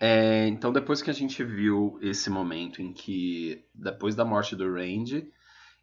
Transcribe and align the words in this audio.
É, 0.00 0.48
então, 0.48 0.72
depois 0.72 1.02
que 1.02 1.10
a 1.10 1.12
gente 1.14 1.44
viu 1.44 1.98
esse 2.00 2.30
momento 2.30 2.80
em 2.80 2.90
que, 2.92 3.62
depois 3.74 4.14
da 4.14 4.24
morte 4.24 4.56
do 4.56 4.72
Randy, 4.72 5.30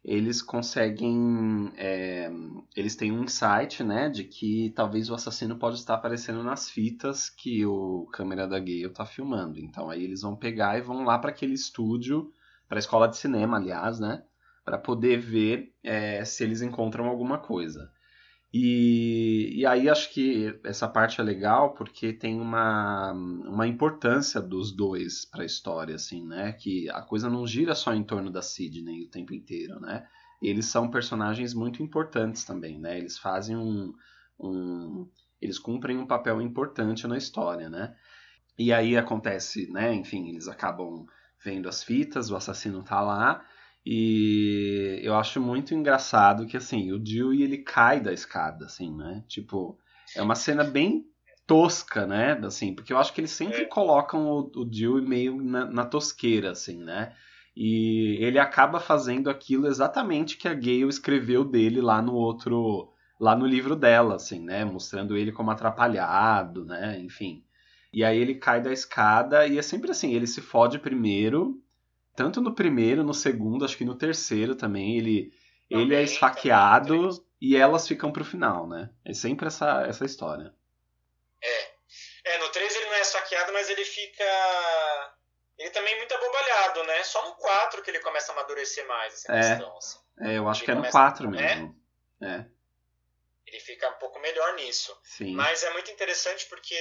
eles 0.04 0.42
conseguem. 0.42 1.72
É, 1.76 2.28
eles 2.76 2.96
têm 2.96 3.12
um 3.12 3.22
insight, 3.24 3.84
né, 3.84 4.08
de 4.08 4.24
que 4.24 4.72
talvez 4.74 5.08
o 5.10 5.14
assassino 5.14 5.56
pode 5.56 5.76
estar 5.76 5.94
aparecendo 5.94 6.42
nas 6.42 6.68
fitas 6.68 7.30
que 7.30 7.64
o 7.64 8.06
câmera 8.12 8.46
da 8.48 8.58
Gale 8.58 8.88
tá 8.90 9.06
filmando. 9.06 9.60
Então, 9.60 9.88
aí 9.88 10.02
eles 10.02 10.22
vão 10.22 10.34
pegar 10.36 10.78
e 10.78 10.82
vão 10.82 11.04
lá 11.04 11.18
para 11.18 11.30
aquele 11.30 11.54
estúdio, 11.54 12.32
para 12.68 12.78
a 12.78 12.80
escola 12.80 13.08
de 13.08 13.16
cinema, 13.16 13.56
aliás, 13.56 14.00
né, 14.00 14.24
para 14.64 14.78
poder 14.78 15.18
ver 15.18 15.72
é, 15.84 16.24
se 16.24 16.42
eles 16.42 16.60
encontram 16.62 17.06
alguma 17.06 17.38
coisa. 17.38 17.90
E, 18.52 19.60
e 19.60 19.66
aí 19.66 19.90
acho 19.90 20.10
que 20.12 20.58
essa 20.64 20.88
parte 20.88 21.20
é 21.20 21.24
legal 21.24 21.74
porque 21.74 22.14
tem 22.14 22.40
uma, 22.40 23.12
uma 23.12 23.66
importância 23.66 24.40
dos 24.40 24.74
dois 24.74 25.26
para 25.26 25.42
a 25.42 25.46
história, 25.46 25.94
assim, 25.94 26.26
né? 26.26 26.52
Que 26.52 26.88
a 26.90 27.02
coisa 27.02 27.28
não 27.28 27.46
gira 27.46 27.74
só 27.74 27.92
em 27.92 28.02
torno 28.02 28.30
da 28.30 28.40
Sidney 28.40 29.04
o 29.04 29.10
tempo 29.10 29.34
inteiro, 29.34 29.78
né? 29.80 30.06
Eles 30.40 30.66
são 30.66 30.90
personagens 30.90 31.52
muito 31.52 31.82
importantes 31.82 32.44
também, 32.44 32.78
né? 32.78 32.96
Eles 32.96 33.18
fazem 33.18 33.56
um, 33.56 33.92
um 34.40 35.06
eles 35.40 35.58
cumprem 35.58 35.98
um 35.98 36.06
papel 36.06 36.40
importante 36.40 37.06
na 37.06 37.18
história, 37.18 37.68
né? 37.68 37.94
E 38.58 38.72
aí 38.72 38.96
acontece, 38.96 39.70
né? 39.70 39.94
Enfim, 39.94 40.30
eles 40.30 40.48
acabam 40.48 41.06
vendo 41.44 41.68
as 41.68 41.84
fitas, 41.84 42.30
o 42.30 42.36
assassino 42.36 42.82
tá 42.82 43.00
lá 43.00 43.44
e 43.90 45.00
eu 45.02 45.14
acho 45.16 45.40
muito 45.40 45.72
engraçado 45.72 46.46
que, 46.46 46.58
assim, 46.58 46.92
o 46.92 46.98
Dewey, 46.98 47.42
ele 47.42 47.56
cai 47.56 47.98
da 47.98 48.12
escada, 48.12 48.66
assim, 48.66 48.94
né? 48.94 49.24
Tipo, 49.26 49.78
é 50.14 50.20
uma 50.20 50.34
cena 50.34 50.62
bem 50.62 51.06
tosca, 51.46 52.06
né? 52.06 52.38
Assim, 52.44 52.74
porque 52.74 52.92
eu 52.92 52.98
acho 52.98 53.14
que 53.14 53.22
eles 53.22 53.30
sempre 53.30 53.62
é. 53.62 53.64
colocam 53.64 54.28
o, 54.28 54.40
o 54.40 54.64
Dewey 54.66 55.02
meio 55.02 55.42
na, 55.42 55.64
na, 55.64 55.86
tosqueira, 55.86 56.50
assim, 56.50 56.84
né? 56.84 57.14
E 57.56 58.18
ele 58.20 58.38
acaba 58.38 58.78
fazendo 58.78 59.30
aquilo 59.30 59.66
exatamente 59.66 60.36
que 60.36 60.48
a 60.48 60.52
Gale 60.52 60.88
escreveu 60.88 61.42
dele 61.42 61.80
lá 61.80 62.02
no 62.02 62.12
outro... 62.12 62.92
Lá 63.18 63.34
no 63.34 63.46
livro 63.46 63.74
dela, 63.74 64.16
assim, 64.16 64.44
né? 64.44 64.66
Mostrando 64.66 65.16
ele 65.16 65.32
como 65.32 65.50
atrapalhado, 65.50 66.62
né? 66.62 67.00
Enfim. 67.00 67.42
E 67.90 68.04
aí 68.04 68.18
ele 68.18 68.34
cai 68.34 68.60
da 68.60 68.70
escada 68.70 69.46
e 69.46 69.56
é 69.56 69.62
sempre 69.62 69.90
assim, 69.90 70.12
ele 70.12 70.26
se 70.26 70.42
fode 70.42 70.78
primeiro 70.78 71.58
tanto 72.18 72.40
no 72.40 72.52
primeiro, 72.52 73.04
no 73.04 73.14
segundo, 73.14 73.64
acho 73.64 73.76
que 73.76 73.84
no 73.84 73.94
terceiro 73.94 74.56
também, 74.56 74.98
ele, 74.98 75.32
também, 75.70 75.86
ele 75.86 75.94
é 75.94 76.02
esfaqueado 76.02 77.10
e 77.40 77.54
elas 77.54 77.86
ficam 77.86 78.10
pro 78.10 78.24
final, 78.24 78.66
né? 78.66 78.90
É 79.04 79.14
sempre 79.14 79.46
essa, 79.46 79.82
essa 79.86 80.04
história. 80.04 80.52
É. 81.40 81.78
É, 82.24 82.38
no 82.38 82.48
3 82.48 82.74
ele 82.74 82.86
não 82.86 82.94
é 82.94 83.00
esfaqueado, 83.02 83.52
mas 83.52 83.70
ele 83.70 83.84
fica. 83.84 84.24
Ele 85.56 85.70
também 85.70 85.94
é 85.94 85.98
muito 85.98 86.12
abobalhado, 86.12 86.82
né? 86.88 87.04
Só 87.04 87.24
no 87.24 87.36
4 87.36 87.82
que 87.82 87.90
ele 87.92 88.00
começa 88.00 88.32
a 88.32 88.34
amadurecer 88.34 88.84
mais 88.88 89.14
essa 89.14 89.32
é. 89.32 89.40
questão. 89.40 89.76
Assim. 89.76 89.98
É, 90.20 90.38
eu 90.38 90.48
acho 90.48 90.60
ele 90.62 90.64
que 90.64 90.70
é 90.72 90.74
no 90.74 90.90
4 90.90 91.30
mesmo. 91.30 91.80
É? 92.20 92.26
é 92.26 92.57
ele 93.48 93.60
fica 93.60 93.88
um 93.88 93.98
pouco 93.98 94.18
melhor 94.20 94.54
nisso. 94.54 94.96
Sim. 95.02 95.34
Mas 95.34 95.62
é 95.62 95.70
muito 95.70 95.90
interessante 95.90 96.46
porque 96.46 96.74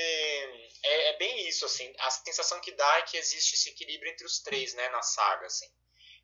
é, 0.83 1.09
é, 1.09 1.17
bem 1.17 1.47
isso, 1.47 1.65
assim, 1.65 1.93
a 1.99 2.09
sensação 2.11 2.59
que 2.59 2.73
dá 2.73 2.97
é 2.97 3.01
que 3.03 3.17
existe 3.17 3.55
esse 3.55 3.69
equilíbrio 3.69 4.11
entre 4.11 4.25
os 4.25 4.39
três, 4.39 4.73
né, 4.73 4.89
na 4.89 5.01
saga, 5.01 5.45
assim. 5.45 5.67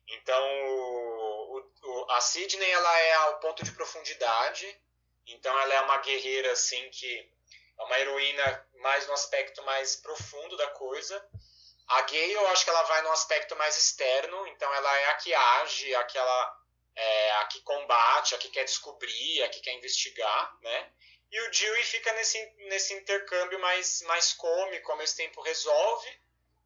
Então, 0.06 0.44
o, 0.66 1.72
o, 1.82 2.10
a 2.12 2.20
Sidney, 2.20 2.70
ela 2.70 2.98
é 3.00 3.14
ao 3.14 3.40
ponto 3.40 3.64
de 3.64 3.72
profundidade, 3.72 4.78
então 5.26 5.58
ela 5.58 5.74
é 5.74 5.80
uma 5.80 5.98
guerreira, 5.98 6.52
assim, 6.52 6.90
que 6.90 7.32
é 7.78 7.82
uma 7.82 7.98
heroína 7.98 8.68
mais 8.74 9.06
no 9.06 9.14
aspecto 9.14 9.62
mais 9.62 9.96
profundo 9.96 10.58
da 10.58 10.66
coisa. 10.72 11.26
A 11.88 12.02
Gay, 12.02 12.34
eu 12.34 12.46
acho 12.48 12.64
que 12.64 12.70
ela 12.70 12.82
vai 12.82 13.00
no 13.02 13.12
aspecto 13.12 13.56
mais 13.56 13.78
externo, 13.78 14.46
então 14.48 14.72
ela 14.74 14.96
é 15.00 15.06
a 15.06 15.14
que 15.14 15.32
age, 15.32 15.94
a 15.94 16.04
que 16.04 16.18
ela 16.18 16.63
é, 16.96 17.32
a 17.32 17.44
que 17.46 17.60
combate, 17.62 18.34
a 18.34 18.38
que 18.38 18.48
quer 18.48 18.64
descobrir, 18.64 19.42
a 19.42 19.48
que 19.48 19.60
quer 19.60 19.72
investigar, 19.74 20.56
né? 20.62 20.92
E 21.30 21.40
o 21.40 21.50
Dewey 21.50 21.82
fica 21.84 22.12
nesse, 22.12 22.38
nesse 22.68 22.94
intercâmbio 22.94 23.58
mais, 23.60 24.02
mais 24.02 24.32
cômico, 24.32 24.92
ao 24.92 24.98
mesmo 24.98 25.16
tempo 25.16 25.42
resolve, 25.42 26.08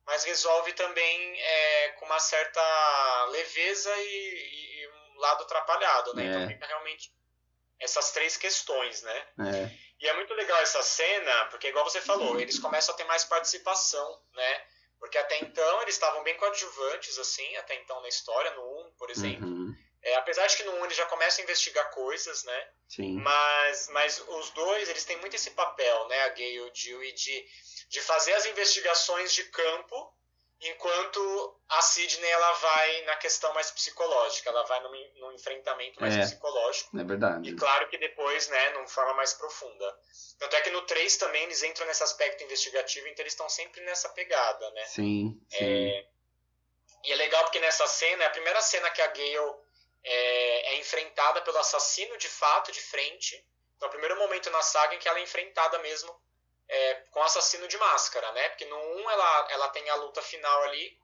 mas 0.05 0.25
resolve 0.25 0.73
também 0.75 1.41
é, 1.41 1.89
com 1.93 2.05
uma 2.05 2.19
certa 2.19 3.25
leveza 3.31 3.95
e, 3.97 4.83
e 4.83 4.89
um 4.89 5.21
lado 5.21 5.45
atrapalhado, 5.45 6.15
né? 6.15 6.25
Então 6.25 6.41
é. 6.41 6.43
Então 6.45 6.55
fica 6.55 6.67
realmente 6.67 7.13
essas 7.81 8.11
três 8.13 8.37
questões, 8.37 9.03
né? 9.03 9.27
É. 9.41 9.89
E 10.01 10.09
é 10.09 10.15
muito 10.15 10.35
legal 10.35 10.61
essa 10.61 10.83
cena, 10.83 11.47
porque 11.47 11.69
igual 11.69 11.85
você 11.85 12.01
falou, 12.01 12.39
eles 12.39 12.59
começam 12.59 12.95
a 12.95 12.97
ter 12.97 13.05
mais 13.05 13.25
participação, 13.25 14.23
né? 14.35 14.67
Porque 14.99 15.17
até 15.17 15.39
então 15.39 15.83
eles 15.83 15.95
estavam 15.95 16.23
bem 16.23 16.37
coadjuvantes, 16.37 17.19
assim, 17.19 17.57
até 17.57 17.75
então 17.77 18.01
na 18.03 18.09
história, 18.09 18.51
no 18.53 18.89
1, 18.89 18.93
por 18.99 19.11
exemplo. 19.11 19.47
Uhum. 19.47 19.75
É, 20.03 20.15
apesar 20.17 20.47
de 20.47 20.57
que 20.57 20.63
no 20.63 20.73
1 20.77 20.85
ele 20.85 20.95
já 20.95 21.07
começa 21.07 21.41
a 21.41 21.45
investigar 21.45 21.91
coisas, 21.91 22.45
né? 22.45 22.69
Sim. 22.89 23.17
Mas, 23.21 23.89
mas 23.89 24.25
os 24.29 24.51
dois, 24.51 24.89
eles 24.89 25.05
têm 25.05 25.17
muito 25.19 25.35
esse 25.35 25.51
papel, 25.51 26.09
né? 26.09 26.23
A 26.23 26.29
Gay 26.31 26.55
e 26.55 26.61
o 26.61 26.71
Dewey, 26.71 27.13
de, 27.13 27.47
de 27.89 28.01
fazer 28.01 28.33
as 28.35 28.47
investigações 28.47 29.33
de 29.33 29.45
campo, 29.45 30.15
enquanto 30.61 31.61
a 31.69 31.83
Sidney, 31.83 32.31
ela 32.31 32.53
vai 32.53 33.03
na 33.03 33.17
questão 33.17 33.53
mais 33.55 33.71
psicológica, 33.71 34.51
ela 34.51 34.65
vai 34.65 34.81
no, 34.83 34.91
no 35.21 35.33
enfrentamento 35.33 36.01
mais 36.01 36.17
é, 36.17 36.21
psicológico. 36.21 36.99
É 36.99 37.05
verdade. 37.05 37.51
E 37.51 37.57
claro 37.57 37.89
que 37.89 37.99
depois, 37.99 38.49
né, 38.49 38.71
numa 38.71 38.89
forma 38.89 39.15
mais 39.15 39.35
profunda. 39.35 39.99
Tanto 40.39 40.57
é 40.57 40.61
que 40.61 40.71
no 40.71 40.83
3 40.83 41.17
também 41.17 41.43
eles 41.45 41.63
entram 41.63 41.87
nesse 41.87 42.03
aspecto 42.03 42.43
investigativo, 42.45 43.07
então 43.09 43.23
eles 43.23 43.33
estão 43.33 43.49
sempre 43.49 43.81
nessa 43.83 44.09
pegada, 44.11 44.71
né? 44.71 44.85
Sim, 44.87 45.41
sim. 45.49 45.65
É, 45.65 46.07
e 47.05 47.13
é 47.13 47.17
legal 47.17 47.43
porque 47.45 47.61
nessa 47.61 47.87
cena, 47.87 48.25
é 48.25 48.27
a 48.27 48.31
primeira 48.31 48.61
cena 48.61 48.91
que 48.91 49.01
a 49.01 49.07
Gale 49.09 49.55
é, 50.11 50.75
é, 50.75 50.79
enfrentada 50.79 51.43
pelo 51.43 51.59
assassino 51.59 52.17
de 52.17 52.29
fato, 52.29 52.73
de 52.73 52.81
frente. 52.81 53.37
Então, 53.77 53.87
é 53.87 53.89
o 53.89 53.93
primeiro 53.93 54.19
momento 54.19 54.51
na 54.51 54.63
saga 54.63 54.95
em 54.95 54.99
que 54.99 55.07
ela 55.07 55.19
é 55.19 55.23
enfrentada 55.23 55.79
mesmo 55.81 56.11
é, 56.67 56.95
com 57.11 57.21
o 57.21 57.23
assassino 57.23 57.69
de 57.69 57.77
máscara, 57.77 58.33
né? 58.33 58.49
Porque 58.49 58.65
no 58.65 58.77
1 58.77 59.11
ela, 59.11 59.49
ela 59.51 59.69
tem 59.69 59.89
a 59.91 59.95
luta 59.97 60.23
final 60.23 60.63
ali, 60.65 60.99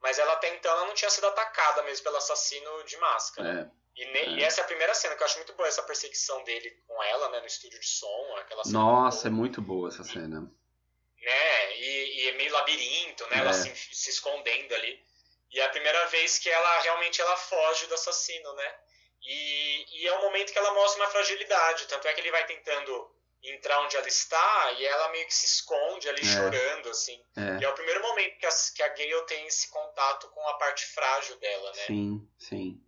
mas 0.00 0.18
ela 0.18 0.32
até 0.32 0.54
então 0.54 0.72
ela 0.72 0.86
não 0.86 0.94
tinha 0.94 1.10
sido 1.10 1.26
atacada 1.26 1.82
mesmo 1.82 2.04
pelo 2.04 2.16
assassino 2.16 2.82
de 2.84 2.96
máscara. 2.96 3.70
É. 3.72 4.00
E, 4.00 4.04
é. 4.04 4.28
e, 4.30 4.42
essa 4.42 4.62
é 4.62 4.64
a 4.64 4.66
primeira 4.66 4.94
cena 4.94 5.16
que 5.16 5.22
eu 5.22 5.26
acho 5.26 5.38
muito 5.38 5.54
boa, 5.54 5.68
essa 5.68 5.82
perseguição 5.82 6.42
dele 6.44 6.70
com 6.86 7.02
ela, 7.02 7.28
né, 7.30 7.40
no 7.40 7.46
estúdio 7.46 7.78
de 7.78 7.86
som. 7.86 8.36
Aquela 8.38 8.62
Nossa, 8.66 9.28
é 9.28 9.30
muito 9.30 9.60
boa 9.60 9.88
essa 9.88 10.02
cena. 10.02 10.40
Né, 10.40 11.76
e, 11.76 12.22
e 12.22 12.28
é 12.28 12.32
meio 12.32 12.52
labirinto, 12.52 13.26
né, 13.28 13.38
ela 13.38 13.52
se, 13.52 13.74
se 13.74 14.10
escondendo 14.10 14.74
ali. 14.74 15.04
E 15.50 15.60
é 15.60 15.64
a 15.64 15.70
primeira 15.70 16.06
vez 16.06 16.38
que 16.38 16.50
ela 16.50 16.80
realmente 16.80 17.20
ela 17.20 17.36
foge 17.36 17.86
do 17.86 17.94
assassino, 17.94 18.52
né? 18.54 18.74
E, 19.22 20.00
e 20.00 20.06
é 20.06 20.12
o 20.12 20.22
momento 20.22 20.52
que 20.52 20.58
ela 20.58 20.72
mostra 20.74 21.02
uma 21.02 21.10
fragilidade. 21.10 21.86
Tanto 21.86 22.06
é 22.06 22.14
que 22.14 22.20
ele 22.20 22.30
vai 22.30 22.46
tentando 22.46 23.10
entrar 23.42 23.80
onde 23.80 23.96
ela 23.96 24.08
está 24.08 24.72
e 24.72 24.84
ela 24.84 25.08
meio 25.10 25.26
que 25.26 25.34
se 25.34 25.46
esconde 25.46 26.08
ali 26.08 26.20
é. 26.20 26.24
chorando, 26.24 26.90
assim. 26.90 27.22
É. 27.36 27.60
E 27.60 27.64
é 27.64 27.68
o 27.68 27.74
primeiro 27.74 28.02
momento 28.02 28.38
que 28.38 28.46
a, 28.46 28.50
que 28.74 28.82
a 28.82 28.88
Gale 28.88 29.26
tem 29.26 29.46
esse 29.46 29.70
contato 29.70 30.28
com 30.30 30.48
a 30.48 30.54
parte 30.54 30.84
frágil 30.86 31.36
dela, 31.38 31.72
né? 31.72 31.86
Sim, 31.86 32.28
sim. 32.38 32.82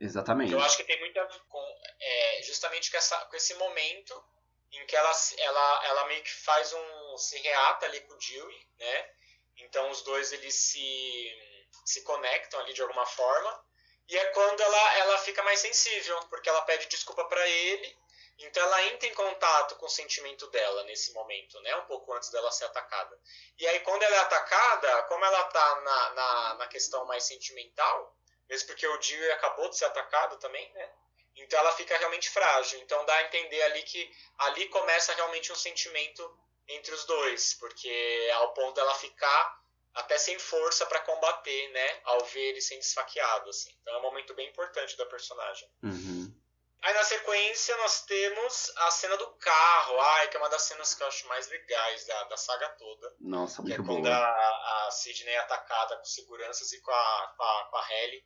Exatamente. 0.00 0.52
Eu 0.52 0.60
acho 0.60 0.76
que 0.76 0.84
tem 0.84 0.98
muito 1.00 1.18
a 1.18 1.24
ver 1.24 1.40
com 1.48 1.78
é, 2.00 2.42
justamente 2.42 2.90
com, 2.90 2.96
essa, 2.96 3.16
com 3.26 3.36
esse 3.36 3.54
momento 3.54 4.24
em 4.72 4.86
que 4.86 4.96
ela, 4.96 5.12
ela, 5.38 5.84
ela 5.86 6.06
meio 6.06 6.22
que 6.22 6.32
faz 6.32 6.72
um. 6.72 7.16
se 7.16 7.38
reata 7.38 7.86
ali 7.86 8.00
com 8.00 8.14
o 8.14 8.18
Dewey, 8.18 8.68
né? 8.78 9.10
Então 9.58 9.88
os 9.90 10.02
dois 10.02 10.32
eles 10.32 10.54
se 10.54 11.53
se 11.84 12.02
conectam 12.02 12.60
ali 12.60 12.72
de 12.72 12.82
alguma 12.82 13.06
forma. 13.06 13.64
E 14.08 14.16
é 14.16 14.24
quando 14.26 14.60
ela, 14.60 14.98
ela 14.98 15.18
fica 15.18 15.42
mais 15.42 15.60
sensível, 15.60 16.18
porque 16.28 16.48
ela 16.48 16.62
pede 16.62 16.86
desculpa 16.86 17.24
para 17.26 17.46
ele. 17.48 17.96
Então 18.38 18.62
ela 18.62 18.82
entra 18.84 19.08
em 19.08 19.14
contato 19.14 19.76
com 19.76 19.86
o 19.86 19.90
sentimento 19.90 20.46
dela 20.50 20.82
nesse 20.84 21.12
momento, 21.12 21.60
né? 21.60 21.76
Um 21.76 21.86
pouco 21.86 22.12
antes 22.12 22.30
dela 22.30 22.50
ser 22.50 22.64
atacada. 22.64 23.18
E 23.58 23.66
aí 23.66 23.80
quando 23.80 24.02
ela 24.02 24.16
é 24.16 24.20
atacada, 24.20 25.02
como 25.04 25.24
ela 25.24 25.44
tá 25.44 25.80
na, 25.80 26.10
na, 26.10 26.54
na 26.54 26.66
questão 26.66 27.04
mais 27.04 27.24
sentimental, 27.24 28.16
mesmo 28.48 28.66
porque 28.66 28.86
o 28.86 28.98
Dewey 28.98 29.30
acabou 29.32 29.68
de 29.68 29.78
ser 29.78 29.84
atacado 29.84 30.36
também, 30.38 30.68
né? 30.72 30.92
Então 31.36 31.58
ela 31.58 31.72
fica 31.72 31.96
realmente 31.96 32.28
frágil. 32.28 32.80
Então 32.80 33.04
dá 33.04 33.14
a 33.14 33.22
entender 33.22 33.62
ali 33.62 33.82
que 33.82 34.10
ali 34.38 34.68
começa 34.68 35.14
realmente 35.14 35.52
um 35.52 35.56
sentimento 35.56 36.38
entre 36.66 36.92
os 36.94 37.04
dois, 37.04 37.54
porque 37.54 38.30
ao 38.34 38.52
ponto 38.52 38.74
dela 38.74 38.94
ficar 38.94 39.63
até 39.94 40.18
sem 40.18 40.38
força 40.38 40.86
para 40.86 41.00
combater, 41.00 41.68
né? 41.70 42.00
Ao 42.04 42.24
ver 42.26 42.50
ele 42.50 42.60
sendo 42.60 42.80
esfaqueado, 42.80 43.48
assim. 43.50 43.70
Então 43.80 43.94
é 43.94 43.98
um 43.98 44.02
momento 44.02 44.34
bem 44.34 44.48
importante 44.48 44.96
da 44.96 45.06
personagem. 45.06 45.68
Uhum. 45.82 46.34
Aí 46.82 46.92
na 46.92 47.02
sequência 47.02 47.74
nós 47.78 48.02
temos 48.02 48.72
a 48.76 48.90
cena 48.90 49.16
do 49.16 49.26
carro, 49.36 49.98
ai, 50.00 50.28
que 50.28 50.36
é 50.36 50.40
uma 50.40 50.50
das 50.50 50.62
cenas 50.62 50.94
que 50.94 51.02
eu 51.02 51.06
acho 51.06 51.26
mais 51.28 51.48
legais 51.48 52.06
da, 52.06 52.24
da 52.24 52.36
saga 52.36 52.68
toda. 52.70 53.14
Nossa, 53.20 53.62
que 53.62 53.68
muito 53.68 53.82
é 53.82 53.86
quando 53.86 54.06
a, 54.08 54.86
a 54.86 54.90
Sidney 54.90 55.32
é 55.32 55.38
atacada 55.38 55.96
com 55.96 56.04
seguranças 56.04 56.72
e 56.72 56.80
com 56.82 56.90
a, 56.90 57.34
com 57.38 57.42
a, 57.42 57.64
com 57.70 57.76
a 57.78 57.94
Ellie 58.02 58.22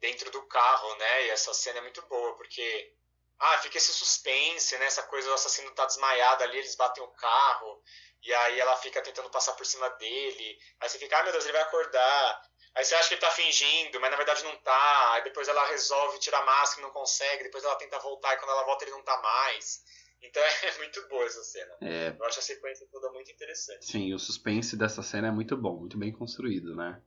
dentro 0.00 0.30
do 0.32 0.42
carro, 0.48 0.96
né? 0.96 1.26
E 1.26 1.30
essa 1.30 1.54
cena 1.54 1.78
é 1.78 1.82
muito 1.82 2.02
boa, 2.08 2.34
porque 2.36 2.92
ah, 3.40 3.58
fica 3.58 3.78
esse 3.78 3.92
suspense, 3.92 4.76
né? 4.78 4.84
Essa 4.86 5.02
coisa, 5.04 5.30
o 5.30 5.34
assassino 5.34 5.70
tá 5.72 5.86
desmaiado 5.86 6.44
ali, 6.44 6.58
eles 6.58 6.76
batem 6.76 7.02
o 7.02 7.08
carro, 7.08 7.82
e 8.22 8.32
aí 8.32 8.60
ela 8.60 8.76
fica 8.76 9.00
tentando 9.02 9.30
passar 9.30 9.54
por 9.54 9.64
cima 9.64 9.88
dele. 9.90 10.58
Aí 10.80 10.88
você 10.88 10.98
fica, 10.98 11.18
ah, 11.18 11.22
meu 11.22 11.32
Deus, 11.32 11.44
ele 11.44 11.54
vai 11.54 11.62
acordar. 11.62 12.42
Aí 12.74 12.84
você 12.84 12.94
acha 12.94 13.08
que 13.08 13.14
ele 13.14 13.20
tá 13.20 13.30
fingindo, 13.30 13.98
mas 14.00 14.10
na 14.10 14.16
verdade 14.16 14.44
não 14.44 14.56
tá. 14.58 15.12
Aí 15.14 15.24
depois 15.24 15.48
ela 15.48 15.66
resolve 15.68 16.18
tirar 16.18 16.40
a 16.40 16.44
máscara 16.44 16.82
e 16.82 16.84
não 16.84 16.92
consegue. 16.92 17.42
Depois 17.44 17.64
ela 17.64 17.76
tenta 17.76 17.98
voltar 17.98 18.34
e 18.34 18.36
quando 18.36 18.50
ela 18.50 18.64
volta 18.64 18.84
ele 18.84 18.92
não 18.92 19.02
tá 19.02 19.20
mais. 19.20 19.82
Então 20.22 20.42
é 20.62 20.78
muito 20.78 21.08
boa 21.08 21.24
essa 21.24 21.42
cena. 21.42 21.76
É, 21.80 22.14
Eu 22.16 22.24
acho 22.26 22.38
a 22.38 22.42
sequência 22.42 22.86
toda 22.92 23.10
muito 23.10 23.30
interessante. 23.30 23.86
sim, 23.86 24.14
o 24.14 24.18
suspense 24.18 24.76
dessa 24.76 25.02
cena 25.02 25.28
é 25.28 25.30
muito 25.30 25.56
bom, 25.56 25.78
muito 25.78 25.98
bem 25.98 26.12
construído, 26.12 26.76
né? 26.76 27.02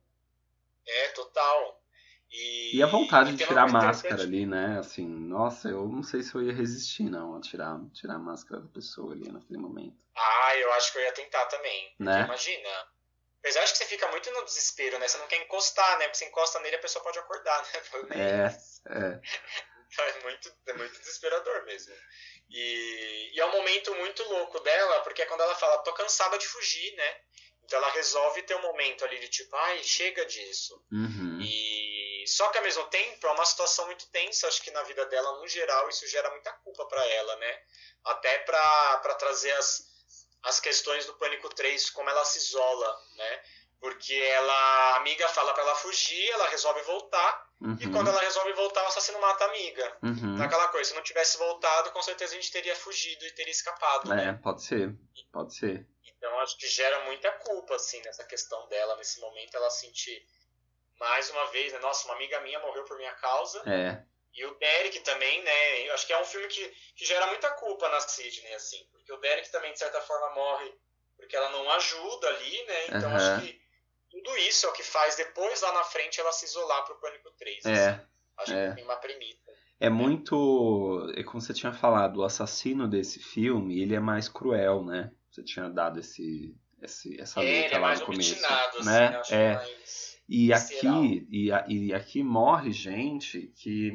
É, 0.86 1.08
total. 1.08 1.83
E, 2.34 2.76
E 2.76 2.82
a 2.82 2.86
vontade 2.86 3.30
e 3.30 3.32
de 3.32 3.38
tem 3.38 3.46
tirar 3.46 3.62
a 3.62 3.68
máscara 3.68 4.22
ali, 4.22 4.44
né? 4.44 4.78
Assim, 4.80 5.06
nossa, 5.06 5.68
eu 5.68 5.86
não 5.86 6.02
sei 6.02 6.20
se 6.20 6.34
eu 6.34 6.42
ia 6.42 6.52
resistir, 6.52 7.04
não, 7.04 7.36
a 7.36 7.40
tirar, 7.40 7.78
tirar 7.92 8.14
a 8.14 8.18
máscara 8.18 8.60
da 8.60 8.68
pessoa 8.68 9.12
ali 9.12 9.30
naquele 9.30 9.60
momento. 9.60 9.96
Ah, 10.16 10.56
eu 10.56 10.72
acho 10.72 10.92
que 10.92 10.98
eu 10.98 11.02
ia 11.02 11.12
tentar 11.12 11.46
também. 11.46 11.94
Né? 12.00 12.24
imagina. 12.24 12.68
Apesar 13.38 13.64
de 13.64 13.72
que 13.72 13.78
você 13.78 13.84
fica 13.84 14.08
muito 14.10 14.30
no 14.32 14.44
desespero, 14.44 14.98
né? 14.98 15.06
Você 15.06 15.18
não 15.18 15.28
quer 15.28 15.42
encostar, 15.44 15.98
né? 15.98 16.06
Porque 16.06 16.18
você 16.18 16.24
encosta 16.24 16.58
nele 16.60 16.76
a 16.76 16.80
pessoa 16.80 17.04
pode 17.04 17.18
acordar, 17.18 17.62
né? 17.62 17.82
É, 18.90 19.06
é. 19.06 19.20
É 19.96 20.22
muito, 20.24 20.52
é 20.66 20.72
muito 20.72 20.98
desesperador 20.98 21.64
mesmo. 21.66 21.94
E, 22.50 23.30
e 23.32 23.40
é 23.40 23.46
um 23.46 23.52
momento 23.52 23.94
muito 23.94 24.24
louco 24.24 24.58
dela, 24.58 25.02
porque 25.02 25.22
é 25.22 25.26
quando 25.26 25.42
ela 25.42 25.54
fala, 25.54 25.84
tô 25.84 25.92
cansada 25.92 26.36
de 26.36 26.48
fugir, 26.48 26.96
né? 26.96 27.16
Então 27.62 27.78
ela 27.78 27.92
resolve 27.92 28.42
ter 28.42 28.56
um 28.56 28.62
momento 28.62 29.04
ali 29.04 29.20
de 29.20 29.28
tipo, 29.28 29.54
ai, 29.54 29.84
chega 29.84 30.26
disso. 30.26 30.84
Uhum. 30.90 31.38
E 31.40 32.03
só 32.26 32.48
que 32.48 32.58
ao 32.58 32.64
mesmo 32.64 32.84
tempo 32.86 33.26
é 33.26 33.30
uma 33.32 33.44
situação 33.44 33.86
muito 33.86 34.06
tensa, 34.10 34.48
acho 34.48 34.62
que 34.62 34.70
na 34.70 34.82
vida 34.82 35.04
dela 35.06 35.38
no 35.38 35.48
geral 35.48 35.88
isso 35.88 36.06
gera 36.08 36.30
muita 36.30 36.52
culpa 36.52 36.86
pra 36.86 37.04
ela, 37.06 37.36
né? 37.36 37.58
Até 38.04 38.38
pra 38.40 38.98
pra 38.98 39.14
trazer 39.14 39.52
as, 39.52 39.82
as 40.44 40.60
questões 40.60 41.06
do 41.06 41.14
Pânico 41.14 41.48
3, 41.48 41.90
como 41.90 42.10
ela 42.10 42.24
se 42.24 42.38
isola, 42.38 42.98
né? 43.16 43.42
Porque 43.80 44.14
ela, 44.14 44.52
a 44.54 44.96
amiga 44.96 45.28
fala 45.28 45.52
pra 45.52 45.62
ela 45.62 45.74
fugir, 45.74 46.30
ela 46.30 46.48
resolve 46.48 46.80
voltar, 46.82 47.44
e 47.80 47.86
Uhum. 47.86 47.92
quando 47.92 48.08
ela 48.08 48.20
resolve 48.20 48.52
voltar, 48.52 48.82
o 48.82 48.86
assassino 48.88 49.18
mata 49.20 49.44
a 49.44 49.48
amiga. 49.48 49.98
Uhum. 50.02 50.34
Então 50.34 50.44
aquela 50.44 50.68
coisa, 50.68 50.90
se 50.90 50.94
não 50.96 51.02
tivesse 51.02 51.38
voltado, 51.38 51.92
com 51.92 52.02
certeza 52.02 52.32
a 52.32 52.36
gente 52.36 52.52
teria 52.52 52.76
fugido 52.76 53.24
e 53.24 53.30
teria 53.32 53.52
escapado, 53.52 54.08
né? 54.10 54.28
É, 54.28 54.32
pode 54.34 54.62
ser, 54.62 54.94
pode 55.32 55.56
ser. 55.56 55.86
Então 56.04 56.38
acho 56.40 56.58
que 56.58 56.66
gera 56.66 57.04
muita 57.06 57.30
culpa, 57.32 57.74
assim, 57.76 58.02
nessa 58.02 58.24
questão 58.24 58.68
dela, 58.68 58.96
nesse 58.96 59.18
momento, 59.20 59.56
ela 59.56 59.70
sentir 59.70 60.26
mais 60.98 61.30
uma 61.30 61.46
vez, 61.46 61.72
né? 61.72 61.78
Nossa, 61.80 62.06
uma 62.06 62.14
amiga 62.14 62.40
minha 62.40 62.60
morreu 62.60 62.84
por 62.84 62.96
minha 62.96 63.12
causa. 63.14 63.62
É, 63.66 64.02
E 64.32 64.44
o 64.44 64.54
Derek 64.54 65.00
também, 65.00 65.42
né? 65.42 65.88
Eu 65.88 65.94
acho 65.94 66.06
que 66.06 66.12
é 66.12 66.20
um 66.20 66.24
filme 66.24 66.46
que, 66.48 66.66
que 66.96 67.04
gera 67.04 67.26
muita 67.28 67.50
culpa 67.52 67.88
na 67.88 68.00
Sidney, 68.00 68.54
assim. 68.54 68.86
Porque 68.92 69.12
o 69.12 69.18
Derek 69.18 69.50
também, 69.50 69.72
de 69.72 69.78
certa 69.78 70.00
forma, 70.00 70.34
morre 70.34 70.72
porque 71.16 71.36
ela 71.36 71.50
não 71.50 71.70
ajuda 71.72 72.28
ali, 72.28 72.64
né? 72.66 72.86
Então 72.88 73.10
acho 73.14 73.40
que 73.42 73.60
tudo 74.10 74.36
isso 74.38 74.66
é 74.66 74.68
o 74.68 74.72
que 74.72 74.82
faz 74.82 75.16
depois, 75.16 75.60
lá 75.62 75.72
na 75.72 75.84
frente, 75.84 76.20
ela 76.20 76.32
se 76.32 76.44
isolar 76.44 76.84
pro 76.84 76.98
Pânico 77.00 77.30
3. 77.38 77.64
é. 77.66 77.88
assim. 77.88 78.00
Acho 78.36 78.52
é. 78.52 78.68
que 78.68 78.74
tem 78.76 78.84
uma 78.84 78.96
premissa. 78.96 79.52
É 79.78 79.88
muito. 79.88 81.12
É 81.16 81.22
como 81.22 81.40
você 81.40 81.54
tinha 81.54 81.72
falado, 81.72 82.18
o 82.18 82.24
assassino 82.24 82.88
desse 82.88 83.20
filme, 83.20 83.80
ele 83.80 83.94
é 83.94 84.00
mais 84.00 84.28
cruel, 84.28 84.84
né? 84.84 85.12
Você 85.30 85.42
tinha 85.42 85.68
dado 85.68 86.00
esse, 86.00 86.54
esse, 86.82 87.20
essa 87.20 87.40
É, 87.40 87.44
letra 87.44 87.76
é 87.76 87.80
lá 87.80 87.88
mais 87.88 88.00
no 88.00 88.06
começo. 88.06 88.32
obstinado, 88.32 88.78
assim, 88.78 88.86
né? 88.86 89.10
né? 89.10 89.16
Acho 89.18 89.34
é. 89.34 89.54
mais... 89.54 90.13
E 90.28 90.52
aqui, 90.52 91.26
e, 91.30 91.50
e 91.68 91.94
aqui 91.94 92.22
morre 92.22 92.72
gente 92.72 93.52
que. 93.56 93.92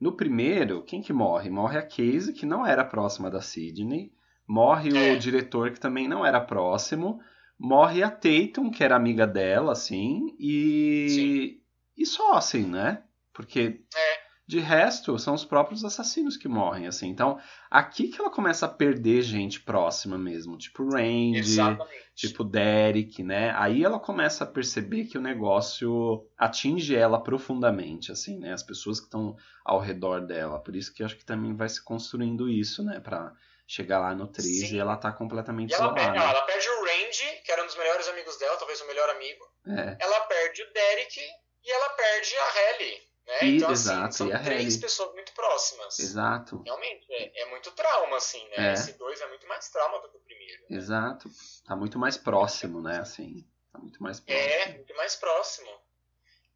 No 0.00 0.16
primeiro, 0.16 0.82
quem 0.84 1.00
que 1.00 1.12
morre? 1.12 1.48
Morre 1.48 1.78
a 1.78 1.82
Casey, 1.82 2.32
que 2.34 2.44
não 2.44 2.66
era 2.66 2.84
próxima 2.84 3.30
da 3.30 3.40
Sidney. 3.40 4.12
Morre 4.46 4.90
É. 4.94 5.12
o 5.12 5.18
diretor, 5.18 5.70
que 5.70 5.80
também 5.80 6.06
não 6.06 6.24
era 6.26 6.40
próximo. 6.40 7.20
Morre 7.58 8.02
a 8.02 8.10
Tatum, 8.10 8.70
que 8.70 8.84
era 8.84 8.96
amiga 8.96 9.26
dela, 9.26 9.72
assim. 9.72 10.36
E. 10.38 11.06
Sim. 11.08 11.60
E 11.96 12.04
só, 12.04 12.34
assim, 12.34 12.64
né? 12.66 13.02
Porque 13.32 13.80
É. 13.94 14.13
de 14.46 14.58
resto, 14.60 15.18
são 15.18 15.32
os 15.34 15.44
próprios 15.44 15.84
assassinos 15.84 16.36
que 16.36 16.46
morrem, 16.48 16.86
assim. 16.86 17.08
Então, 17.08 17.40
aqui 17.70 18.08
que 18.08 18.20
ela 18.20 18.30
começa 18.30 18.66
a 18.66 18.68
perder 18.68 19.22
gente 19.22 19.60
próxima 19.60 20.18
mesmo. 20.18 20.58
Tipo 20.58 20.84
Randy, 20.84 21.38
Exatamente. 21.38 21.90
tipo 22.14 22.44
Derek, 22.44 23.22
né? 23.22 23.54
Aí 23.56 23.82
ela 23.82 23.98
começa 23.98 24.44
a 24.44 24.46
perceber 24.46 25.04
que 25.06 25.16
o 25.16 25.20
negócio 25.22 26.28
atinge 26.36 26.94
ela 26.94 27.22
profundamente, 27.22 28.12
assim, 28.12 28.38
né? 28.38 28.52
As 28.52 28.62
pessoas 28.62 29.00
que 29.00 29.06
estão 29.06 29.34
ao 29.64 29.80
redor 29.80 30.20
dela. 30.26 30.58
Por 30.60 30.76
isso 30.76 30.92
que 30.92 31.02
eu 31.02 31.06
acho 31.06 31.16
que 31.16 31.24
também 31.24 31.56
vai 31.56 31.68
se 31.68 31.82
construindo 31.82 32.48
isso, 32.48 32.84
né? 32.84 33.00
Pra 33.00 33.32
chegar 33.66 33.98
lá 33.98 34.14
no 34.14 34.26
13 34.28 34.66
Sim. 34.66 34.74
e 34.76 34.78
ela 34.78 34.94
tá 34.98 35.10
completamente 35.10 35.70
E 35.70 35.74
ela 35.74 35.94
perde, 35.94 36.10
isolada. 36.18 36.36
ela 36.36 36.42
perde 36.46 36.68
o 36.68 36.84
Randy, 36.84 37.42
que 37.46 37.50
era 37.50 37.62
um 37.62 37.66
dos 37.66 37.76
melhores 37.78 38.06
amigos 38.08 38.36
dela, 38.38 38.56
talvez 38.58 38.78
o 38.82 38.86
melhor 38.86 39.08
amigo. 39.08 39.42
É, 39.66 39.96
Ela 40.04 40.20
perde 40.26 40.62
o 40.62 40.72
Derek 40.74 41.18
e 41.64 41.72
ela 41.72 41.88
perde 41.94 42.34
a 42.36 42.60
Helly. 42.84 43.13
Né? 43.26 43.38
E- 43.42 43.56
então, 43.56 43.70
exato, 43.70 44.04
assim, 44.24 44.30
são 44.30 44.42
três 44.44 44.76
pessoas 44.76 45.14
muito 45.14 45.32
próximas. 45.32 45.98
exato, 45.98 46.62
Realmente, 46.64 47.06
é, 47.10 47.42
é 47.42 47.46
muito 47.46 47.70
trauma, 47.72 48.16
assim, 48.18 48.46
né? 48.50 48.70
É. 48.70 48.72
Esse 48.74 48.92
dois 48.94 49.20
é 49.20 49.26
muito 49.28 49.46
mais 49.46 49.68
trauma 49.70 49.98
do 50.00 50.08
que 50.10 50.16
o 50.16 50.20
primeiro. 50.20 50.62
né? 50.68 50.76
exato. 50.76 51.28
Tá 51.66 51.74
muito 51.74 51.98
mais 51.98 52.16
próximo, 52.18 52.82
né? 52.82 52.98
Assim, 53.00 53.46
tá 53.72 53.78
muito 53.78 54.02
mais 54.02 54.20
próximo. 54.20 54.48
É, 54.48 54.68
muito 54.74 54.94
mais 54.96 55.16
próximo. 55.16 55.70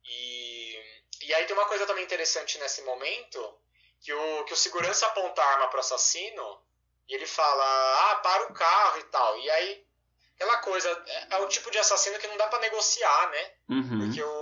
E, 0.05 0.79
e 1.23 1.35
aí 1.35 1.45
tem 1.47 1.57
uma 1.57 1.67
coisa 1.67 1.87
também 1.87 2.05
interessante 2.05 2.59
nesse 2.59 2.83
momento, 2.83 3.55
que 4.01 4.13
o, 4.13 4.45
que 4.45 4.53
o 4.53 4.57
segurança 4.57 5.07
aponta 5.07 5.43
a 5.43 5.47
arma 5.53 5.69
pro 5.69 5.81
assassino, 5.81 6.61
e 7.09 7.15
ele 7.15 7.27
fala, 7.27 7.65
ah, 8.13 8.17
para 8.17 8.45
o 8.51 8.53
carro 8.55 8.99
e 8.99 9.05
tal. 9.05 9.39
E 9.39 9.51
aí, 9.51 9.87
aquela 10.35 10.59
coisa, 10.59 10.89
é, 11.07 11.35
é 11.35 11.39
o 11.39 11.49
tipo 11.49 11.71
de 11.71 11.79
assassino 11.79 12.19
que 12.19 12.27
não 12.27 12.37
dá 12.37 12.47
pra 12.49 12.59
negociar, 12.61 13.31
né? 13.31 13.53
Uhum. 13.71 13.99
Porque 14.01 14.23
o 14.23 14.38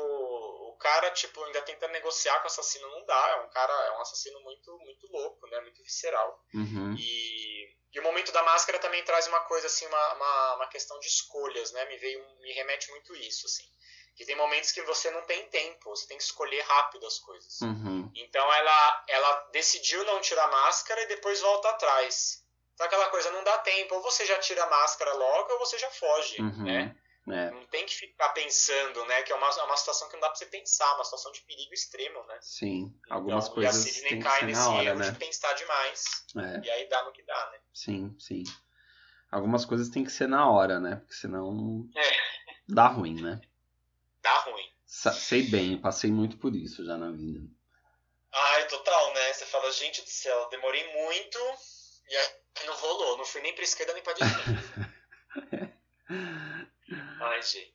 cara, 0.76 1.10
tipo, 1.10 1.42
ainda 1.44 1.62
tenta 1.62 1.88
negociar 1.88 2.38
com 2.38 2.44
o 2.44 2.46
assassino, 2.46 2.88
não 2.90 3.04
dá. 3.04 3.28
É 3.30 3.36
um 3.40 3.48
cara, 3.50 3.72
é 3.72 3.90
um 3.92 4.00
assassino 4.00 4.40
muito, 4.42 4.78
muito 4.78 5.06
louco, 5.10 5.46
né? 5.48 5.60
Muito 5.60 5.82
visceral. 5.82 6.40
Uhum. 6.54 6.94
E, 6.98 7.76
e 7.92 8.00
o 8.00 8.02
momento 8.02 8.32
da 8.32 8.42
máscara 8.42 8.78
também 8.78 9.02
traz 9.04 9.26
uma 9.26 9.40
coisa, 9.40 9.66
assim, 9.66 9.86
uma, 9.86 10.14
uma, 10.14 10.54
uma 10.56 10.66
questão 10.68 10.98
de 11.00 11.06
escolhas, 11.08 11.72
né? 11.72 11.84
Me 11.86 11.96
veio, 11.98 12.24
me 12.40 12.52
remete 12.52 12.90
muito 12.90 13.14
isso, 13.16 13.46
assim. 13.46 13.64
Que 14.16 14.24
tem 14.24 14.34
momentos 14.36 14.72
que 14.72 14.80
você 14.82 15.10
não 15.10 15.22
tem 15.26 15.46
tempo, 15.50 15.90
você 15.90 16.06
tem 16.06 16.16
que 16.16 16.22
escolher 16.24 16.62
rápido 16.62 17.06
as 17.06 17.18
coisas. 17.18 17.60
Uhum. 17.60 18.10
Então 18.14 18.50
ela, 18.54 19.04
ela 19.08 19.48
decidiu 19.52 20.02
não 20.04 20.20
tirar 20.22 20.44
a 20.44 20.50
máscara 20.50 21.02
e 21.02 21.06
depois 21.06 21.40
volta 21.40 21.68
atrás. 21.68 22.42
Então 22.72 22.86
aquela 22.86 23.08
coisa, 23.10 23.30
não 23.30 23.44
dá 23.44 23.58
tempo. 23.58 23.94
Ou 23.94 24.02
você 24.02 24.24
já 24.24 24.38
tira 24.38 24.64
a 24.64 24.70
máscara 24.70 25.12
logo 25.12 25.52
ou 25.52 25.58
você 25.58 25.78
já 25.78 25.90
foge, 25.90 26.40
Uhum. 26.40 26.64
né? 26.64 26.96
É, 27.28 27.50
Não 27.50 27.66
tem 27.66 27.84
que 27.84 27.94
ficar 27.94 28.28
pensando, 28.28 29.04
né? 29.06 29.22
Que 29.22 29.32
é 29.32 29.34
uma, 29.34 29.48
é 29.48 29.62
uma 29.64 29.76
situação 29.76 30.06
que 30.08 30.14
não 30.14 30.20
dá 30.20 30.28
pra 30.28 30.36
você 30.36 30.46
pensar, 30.46 30.94
uma 30.94 31.04
situação 31.04 31.32
de 31.32 31.40
perigo 31.42 31.74
extremo, 31.74 32.22
né? 32.24 32.38
sim. 32.40 32.94
Algumas 33.10 33.44
Então, 33.46 33.54
coisas 33.56 33.84
e 33.84 33.88
a 33.88 33.92
Sidney 33.92 34.16
que 34.18 34.22
cai 34.22 34.44
nesse 34.44 34.60
hora, 34.68 34.82
erro 34.84 34.98
né? 35.00 35.10
de 35.10 35.18
pensar 35.18 35.52
demais. 35.54 36.04
É, 36.36 36.60
E 36.64 36.70
aí 36.70 36.88
dá 36.88 37.04
no 37.04 37.12
que 37.12 37.22
dá, 37.24 37.50
né? 37.50 37.58
sim, 37.74 38.14
sim. 38.18 38.44
Algumas 39.30 39.64
coisas 39.64 39.88
tem 39.88 40.04
que 40.04 40.10
ser 40.10 40.28
na 40.28 40.48
hora, 40.48 40.78
né? 40.78 40.96
Porque 40.96 41.14
senão 41.14 41.88
É. 41.96 42.12
dá 42.68 42.86
ruim, 42.86 43.20
né? 43.20 43.40
Dá 44.22 44.38
ruim. 44.40 44.72
Sei 44.86 45.42
bem, 45.42 45.80
passei 45.80 46.12
muito 46.12 46.38
por 46.38 46.54
isso 46.54 46.84
já 46.84 46.96
na 46.96 47.10
vida. 47.10 47.40
Ai, 48.32 48.68
total, 48.68 49.14
né? 49.14 49.32
Você 49.32 49.46
fala, 49.46 49.70
gente 49.72 50.00
do 50.02 50.08
céu, 50.08 50.48
demorei 50.48 50.86
muito 50.92 51.38
e 52.08 52.16
aí 52.16 52.28
não 52.66 52.74
rolou. 52.76 53.18
Não 53.18 53.24
fui 53.24 53.40
nem 53.40 53.52
pra 53.54 53.64
esquerda 53.64 53.92
nem 53.94 54.02
pra 54.02 54.12
direita. 54.12 54.96
Ai, 57.30 57.42
gente. 57.42 57.74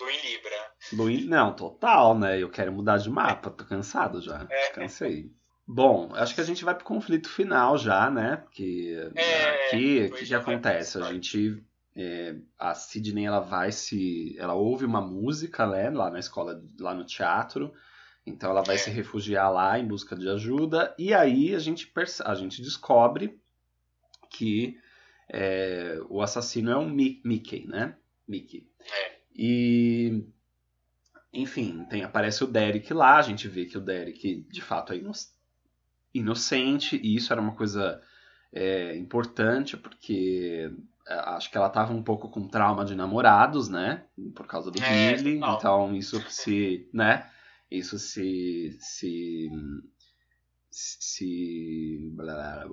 Lu 0.00 0.08
em 0.10 0.20
Libra. 0.32 0.56
Luim, 0.92 1.24
não, 1.26 1.54
total, 1.54 2.18
né? 2.18 2.40
Eu 2.42 2.48
quero 2.50 2.72
mudar 2.72 2.96
de 2.98 3.08
mapa, 3.10 3.50
tô 3.50 3.64
cansado 3.64 4.20
já. 4.20 4.46
É. 4.50 4.70
Cansei. 4.70 5.30
Bom, 5.66 6.12
acho 6.14 6.34
que 6.34 6.40
a 6.40 6.44
gente 6.44 6.64
vai 6.64 6.74
pro 6.74 6.84
conflito 6.84 7.28
final 7.28 7.76
já, 7.78 8.10
né? 8.10 8.36
Porque 8.38 8.96
É, 9.14 9.66
aqui 9.66 10.06
o 10.06 10.12
que, 10.12 10.18
que 10.20 10.24
já 10.24 10.38
vai 10.38 10.54
acontece? 10.54 10.98
A 10.98 11.12
gente. 11.12 11.62
é, 11.94 12.34
a 12.58 12.74
Sidney 12.74 13.26
ela 13.26 13.40
vai 13.40 13.70
se. 13.70 14.34
Ela 14.38 14.54
ouve 14.54 14.84
uma 14.84 15.00
música, 15.00 15.66
né? 15.66 15.88
Lá 15.90 16.10
na 16.10 16.18
escola, 16.18 16.60
lá 16.80 16.94
no 16.94 17.04
teatro. 17.04 17.72
Então 18.26 18.50
ela 18.50 18.62
vai 18.62 18.76
É. 18.76 18.78
se 18.78 18.90
refugiar 18.90 19.52
lá 19.52 19.78
em 19.78 19.86
busca 19.86 20.16
de 20.16 20.28
ajuda. 20.28 20.94
E 20.98 21.12
aí 21.14 21.54
a 21.54 21.58
gente, 21.58 21.86
perce- 21.86 22.22
a 22.24 22.34
gente 22.34 22.60
descobre 22.62 23.38
que 24.30 24.78
é, 25.28 25.98
o 26.08 26.20
assassino 26.22 26.70
é 26.70 26.76
um 26.76 26.88
Mi- 26.88 27.20
Mickey, 27.24 27.66
né? 27.66 27.96
Mickey. 28.32 28.66
É. 28.80 29.12
E 29.34 30.24
enfim, 31.32 31.84
tem, 31.88 32.02
aparece 32.04 32.44
o 32.44 32.46
Derek 32.46 32.92
lá, 32.92 33.16
a 33.18 33.22
gente 33.22 33.48
vê 33.48 33.64
que 33.64 33.78
o 33.78 33.80
Derek 33.80 34.42
de 34.50 34.60
fato 34.60 34.92
é 34.92 34.96
ino- 34.96 35.12
inocente, 36.12 37.00
e 37.02 37.16
isso 37.16 37.32
era 37.32 37.40
uma 37.40 37.54
coisa 37.54 38.02
é, 38.52 38.94
importante, 38.96 39.76
porque 39.76 40.70
é, 41.08 41.14
acho 41.30 41.50
que 41.50 41.56
ela 41.56 41.70
tava 41.70 41.92
um 41.92 42.02
pouco 42.02 42.28
com 42.28 42.46
trauma 42.48 42.84
de 42.84 42.94
namorados, 42.94 43.68
né? 43.68 44.04
Por 44.34 44.46
causa 44.46 44.70
do 44.70 44.82
É, 44.82 45.14
Billy, 45.16 45.40
total. 45.40 45.56
então 45.58 45.96
isso 45.96 46.20
se, 46.30 46.88
né? 46.92 47.30
Isso 47.70 47.98
se 47.98 48.76
se 48.78 49.50
se 50.70 51.98
blá, 52.14 52.66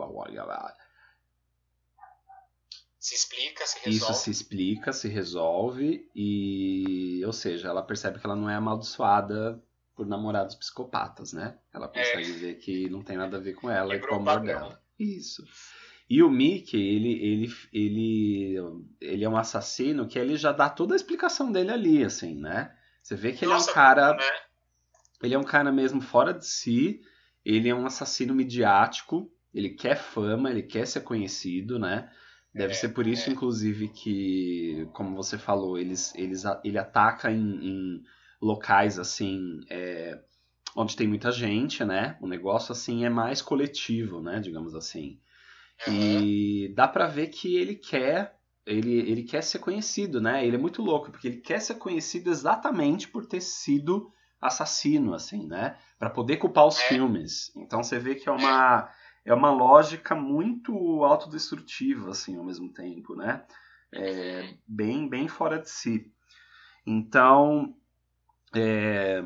Se 3.00 3.16
explica, 3.16 3.66
se 3.66 3.80
resolve. 3.80 3.96
Isso 3.96 4.14
se 4.14 4.32
explica, 4.32 4.94
se 4.94 5.08
resolve 5.08 6.10
e, 6.14 7.24
ou 7.26 7.32
seja, 7.32 7.70
ela 7.70 7.82
percebe 7.82 8.20
que 8.20 8.26
ela 8.26 8.36
não 8.36 8.50
é 8.50 8.56
amaldiçoada 8.56 9.62
por 9.96 10.06
namorados 10.06 10.56
psicopatas, 10.56 11.32
né? 11.32 11.58
Ela 11.74 11.88
consegue 11.88 12.32
ver 12.34 12.56
que 12.56 12.90
não 12.90 13.02
tem 13.02 13.16
nada 13.16 13.38
a 13.38 13.40
ver 13.40 13.54
com 13.54 13.70
ela 13.70 13.96
e 13.96 14.00
com 14.00 14.16
o 14.16 14.18
amor 14.18 14.42
dela. 14.42 14.82
Isso. 15.00 15.46
E 16.10 16.22
o 16.22 16.30
Mickey, 16.30 16.78
ele, 16.78 17.14
ele, 17.24 17.56
ele, 17.72 18.56
ele 19.00 19.24
é 19.24 19.30
um 19.30 19.38
assassino 19.38 20.08
que 20.08 20.18
ele 20.18 20.36
já 20.36 20.52
dá 20.52 20.70
toda 20.70 20.94
a 20.94 20.98
explicação 20.98 21.52
dele 21.52 21.72
ali, 21.72 22.04
assim, 22.04 22.36
né? 22.36 22.76
Você 23.02 23.16
vê 23.16 23.32
que 23.32 23.46
ele 23.46 23.54
é 23.54 23.58
um 23.58 23.66
cara 23.66 24.14
né? 24.14 24.24
ele 25.22 25.36
é 25.36 25.40
um 25.40 25.44
cara 25.44 25.72
mesmo 25.72 26.02
fora 26.02 26.34
de 26.34 26.46
si, 26.46 27.02
ele 27.46 27.70
é 27.70 27.76
um 27.76 27.86
assassino 27.86 28.34
midiático, 28.34 29.32
ele 29.54 29.70
quer 29.70 29.98
fama, 29.98 30.50
ele 30.50 30.64
quer 30.64 30.86
ser 30.86 31.02
conhecido, 31.02 31.80
né? 31.80 32.12
Deve 32.54 32.74
É, 32.74 32.76
ser 32.76 32.90
por 32.90 33.06
isso, 33.06 33.30
é. 33.30 33.34
inclusive, 33.34 33.90
que, 33.90 34.88
como 34.94 35.16
você 35.16 35.38
falou, 35.38 35.78
eles, 35.78 36.14
eles, 36.16 36.44
ele 36.64 36.78
ataca 36.78 37.32
em, 37.32 37.66
em 37.66 38.04
locais 38.42 38.98
assim, 38.98 39.60
é, 39.70 40.20
onde 40.76 40.96
tem 40.96 41.08
muita 41.08 41.32
gente, 41.32 41.84
né? 41.86 42.18
O 42.22 42.28
negócio 42.28 42.72
assim 42.72 43.06
é 43.06 43.10
mais 43.10 43.42
coletivo, 43.42 44.22
né? 44.22 44.40
Digamos 44.40 44.74
assim. 44.74 45.20
Aham. 45.88 46.24
E 46.24 46.74
dá 46.76 46.88
pra 46.88 47.08
ver 47.08 47.28
que 47.28 47.56
ele 47.56 47.76
quer, 47.76 48.36
ele, 48.66 48.94
ele 49.00 49.24
quer 49.24 49.44
ser 49.44 49.60
conhecido, 49.60 50.20
né? 50.20 50.46
Ele 50.46 50.56
é 50.56 50.60
muito 50.60 50.82
louco, 50.82 51.12
porque 51.12 51.28
ele 51.28 51.38
quer 51.38 51.62
ser 51.62 51.76
conhecido 51.76 52.30
exatamente 52.30 53.08
por 53.08 53.26
ter 53.26 53.42
sido 53.42 54.12
assassino, 54.42 55.14
assim, 55.14 55.48
né? 55.48 55.78
Pra 55.98 56.10
poder 56.10 56.38
culpar 56.38 56.66
os 56.66 56.80
É. 56.80 56.88
filmes. 56.88 57.52
Então 57.56 57.84
você 57.84 58.00
vê 58.00 58.16
que 58.16 58.28
é 58.28 58.32
uma, 58.32 58.90
é 59.26 59.34
uma 59.34 59.52
lógica 59.52 60.16
muito 60.16 61.04
autodestrutiva, 61.04 62.12
assim, 62.12 62.38
ao 62.38 62.44
mesmo 62.44 62.72
tempo, 62.74 63.16
né? 63.16 63.46
É, 63.94 64.54
bem, 64.68 65.08
bem 65.10 65.28
fora 65.28 65.60
de 65.60 65.70
si. 65.70 66.12
Então, 66.86 67.76
é, 68.56 69.24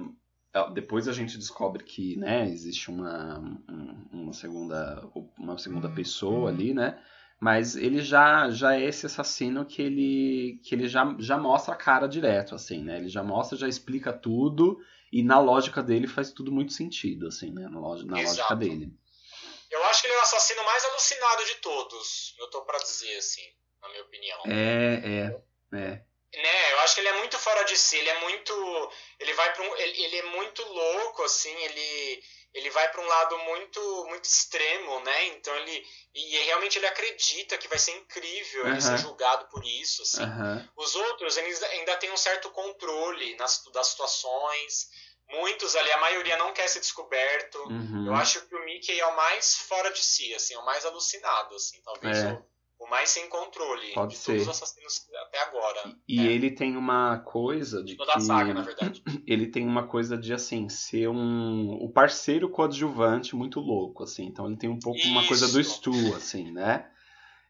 depois 0.73 1.07
a 1.07 1.13
gente 1.13 1.37
descobre 1.37 1.83
que, 1.83 2.15
né, 2.17 2.47
existe 2.49 2.89
uma, 2.91 3.39
um- 3.39 4.07
uma 4.11 4.33
segunda, 4.33 5.09
uma 5.37 5.57
segunda 5.57 5.89
pessoa 5.89 6.49
ali, 6.49 6.73
né? 6.73 6.99
Mas 7.39 7.75
ele 7.75 7.99
já, 8.01 8.49
já 8.51 8.75
é 8.75 8.83
esse 8.85 9.05
assassino 9.05 9.65
que 9.65 9.81
ele, 9.81 10.61
que 10.63 10.73
ele 10.73 10.87
já, 10.87 11.15
já 11.19 11.37
mostra 11.37 11.73
a 11.73 11.77
cara 11.77 12.07
direto, 12.07 12.55
assim, 12.55 12.83
né? 12.83 12.97
Ele 12.97 13.09
já 13.09 13.23
mostra, 13.23 13.57
já 13.57 13.67
explica 13.67 14.13
tudo 14.13 14.79
e 15.11 15.21
na 15.23 15.39
lógica 15.39 15.83
dele 15.83 16.07
faz 16.07 16.31
tudo 16.31 16.51
muito 16.51 16.71
sentido, 16.71 17.27
assim, 17.27 17.51
né? 17.51 17.67
Na, 17.67 17.79
lógica, 17.79 18.09
na 18.11 18.21
lógica 18.21 18.55
dele. 18.55 18.93
Eu 19.73 19.83
acho 19.85 20.01
que 20.01 20.07
ele 20.07 20.13
é 20.13 20.17
o 20.19 20.21
assassino 20.21 20.63
mais 20.63 20.85
alucinado 20.85 21.45
de 21.45 21.55
todos. 21.55 22.35
Eu 22.37 22.47
tô 22.51 22.63
pra 22.63 22.77
dizer, 22.77 23.17
assim, 23.17 23.41
na 23.81 23.89
minha 23.89 24.03
opinião. 24.03 24.43
É, 24.45 25.01
é, 25.03 25.79
é. 25.79 26.13
Né, 26.35 26.73
eu 26.73 26.79
acho 26.79 26.95
que 26.95 27.01
ele 27.01 27.09
é 27.09 27.17
muito 27.17 27.37
fora 27.39 27.63
de 27.63 27.75
si, 27.75 27.97
ele 27.97 28.09
é 28.09 28.19
muito. 28.19 28.91
Ele 29.19 29.33
vai 29.33 29.51
para 29.53 29.63
um. 29.63 29.75
Ele, 29.77 30.03
ele 30.03 30.17
é 30.17 30.23
muito 30.23 30.63
louco, 30.63 31.23
assim, 31.23 31.55
ele. 31.63 32.23
Ele 32.53 32.69
vai 32.69 32.91
para 32.91 33.01
um 33.01 33.05
lado 33.05 33.37
muito 33.39 34.05
muito 34.05 34.25
extremo, 34.25 34.99
né? 34.99 35.25
Então 35.27 35.55
ele. 35.55 35.87
E 36.13 36.37
realmente 36.45 36.77
ele 36.77 36.85
acredita 36.85 37.57
que 37.57 37.67
vai 37.67 37.79
ser 37.79 37.91
incrível 37.93 38.67
ele 38.67 38.77
Aham. 38.77 38.81
ser 38.81 38.97
julgado 38.99 39.47
por 39.49 39.65
isso, 39.65 40.03
assim. 40.03 40.23
Aham. 40.23 40.69
Os 40.75 40.95
outros, 40.95 41.37
eles 41.37 41.61
ainda 41.63 41.97
têm 41.97 42.11
um 42.11 42.17
certo 42.17 42.51
controle 42.51 43.35
nas, 43.37 43.63
das 43.71 43.87
situações. 43.87 44.89
Muitos 45.29 45.75
ali, 45.75 45.91
a 45.91 45.99
maioria 46.01 46.37
não 46.37 46.53
quer 46.53 46.67
ser 46.67 46.79
descoberto. 46.79 47.57
Uhum. 47.69 48.05
Eu 48.07 48.13
acho 48.15 48.45
que 48.47 48.55
o 48.55 48.65
Mickey 48.65 48.99
é 48.99 49.05
o 49.07 49.15
mais 49.15 49.55
fora 49.55 49.91
de 49.91 49.99
si, 50.03 50.33
assim, 50.35 50.53
é 50.53 50.59
o 50.59 50.65
mais 50.65 50.85
alucinado, 50.85 51.55
assim, 51.55 51.81
talvez 51.83 52.17
É. 52.19 52.33
o, 52.79 52.85
o 52.85 52.89
mais 52.89 53.09
sem 53.09 53.27
controle 53.29 53.93
Pode 53.93 54.11
de 54.11 54.17
ser. 54.17 54.33
todos 54.33 54.43
os 54.43 54.49
assassinos 54.49 55.07
até 55.27 55.41
agora. 55.41 55.95
E 56.07 56.19
É. 56.19 56.31
ele 56.31 56.51
tem 56.51 56.75
uma 56.77 57.19
coisa 57.19 57.83
de 57.83 57.95
Toda 57.95 58.11
que 58.11 58.17
a 58.17 58.21
saga, 58.21 58.53
na 58.53 58.61
verdade. 58.61 59.01
ele 59.25 59.47
tem 59.47 59.65
uma 59.65 59.87
coisa 59.87 60.17
de 60.17 60.33
assim 60.33 60.69
ser 60.69 61.07
um 61.07 61.77
o 61.81 61.89
parceiro 61.91 62.49
coadjuvante 62.49 63.35
muito 63.35 63.59
louco 63.59 64.03
assim. 64.03 64.25
Então 64.25 64.45
ele 64.47 64.57
tem 64.57 64.69
um 64.69 64.79
pouco 64.79 64.99
uma 65.05 65.25
coisa 65.25 65.47
do 65.47 65.59
Isso. 65.59 65.75
Stu 65.77 66.15
assim, 66.15 66.51
né? 66.51 66.89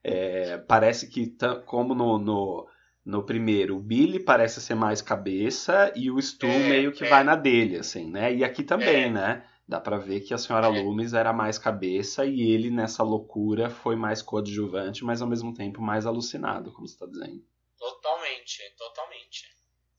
É, 0.03 0.57
parece 0.59 1.09
que 1.09 1.35
como 1.65 1.95
no, 1.95 2.17
no 2.19 2.67
no 3.05 3.23
primeiro, 3.25 3.75
o 3.75 3.79
Billy 3.79 4.19
parece 4.19 4.61
ser 4.61 4.75
mais 4.75 5.01
cabeça 5.01 5.91
e 5.95 6.09
o 6.09 6.21
Stu 6.21 6.47
É, 6.47 6.59
meio 6.69 6.91
que 6.91 7.03
é. 7.05 7.09
vai 7.09 7.23
na 7.23 7.35
dele, 7.35 7.77
assim, 7.77 8.09
né? 8.09 8.33
E 8.33 8.43
aqui 8.43 8.63
também, 8.63 9.05
É. 9.05 9.09
né? 9.09 9.47
Dá 9.67 9.79
pra 9.79 9.97
ver 9.97 10.19
que 10.21 10.33
a 10.33 10.37
senhora 10.37 10.67
É. 10.67 10.69
Loomis 10.69 11.13
era 11.13 11.31
mais 11.33 11.57
cabeça 11.57 12.25
e 12.25 12.41
ele 12.51 12.69
nessa 12.69 13.01
loucura 13.03 13.69
foi 13.69 13.95
mais 13.95 14.21
coadjuvante, 14.21 15.03
mas 15.05 15.21
ao 15.21 15.27
mesmo 15.27 15.53
tempo 15.53 15.81
mais 15.81 16.05
alucinado, 16.05 16.71
como 16.73 16.87
você 16.87 16.97
tá 16.97 17.05
dizendo. 17.05 17.41
Totalmente, 17.77 18.61
totalmente. 18.77 19.47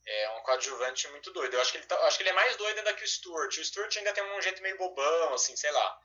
É 0.06 0.38
um 0.38 0.42
coadjuvante 0.42 1.08
muito 1.10 1.32
doido. 1.32 1.54
Eu 1.54 1.60
acho 1.62 1.72
que 1.72 1.78
ele, 1.78 1.86
tá- 1.86 1.98
acho 2.06 2.16
que 2.18 2.22
ele 2.22 2.30
é 2.30 2.34
mais 2.34 2.56
doido 2.56 2.78
ainda 2.78 2.92
que 2.92 3.04
o 3.04 3.08
Stuart. 3.08 3.56
O 3.58 3.64
Stuart 3.64 3.96
ainda 3.96 4.12
tem 4.12 4.22
um 4.36 4.42
jeito 4.42 4.62
meio 4.62 4.76
bobão, 4.78 5.32
assim, 5.34 5.56
sei 5.56 5.72
lá. 5.72 5.98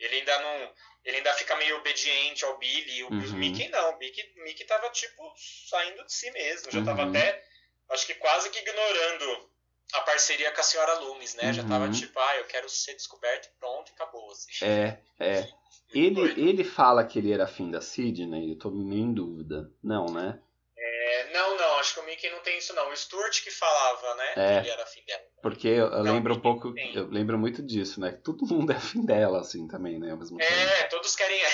Ele 0.00 0.16
ainda 0.16 0.38
não. 0.40 0.74
Ele 1.04 1.16
ainda 1.18 1.32
fica 1.34 1.56
meio 1.56 1.76
obediente 1.78 2.44
ao 2.44 2.58
Billy. 2.58 3.04
O, 3.04 3.10
Uhum. 3.10 3.18
o 3.20 3.32
Mickey 3.34 3.68
não. 3.68 3.94
O 3.94 3.98
Mickey, 3.98 4.32
Mickey 4.42 4.64
tava, 4.64 4.88
tipo, 4.90 5.32
saindo 5.68 6.04
de 6.04 6.12
si 6.12 6.30
mesmo. 6.30 6.70
Já 6.72 6.84
tava 6.84 7.02
Uhum. 7.04 7.10
até. 7.10 7.44
Acho 7.90 8.06
que 8.06 8.14
quase 8.14 8.50
que 8.50 8.58
ignorando 8.58 9.50
a 9.94 10.00
parceria 10.02 10.52
com 10.52 10.60
a 10.60 10.64
senhora 10.64 10.94
Loomis, 11.00 11.34
né? 11.34 11.52
Já 11.52 11.62
tava 11.64 11.86
Uhum. 11.86 11.92
tipo, 11.92 12.18
ah, 12.18 12.36
eu 12.36 12.44
quero 12.44 12.68
ser 12.68 12.94
descoberto 12.94 13.46
e 13.46 13.58
pronto, 13.58 13.90
e 13.90 13.92
acabou. 13.94 14.30
Assim. 14.30 14.64
É, 14.64 14.98
é. 15.18 15.48
Ele, 15.92 16.20
ele 16.48 16.62
fala 16.62 17.04
que 17.04 17.18
ele 17.18 17.32
era 17.32 17.42
afim 17.42 17.68
da 17.68 17.80
Sidney, 17.80 18.52
eu 18.52 18.56
tô 18.56 18.70
meio 18.70 19.02
em 19.02 19.12
dúvida. 19.12 19.68
Não, 19.82 20.06
né? 20.06 20.40
É, 20.78 21.32
não, 21.32 21.56
não, 21.56 21.78
acho 21.78 21.94
que 21.94 21.98
o 22.00 22.04
Mickey 22.04 22.30
não 22.30 22.38
tem 22.42 22.58
isso, 22.58 22.72
não. 22.74 22.88
O 22.90 22.96
Stuart 22.96 23.42
que 23.42 23.50
falava, 23.50 24.14
né? 24.14 24.32
É. 24.36 24.52
Que 24.54 24.58
ele 24.60 24.70
era 24.70 24.84
afim 24.84 25.04
dela. 25.04 25.24
Porque 25.42 25.68
eu, 25.68 25.86
eu 25.86 26.02
lembro 26.02 26.34
um 26.34 26.40
pouco, 26.40 26.72
tem. 26.72 26.94
eu 26.94 27.06
lembro 27.08 27.38
muito 27.38 27.62
disso, 27.62 28.00
né? 28.00 28.12
Que 28.12 28.18
todo 28.18 28.44
mundo 28.52 28.72
é 28.72 28.76
afim 28.76 29.04
dela, 29.04 29.40
assim, 29.40 29.66
também, 29.66 29.98
né? 29.98 30.10
É, 30.10 30.82
todos 30.84 31.14
querem. 31.16 31.40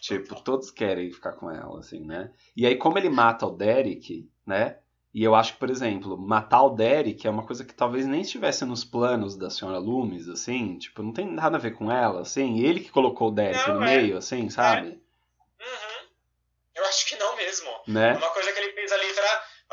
Tipo, 0.00 0.34
todos 0.42 0.70
querem 0.70 1.10
ficar 1.10 1.32
com 1.32 1.50
ela, 1.50 1.78
assim, 1.78 2.04
né? 2.04 2.30
E 2.54 2.66
aí, 2.66 2.76
como 2.76 2.98
ele 2.98 3.08
mata 3.08 3.46
o 3.46 3.50
Derek, 3.56 4.28
né? 4.46 4.76
E 5.14 5.24
eu 5.24 5.34
acho 5.34 5.54
que, 5.54 5.58
por 5.60 5.70
exemplo, 5.70 6.18
matar 6.18 6.62
o 6.64 6.70
Derek 6.74 7.26
é 7.26 7.30
uma 7.30 7.46
coisa 7.46 7.64
que 7.64 7.72
talvez 7.72 8.04
nem 8.04 8.20
estivesse 8.20 8.66
nos 8.66 8.84
planos 8.84 9.34
da 9.34 9.48
senhora 9.48 9.78
Loomis, 9.78 10.28
assim, 10.28 10.76
tipo, 10.76 11.02
não 11.02 11.12
tem 11.12 11.24
nada 11.26 11.56
a 11.56 11.60
ver 11.60 11.70
com 11.70 11.90
ela, 11.90 12.20
assim, 12.20 12.58
ele 12.58 12.80
que 12.80 12.90
colocou 12.90 13.28
o 13.28 13.30
Derek 13.30 13.66
Não, 13.68 13.76
no 13.76 13.84
é. 13.84 13.96
meio, 13.96 14.18
assim, 14.18 14.50
sabe? 14.50 14.88
Uhum. 14.88 14.98
Eu 16.74 16.84
acho 16.84 17.06
que 17.06 17.16
não 17.16 17.36
mesmo. 17.36 17.68
É 17.68 17.90
Né? 17.90 18.12
uma 18.16 18.30
coisa 18.30 18.52
que 18.52 18.58
ele. 18.58 18.73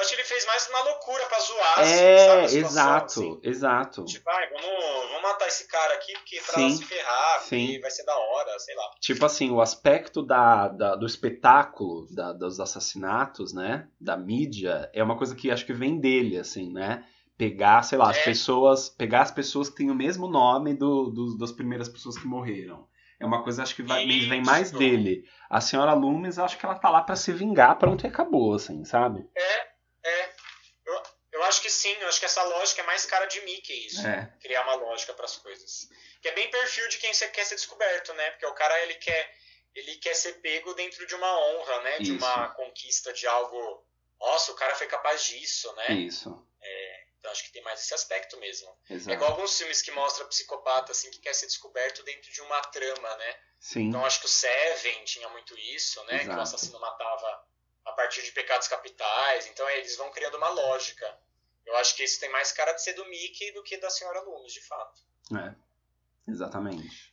Acho 0.02 0.10
que 0.10 0.16
ele 0.16 0.24
fez 0.28 0.46
mais 0.48 0.68
uma 0.70 0.82
loucura 0.84 1.24
pra 1.26 1.40
zoar, 1.40 1.80
assim, 1.80 1.90
sabe? 1.94 2.02
É, 2.02 2.44
a 2.44 2.48
situação, 2.48 2.60
exato, 2.60 3.04
assim. 3.20 3.40
exato. 3.44 4.06
Tipo, 4.06 4.30
ai, 4.30 4.50
vamos, 4.50 5.06
vamos 5.10 5.22
matar 5.22 5.48
esse 5.48 5.68
cara 5.68 5.94
aqui 5.94 6.14
porque 6.14 6.42
pra 6.42 6.56
Sim, 6.56 6.70
se 6.76 6.84
ferrar, 6.86 7.42
sim. 7.42 7.80
vai 7.80 7.92
ser 7.92 8.04
da 8.04 8.18
hora, 8.18 8.60
sei 8.60 8.76
lá. 8.76 8.84
Tipo 9.00 9.26
assim, 9.26 9.52
o 9.52 9.62
aspecto 9.62 10.24
da, 10.24 10.68
da- 10.70 10.96
do 10.96 11.06
espetáculo, 11.06 12.08
da- 12.14 12.34
dos 12.34 12.60
assassinatos, 12.60 13.54
né? 13.54 13.88
Da 14.00 14.18
mídia, 14.18 14.90
é 14.94 15.04
uma 15.04 15.18
coisa 15.18 15.36
que 15.36 15.52
acho 15.52 15.66
que 15.66 15.74
vem 15.74 16.00
dele, 16.00 16.38
assim, 16.38 16.72
né? 16.74 17.06
Pegar, 17.38 17.82
sei 17.84 17.98
lá, 17.98 18.10
as 18.12 18.18
É. 18.18 18.24
pessoas. 18.26 18.90
Pegar 18.90 19.22
as 19.22 19.32
pessoas 19.32 19.70
que 19.70 19.76
têm 19.78 19.90
o 19.92 19.96
mesmo 19.96 20.28
nome 20.28 20.74
do, 20.74 21.10
dos- 21.10 21.38
das 21.38 21.52
primeiras 21.52 21.88
pessoas 21.90 22.18
que 22.18 22.28
morreram. 22.28 22.88
É 23.20 23.26
uma 23.26 23.44
coisa, 23.44 23.62
acho 23.62 23.76
que 23.76 23.84
vai, 23.84 24.06
vem 24.08 24.28
vem 24.28 24.44
mais 24.44 24.72
dele. 24.72 25.24
A 25.48 25.62
senhora 25.62 25.94
Loomis, 25.94 26.40
acho 26.40 26.58
que 26.58 26.66
ela 26.66 26.74
tá 26.74 26.90
lá 26.90 27.02
pra 27.04 27.16
se 27.16 27.32
vingar, 27.32 27.78
pronto 27.78 28.04
e 28.04 28.08
acabou, 28.08 28.56
assim, 28.56 28.84
sabe? 28.84 29.24
É, 29.36 29.71
acho 31.52 31.62
que 31.62 31.70
sim, 31.70 31.94
eu 32.00 32.08
acho 32.08 32.20
que 32.20 32.26
essa 32.26 32.44
lógica 32.44 32.82
é 32.82 32.86
mais 32.86 33.06
cara 33.06 33.26
de 33.26 33.40
Mickey, 33.42 33.88
isso. 33.88 34.06
É. 34.06 34.34
Criar 34.42 34.64
uma 34.64 34.76
lógica 34.76 35.14
para 35.14 35.26
as 35.26 35.38
coisas. 35.38 35.88
Que 36.22 36.30
é 36.30 36.32
bem 36.34 36.50
perfil 36.50 36.88
de 36.90 36.98
quem 36.98 37.14
você 37.14 37.28
quer 37.28 37.46
ser 37.46 37.56
descoberto, 37.56 38.14
né? 38.14 38.32
Porque 38.32 38.46
o 38.46 38.54
cara, 38.54 38.80
ele 38.82 38.96
quer, 38.96 39.36
ele 39.76 39.96
quer 39.98 40.16
ser 40.16 40.34
pego 40.42 40.74
dentro 40.74 41.06
de 41.06 41.14
uma 41.16 41.40
honra, 41.40 41.82
né? 41.82 42.00
De 42.00 42.16
Isso. 42.16 42.26
uma 42.26 42.50
conquista 42.56 43.14
de 43.14 43.28
algo. 43.28 43.86
Nossa, 44.20 44.52
o 44.52 44.56
cara 44.56 44.76
foi 44.76 44.88
capaz 44.88 45.24
disso, 45.24 45.72
né? 45.76 45.92
Isso. 45.94 46.48
Então 47.22 47.32
acho 47.32 47.44
que 47.44 47.52
tem 47.52 47.62
mais 47.62 47.80
esse 47.80 47.94
aspecto 47.94 48.36
mesmo. 48.40 48.68
É 48.90 48.96
Exato. 48.96 49.16
igual 49.16 49.32
alguns 49.32 49.56
filmes 49.56 49.82
que 49.84 49.92
mostram 49.92 50.28
psicopata 50.28 50.92
assim 50.92 51.12
que 51.12 51.20
quer 51.20 51.34
ser 51.36 51.46
descoberto 51.46 52.02
dentro 52.04 52.32
de 52.32 52.42
uma 52.42 52.60
trama, 52.64 53.16
né? 53.16 53.36
Sim. 53.60 53.90
Então 53.90 54.04
acho 54.04 54.20
que 54.20 54.26
o 54.26 54.30
Seven 54.30 55.04
tinha 55.06 55.30
muito 55.30 55.56
isso, 55.60 56.04
né? 56.06 56.18
Que 56.18 56.24
Exato. 56.26 56.40
o 56.40 56.42
assassino 56.42 56.80
matava 56.80 57.46
a 57.86 57.92
partir 57.92 58.24
de 58.24 58.32
pecados 58.32 58.68
capitais. 58.68 59.46
Então 59.46 59.70
é, 59.70 59.78
eles 59.78 59.96
vão 59.98 60.12
criando 60.12 60.38
uma 60.38 60.50
lógica. 60.50 61.16
Eu 61.72 61.78
acho 61.78 61.96
que 61.96 62.04
isso 62.04 62.20
tem 62.20 62.30
mais 62.30 62.52
cara 62.52 62.74
de 62.74 62.84
ser 62.84 62.94
do 62.94 63.06
Mickey 63.06 63.52
do 63.54 63.64
que 63.64 63.78
da 63.78 63.90
Senhora 63.90 64.20
Loomis, 64.22 64.54
de 64.54 64.62
fato. 64.62 65.02
É. 65.36 65.56
Exatamente. 66.30 67.12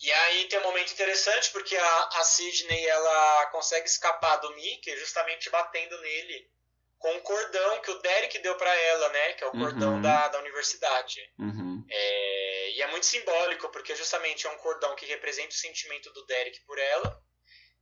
E 0.00 0.12
aí 0.12 0.48
tem 0.48 0.58
um 0.58 0.62
momento 0.64 0.92
interessante 0.92 1.50
porque 1.52 1.76
a, 1.76 2.08
a 2.18 2.24
Sidney 2.24 2.84
ela 2.86 3.46
consegue 3.46 3.86
escapar 3.86 4.36
do 4.36 4.54
Mickey 4.54 4.96
justamente 4.98 5.48
batendo 5.50 5.98
nele 6.00 6.50
com 6.98 7.14
o 7.16 7.20
cordão 7.22 7.80
que 7.80 7.90
o 7.90 7.98
Derek 8.00 8.38
deu 8.40 8.56
pra 8.56 8.74
ela, 8.74 9.08
né? 9.10 9.32
Que 9.34 9.44
é 9.44 9.46
o 9.46 9.52
cordão 9.52 9.94
Uhum. 9.94 10.02
da, 10.02 10.28
da 10.28 10.38
universidade. 10.40 11.32
Uhum. 11.38 11.84
É, 11.88 12.70
e 12.72 12.82
é 12.82 12.86
muito 12.88 13.06
simbólico, 13.06 13.68
porque 13.70 13.94
justamente 13.94 14.46
é 14.46 14.50
um 14.50 14.56
cordão 14.58 14.96
que 14.96 15.06
representa 15.06 15.50
o 15.50 15.52
sentimento 15.58 16.12
do 16.12 16.24
Derek 16.26 16.60
por 16.64 16.78
ela. 16.78 17.22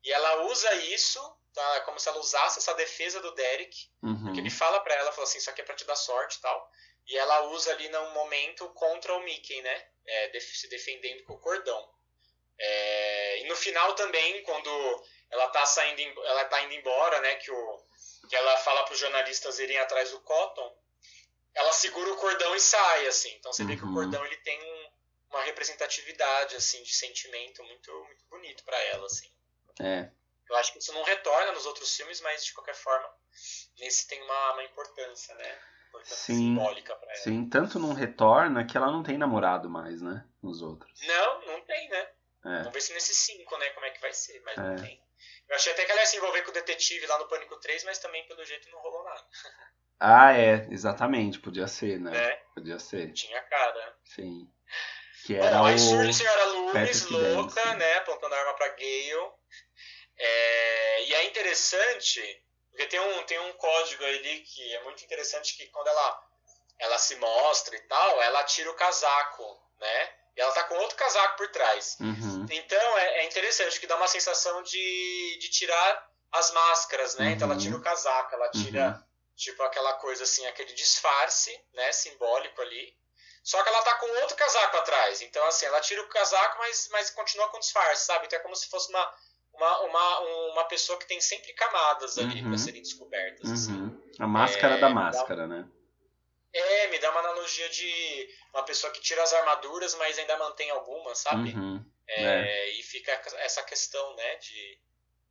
E 0.04 0.12
ela 0.12 0.44
usa 0.46 0.72
isso, 0.86 1.20
tá? 1.54 1.80
Como 1.82 1.98
se 2.00 2.08
ela 2.08 2.18
usasse 2.18 2.58
essa 2.58 2.74
defesa 2.74 3.20
do 3.20 3.32
Derek. 3.34 3.76
Uhum. 4.02 4.24
Porque 4.24 4.40
ele 4.40 4.50
fala 4.50 4.80
pra 4.80 4.94
ela, 4.94 5.12
fala 5.12 5.24
assim, 5.26 5.38
isso 5.38 5.50
aqui 5.50 5.60
é 5.60 5.64
pra 5.64 5.74
te 5.74 5.84
dar 5.84 5.96
sorte 5.96 6.38
e 6.38 6.40
tal. 6.40 6.70
E 7.06 7.16
ela 7.16 7.42
usa 7.48 7.72
ali 7.72 7.88
num 7.88 8.10
momento 8.12 8.68
contra 8.74 9.14
o 9.14 9.22
Mickey, 9.24 9.60
né? 9.62 9.86
É, 10.06 10.28
def- 10.30 10.54
se 10.56 10.68
defendendo 10.68 11.24
com 11.24 11.34
o 11.34 11.38
cordão. 11.40 11.92
É, 12.58 13.40
e 13.40 13.48
no 13.48 13.56
final 13.56 13.94
também, 13.94 14.42
quando 14.44 15.04
ela 15.30 15.48
tá 15.48 15.64
saindo, 15.66 16.02
ela 16.24 16.44
tá 16.44 16.60
indo 16.62 16.74
embora, 16.74 17.20
né? 17.20 17.34
Que, 17.36 17.50
o, 17.50 17.86
que 18.28 18.36
ela 18.36 18.56
fala 18.58 18.84
pros 18.84 18.98
jornalistas 18.98 19.58
irem 19.58 19.78
atrás 19.78 20.10
do 20.10 20.20
Cotton, 20.20 20.76
ela 21.54 21.72
segura 21.72 22.12
o 22.12 22.16
cordão 22.16 22.54
e 22.54 22.60
sai, 22.60 23.06
assim. 23.06 23.32
Então 23.34 23.52
você 23.52 23.64
vê 23.64 23.76
que 23.76 23.82
o 23.82 23.86
Uhum. 23.86 23.94
cordão 23.94 24.24
ele 24.24 24.36
tem 24.38 24.60
um- 24.62 24.92
uma 25.30 25.42
representatividade, 25.42 26.54
assim, 26.56 26.82
de 26.82 26.92
sentimento 26.94 27.62
muito, 27.64 27.92
muito 28.04 28.24
bonito 28.28 28.64
pra 28.64 28.78
ela, 28.84 29.06
assim. 29.06 29.30
É. 29.80 30.10
Eu 30.52 30.58
acho 30.58 30.72
que 30.72 30.78
isso 30.78 30.92
não 30.92 31.02
retorna 31.02 31.52
nos 31.52 31.64
outros 31.64 31.96
filmes, 31.96 32.20
mas 32.20 32.44
de 32.44 32.52
qualquer 32.52 32.74
forma, 32.74 33.08
nesse 33.78 34.06
tem 34.06 34.22
uma, 34.22 34.52
uma 34.52 34.64
importância, 34.64 35.34
né? 35.34 35.58
Importância 35.88 36.16
Sim. 36.16 36.34
simbólica 36.34 36.94
pra 36.94 37.08
ela. 37.10 37.22
Sim, 37.22 37.48
tanto 37.48 37.78
não 37.78 37.94
retorna 37.94 38.64
que 38.66 38.76
ela 38.76 38.90
não 38.92 39.02
tem 39.02 39.16
namorado 39.16 39.70
mais, 39.70 40.02
né? 40.02 40.24
Nos 40.42 40.60
outros. 40.60 40.92
Não, 41.06 41.46
não 41.46 41.60
tem, 41.62 41.88
né? 41.88 42.00
É. 42.44 42.58
Vamos 42.58 42.72
ver 42.74 42.80
se 42.82 42.92
nesses 42.92 43.16
cinco, 43.16 43.56
né, 43.56 43.70
como 43.70 43.86
é 43.86 43.90
que 43.90 44.00
vai 44.00 44.12
ser, 44.12 44.42
mas 44.44 44.56
não 44.56 44.72
É. 44.74 44.76
tem. 44.76 45.02
Eu 45.48 45.56
achei 45.56 45.72
até 45.72 45.84
que 45.84 45.92
ela 45.92 46.00
ia 46.00 46.06
se 46.06 46.16
envolver 46.16 46.42
com 46.42 46.50
o 46.50 46.54
detetive 46.54 47.06
lá 47.06 47.18
no 47.18 47.28
Pânico 47.28 47.56
3, 47.60 47.84
mas 47.84 47.98
também 47.98 48.26
pelo 48.26 48.44
jeito 48.44 48.68
não 48.70 48.78
rolou 48.80 49.04
nada. 49.04 49.24
Ah, 50.04 50.36
é, 50.36 50.66
exatamente, 50.68 51.38
podia 51.38 51.68
ser, 51.68 52.00
né? 52.00 52.10
Né? 52.10 52.36
Podia 52.56 52.76
ser, 52.80 53.12
Tinha 53.12 53.40
cara. 53.42 53.96
sim. 54.02 54.52
Que 55.24 55.36
era 55.36 55.58
Bom, 55.58 55.66
aí 55.66 55.76
o. 55.76 55.78
surge 55.78 56.10
a 56.10 56.12
senhora 56.12 56.44
Loomis, 56.46 57.02
louca, 57.08 57.54
Dempsey. 57.54 57.76
né, 57.76 57.94
apontando 57.98 58.34
a 58.34 58.38
arma 58.40 58.54
pra 58.54 58.68
Gale. 58.70 59.32
É, 60.16 61.04
e 61.04 61.14
é 61.14 61.24
interessante, 61.24 62.44
porque 62.70 62.86
tem 62.86 63.00
um, 63.00 63.22
tem 63.24 63.38
um 63.40 63.52
código 63.54 64.04
ali 64.04 64.40
que 64.40 64.74
é 64.74 64.82
muito 64.84 65.04
interessante, 65.04 65.56
que 65.56 65.66
quando 65.68 65.88
ela, 65.88 66.22
ela 66.78 66.98
se 66.98 67.16
mostra 67.16 67.76
e 67.76 67.80
tal, 67.80 68.22
ela 68.22 68.44
tira 68.44 68.70
o 68.70 68.74
casaco, 68.74 69.60
né? 69.78 70.14
E 70.36 70.40
ela 70.40 70.52
tá 70.52 70.64
com 70.64 70.74
outro 70.76 70.96
casaco 70.96 71.36
por 71.36 71.48
trás. 71.48 71.96
Uhum. 72.00 72.46
Então 72.50 72.98
é, 72.98 73.18
é 73.20 73.24
interessante, 73.24 73.78
que 73.78 73.86
dá 73.86 73.96
uma 73.96 74.08
sensação 74.08 74.62
de, 74.62 75.38
de 75.40 75.50
tirar 75.50 76.10
as 76.32 76.50
máscaras, 76.52 77.14
né? 77.16 77.32
Então 77.32 77.46
ela 77.46 77.54
Uhum. 77.56 77.60
tira 77.60 77.76
o 77.76 77.82
casaco, 77.82 78.34
ela 78.34 78.48
tira, 78.50 79.06
tipo, 79.36 79.62
aquela 79.62 79.92
coisa 79.94 80.24
assim, 80.24 80.46
aquele 80.46 80.72
disfarce, 80.72 81.62
né, 81.74 81.92
simbólico 81.92 82.62
ali. 82.62 82.96
Só 83.44 83.60
que 83.62 83.68
ela 83.68 83.82
tá 83.82 83.96
com 83.96 84.06
outro 84.20 84.36
casaco 84.36 84.76
atrás. 84.78 85.20
Então, 85.20 85.44
assim, 85.46 85.66
ela 85.66 85.80
tira 85.80 86.00
o 86.00 86.08
casaco, 86.08 86.58
mas, 86.58 86.88
mas 86.92 87.10
continua 87.10 87.48
com 87.50 87.58
disfarce, 87.58 88.06
sabe? 88.06 88.24
Então 88.26 88.38
é 88.38 88.42
como 88.42 88.54
se 88.56 88.68
fosse 88.70 88.88
uma, 88.88 89.14
uma, 89.62 89.80
uma, 89.80 90.20
uma 90.52 90.64
pessoa 90.64 90.98
que 90.98 91.06
tem 91.06 91.20
sempre 91.20 91.52
camadas 91.54 92.18
ali 92.18 92.42
Uhum. 92.42 92.48
pra 92.50 92.58
serem 92.58 92.82
descobertas. 92.82 93.50
assim. 93.50 93.72
Uhum. 93.72 94.02
A 94.18 94.26
máscara 94.26 94.74
É, 94.76 94.78
da 94.80 94.90
máscara, 94.90 95.46
né? 95.46 95.68
É, 96.52 96.88
me 96.88 96.98
dá 96.98 97.10
uma 97.10 97.20
analogia 97.20 97.68
de 97.70 98.28
uma 98.52 98.62
pessoa 98.64 98.92
que 98.92 99.00
tira 99.00 99.22
as 99.22 99.32
armaduras, 99.32 99.94
mas 99.94 100.18
ainda 100.18 100.36
mantém 100.36 100.68
algumas, 100.70 101.18
sabe? 101.18 101.50
Uhum. 101.54 101.84
É, 102.06 102.70
E 102.70 102.82
fica 102.82 103.10
essa 103.38 103.62
questão, 103.62 104.14
né, 104.16 104.36
de, 104.36 104.78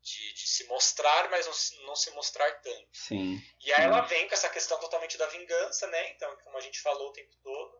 de, 0.01 0.33
de 0.33 0.47
se 0.47 0.63
mostrar, 0.65 1.29
mas 1.29 1.45
não 1.45 1.53
se, 1.53 1.75
não 1.83 1.95
se 1.95 2.09
mostrar 2.11 2.51
tanto. 2.61 2.87
Sim. 2.93 3.39
E 3.63 3.71
aí 3.73 3.83
ela 3.83 4.01
vem 4.01 4.27
com 4.27 4.33
essa 4.33 4.49
questão 4.49 4.79
totalmente 4.79 5.15
da 5.17 5.27
vingança, 5.27 5.85
né? 5.87 6.09
Então, 6.11 6.35
como 6.43 6.57
a 6.57 6.61
gente 6.61 6.81
falou 6.81 7.09
o 7.09 7.13
tempo 7.13 7.35
todo, 7.43 7.79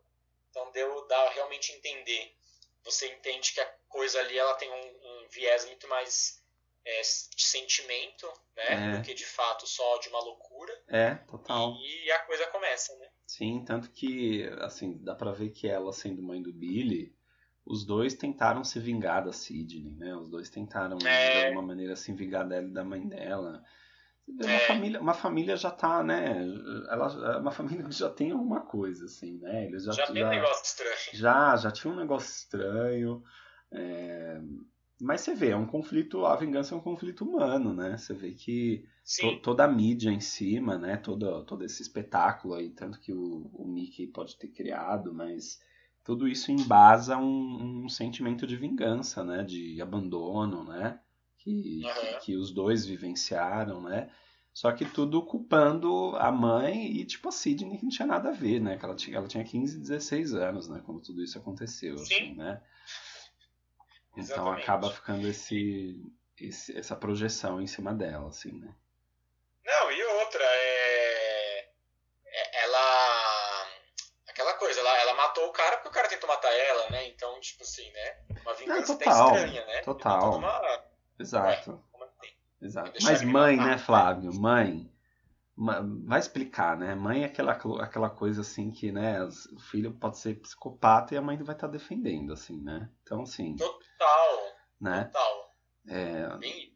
então 0.52 0.72
deu 0.72 1.08
dá 1.08 1.30
realmente 1.30 1.72
entender. 1.72 2.36
Você 2.84 3.08
entende 3.08 3.54
que 3.54 3.62
a 3.62 3.66
coisa 3.90 4.20
ali 4.20 4.38
ela 4.38 4.54
tem 4.56 4.70
um, 4.72 4.76
um 5.24 5.28
viés 5.30 5.66
muito 5.66 5.88
mais 5.88 6.41
é, 6.86 7.02
de 7.02 7.44
sentimento, 7.44 8.28
né? 8.58 8.94
É. 8.94 8.98
Do 8.98 9.04
que 9.04 9.13
de 9.13 9.26
fato 9.26 9.67
só 9.67 9.98
de 10.00 10.10
uma 10.10 10.20
loucura. 10.20 10.74
É, 10.88 11.15
total. 11.15 11.76
E 11.80 12.12
a 12.12 12.20
coisa 12.20 12.48
começa, 12.48 12.96
né? 12.98 13.08
Sim, 13.28 13.63
tanto 13.65 13.89
que, 13.91 14.44
assim, 14.62 14.98
dá 15.04 15.15
pra 15.15 15.32
ver 15.32 15.50
que 15.52 15.67
ela 15.67 15.94
sendo 15.94 16.22
mãe 16.22 16.41
do 16.41 16.52
Billy, 16.52 17.15
os 17.65 17.86
dois 17.86 18.15
tentaram 18.15 18.63
se 18.63 18.80
vingar 18.80 19.24
da 19.24 19.32
Sidney, 19.32 19.94
né? 19.96 20.15
Os 20.15 20.30
dois 20.30 20.50
tentaram, 20.50 20.98
É. 21.06 21.32
de 21.41 21.46
alguma 21.48 21.62
maneira, 21.67 21.96
se 21.96 22.12
vingar 22.13 22.48
dela 22.48 22.67
e 22.67 22.74
da 22.74 22.84
mãe 22.84 23.08
dela. 23.08 23.63
Uma, 24.28 24.52
É. 24.52 24.60
família, 24.67 25.00
uma 25.02 25.13
família 25.13 25.56
já 25.58 25.70
tá, 25.72 26.04
né? 26.04 26.38
Ela, 26.89 27.39
uma 27.39 27.52
família 27.52 27.84
que 27.84 27.91
já 27.91 28.10
tem 28.10 28.32
alguma 28.32 28.62
coisa, 28.65 29.06
assim, 29.06 29.38
né? 29.39 29.65
Eles 29.65 29.84
já, 29.84 29.91
Já, 29.91 30.08
tem 30.08 30.24
um 30.26 30.30
negócio 30.30 30.63
estranho. 30.63 30.96
já, 31.13 31.56
já 31.58 31.72
tinha 31.72 31.94
um 31.94 31.98
negócio 31.98 32.30
estranho. 32.30 33.24
é, 33.74 34.39
Mas 35.04 35.22
você 35.22 35.34
vê, 35.34 35.50
é 35.50 35.56
um 35.58 35.66
conflito, 35.66 36.26
a 36.26 36.36
vingança 36.36 36.76
é 36.76 36.78
um 36.78 36.82
conflito 36.82 37.26
humano, 37.26 37.74
né? 37.74 37.98
Você 37.98 38.14
vê 38.14 38.34
que 38.34 38.86
to- 39.20 39.42
toda 39.42 39.64
a 39.66 39.68
mídia 39.68 40.12
em 40.12 40.20
cima, 40.20 40.78
né? 40.78 40.96
Todo, 40.98 41.44
todo 41.46 41.66
esse 41.66 41.82
espetáculo 41.82 42.54
aí, 42.54 42.70
tanto 42.70 43.00
que 43.00 43.12
o, 43.12 43.50
o 43.54 43.68
Mickey 43.68 44.06
pode 44.08 44.38
ter 44.38 44.50
criado, 44.50 45.12
mas 45.14 45.60
tudo 46.04 46.28
isso 46.28 46.52
embasa 46.52 47.18
um, 47.18 47.84
um 47.86 47.90
sentimento 47.90 48.46
de 48.46 48.56
vingança, 48.56 49.24
né? 49.24 49.44
De 49.44 49.82
abandono, 49.82 50.64
né? 50.64 51.00
Que, 51.40 51.82
Aham. 51.84 52.20
que, 52.20 52.26
que 52.26 52.38
os 52.38 52.52
dois 52.54 52.86
vivenciaram, 52.86 53.82
né? 53.82 54.12
Só 54.54 54.72
que 54.72 54.86
tudo 54.86 55.26
culpando 55.26 56.16
a 56.18 56.32
mãe 56.32 56.92
e, 56.98 57.06
tipo, 57.06 57.30
a 57.30 57.32
Sidney 57.32 57.78
que 57.78 57.84
não 57.84 57.90
tinha 57.90 58.06
nada 58.08 58.30
a 58.30 58.34
ver, 58.34 58.60
né? 58.60 58.78
Que 58.78 58.86
ela 58.86 58.96
tinha, 58.96 59.18
ela 59.18 59.28
tinha 59.28 59.44
15, 59.44 59.80
16 59.80 60.34
anos, 60.36 60.68
né? 60.70 60.82
Quando 60.86 61.02
tudo 61.02 61.24
isso 61.24 61.40
aconteceu, 61.40 61.96
Sim. 61.98 62.04
assim, 62.16 62.36
né? 62.36 62.62
Então 64.17 64.52
acaba 64.52 64.91
ficando 64.91 65.28
esse, 65.28 66.02
esse- 66.39 66.78
essa 66.78 66.95
projeção 66.95 67.62
em 67.62 67.67
cima 67.67 67.93
dela, 67.93 68.28
assim, 68.30 68.52
né? 68.52 68.74
Não, 69.65 69.91
e 69.91 70.04
outra, 70.04 70.43
é... 70.43 71.60
é- 72.26 72.63
Ela. 72.63 73.67
Aquela 74.30 74.54
coisa, 74.56 74.80
ela, 74.80 74.97
ela 75.02 75.13
matou 75.15 75.47
o 75.47 75.52
cara 75.52 75.78
porque 75.78 75.89
o 75.89 75.91
cara 75.91 76.08
tentou 76.08 76.28
matar 76.28 76.52
ela, 76.54 76.89
né? 76.89 77.08
Então, 77.08 77.39
tipo 77.41 77.63
assim, 77.63 77.89
né? 77.91 78.17
Uma 78.41 78.54
vingança 78.54 78.93
até 78.93 79.06
total, 79.06 79.36
estranha, 79.36 79.65
né? 79.65 79.82
total. 79.82 80.19
Toda 80.21 80.38
uma- 80.38 80.84
Exato, 81.19 81.84
assim? 82.02 82.34
exato. 82.62 82.91
Mas 83.04 83.21
mãe, 83.21 83.58
né, 83.58 83.78
Flávio? 83.78 84.34
Mãe, 84.34 84.91
vai 85.56 86.20
explicar, 86.20 86.78
né? 86.78 86.96
Mãe 86.96 87.24
é 87.24 87.26
aquela, 87.26 87.54
aquela 87.82 88.10
coisa 88.10 88.42
assim 88.42 88.72
que, 88.72 88.92
né, 88.92 89.24
o 89.24 89.60
filho 89.60 89.94
pode 89.94 90.18
ser 90.18 90.40
psicopata 90.40 91.14
e 91.14 91.18
a 91.18 91.22
mãe 91.22 91.38
vai 91.44 91.56
estar 91.56 91.68
defendendo, 91.68 92.34
assim, 92.34 92.62
né? 92.62 92.90
Então, 93.04 93.22
assim, 93.24 93.56
Total, 93.56 94.40
né? 94.80 95.06
total. 95.06 95.56
É, 95.88 96.38
Bem, 96.38 96.72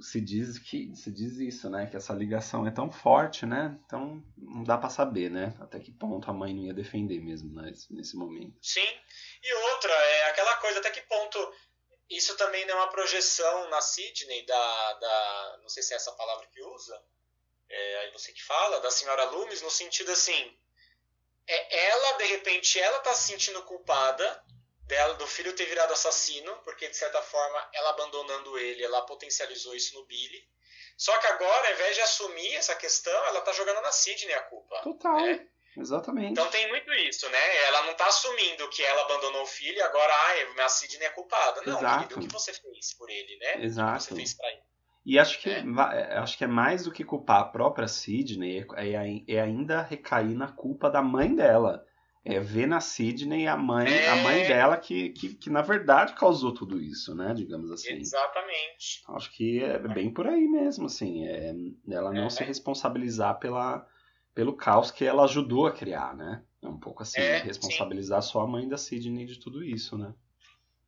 se 0.00 0.20
diz 0.20 0.58
que 0.58 0.94
se 0.94 1.10
diz 1.10 1.38
isso, 1.38 1.70
né? 1.70 1.86
Que 1.86 1.96
essa 1.96 2.12
ligação 2.12 2.66
é 2.66 2.70
tão 2.70 2.90
forte, 2.90 3.46
né? 3.46 3.78
Então 3.86 4.22
não 4.36 4.62
dá 4.62 4.76
pra 4.76 4.88
saber, 4.90 5.30
né? 5.30 5.54
Até 5.60 5.80
que 5.80 5.90
ponto 5.90 6.30
a 6.30 6.34
mãe 6.34 6.54
não 6.54 6.64
ia 6.64 6.74
defender 6.74 7.20
mesmo 7.20 7.54
né, 7.54 7.70
nesse, 7.70 7.92
nesse 7.92 8.16
momento. 8.16 8.56
sim. 8.62 8.86
E 9.42 9.54
outra, 9.72 9.92
é 9.92 10.30
aquela 10.30 10.56
coisa, 10.56 10.78
até 10.80 10.90
que 10.90 11.00
ponto. 11.02 11.38
Isso 12.08 12.36
também 12.36 12.64
não 12.66 12.74
é 12.74 12.78
uma 12.82 12.90
projeção 12.90 13.68
na 13.68 13.80
Sidney 13.80 14.44
da, 14.46 14.92
da. 14.94 15.58
Não 15.62 15.68
sei 15.68 15.82
se 15.82 15.92
é 15.92 15.96
essa 15.96 16.12
palavra 16.12 16.46
que 16.52 16.62
usa. 16.62 17.02
É, 17.68 17.98
aí 18.00 18.12
você 18.12 18.32
que 18.32 18.42
fala, 18.42 18.80
da 18.80 18.90
senhora 18.90 19.24
Loomis, 19.24 19.62
no 19.62 19.70
sentido 19.70 20.12
assim. 20.12 20.56
É 21.48 21.86
ela, 21.86 22.12
de 22.18 22.24
repente, 22.24 22.78
ela 22.80 22.98
tá 23.00 23.14
se 23.14 23.28
sentindo 23.28 23.62
culpada 23.62 24.44
dela, 24.86 25.14
do 25.14 25.26
filho 25.26 25.54
ter 25.54 25.66
virado 25.66 25.92
assassino, 25.92 26.56
porque 26.64 26.88
de 26.88 26.96
certa 26.96 27.22
forma 27.22 27.70
ela 27.72 27.90
abandonando 27.90 28.58
ele, 28.58 28.82
ela 28.82 29.02
potencializou 29.02 29.74
isso 29.74 29.94
no 29.94 30.06
Billy. 30.06 30.48
Só 30.96 31.16
que 31.18 31.26
agora, 31.26 31.68
ao 31.68 31.74
invés 31.74 31.94
de 31.94 32.00
assumir 32.00 32.54
essa 32.54 32.74
questão, 32.74 33.24
ela 33.26 33.42
tá 33.42 33.52
jogando 33.52 33.82
na 33.82 33.92
Sidney 33.92 34.34
a 34.34 34.42
culpa. 34.42 34.80
Total. 34.82 35.20
né? 35.20 35.46
Exatamente. 35.76 36.32
Então 36.32 36.48
tem 36.50 36.66
muito 36.68 36.90
isso, 36.94 37.28
né? 37.28 37.56
Ela 37.66 37.82
não 37.82 37.94
tá 37.94 38.06
assumindo 38.06 38.68
que 38.70 38.82
ela 38.82 39.02
abandonou 39.02 39.42
o 39.42 39.46
filho 39.46 39.76
e 39.76 39.82
agora, 39.82 40.12
ai, 40.28 40.54
a 40.58 40.68
Sidney 40.68 41.06
é 41.06 41.10
culpada. 41.10 41.60
Não, 41.66 41.78
Exato. 41.78 42.08
querido, 42.08 42.20
o 42.20 42.26
que 42.26 42.32
você 42.32 42.52
fez 42.54 42.94
por 42.94 43.10
ele, 43.10 43.36
né? 43.36 43.56
O 43.56 43.60
que 43.60 43.66
Exato. 43.66 44.02
você 44.04 44.14
fez 44.14 44.34
pra 44.34 44.50
ele. 44.50 44.62
E 45.06 45.18
acho 45.20 45.40
que, 45.40 45.48
É. 45.48 45.62
va- 45.62 45.94
é, 45.94 46.18
acho 46.18 46.36
que 46.36 46.42
é 46.42 46.48
mais 46.48 46.84
do 46.84 46.90
que 46.90 47.04
culpar 47.04 47.40
a 47.40 47.44
própria 47.44 47.86
Sidney, 47.86 48.66
é, 48.74 48.88
é- 48.94 49.24
é 49.36 49.40
ainda 49.40 49.80
recair 49.82 50.36
na 50.36 50.48
culpa 50.48 50.90
da 50.90 51.00
mãe 51.00 51.32
dela. 51.34 51.84
É 52.24 52.40
ver 52.40 52.66
na 52.66 52.80
Sidney 52.80 53.46
a 53.46 53.56
mãe, 53.56 53.86
É. 53.86 54.08
a 54.08 54.16
mãe 54.16 54.48
dela 54.48 54.76
que, 54.76 55.10
que, 55.10 55.34
que, 55.36 55.48
na 55.48 55.62
verdade 55.62 56.12
causou 56.14 56.52
tudo 56.52 56.80
isso, 56.82 57.14
né? 57.14 57.32
Digamos 57.32 57.70
assim. 57.70 57.92
Exatamente. 57.94 59.04
Acho 59.10 59.30
que 59.32 59.62
é 59.62 59.78
bem 59.78 60.12
por 60.12 60.26
aí 60.26 60.48
mesmo, 60.48 60.86
assim. 60.86 61.24
É, 61.24 61.54
ela 61.88 62.12
não 62.12 62.24
É. 62.26 62.30
se 62.30 62.42
responsabilizar 62.42 63.38
pela, 63.38 63.86
pelo 64.34 64.56
caos 64.56 64.90
que 64.90 65.04
ela 65.04 65.22
ajudou 65.22 65.68
a 65.68 65.72
criar, 65.72 66.16
né? 66.16 66.42
É 66.60 66.66
um 66.66 66.80
pouco 66.80 67.04
assim, 67.04 67.20
É, 67.20 67.38
responsabilizar 67.38 68.20
só 68.22 68.40
a 68.40 68.46
mãe 68.48 68.68
da 68.68 68.76
Sidney 68.76 69.24
de 69.24 69.38
tudo 69.38 69.62
isso, 69.62 69.96
né? 69.96 70.12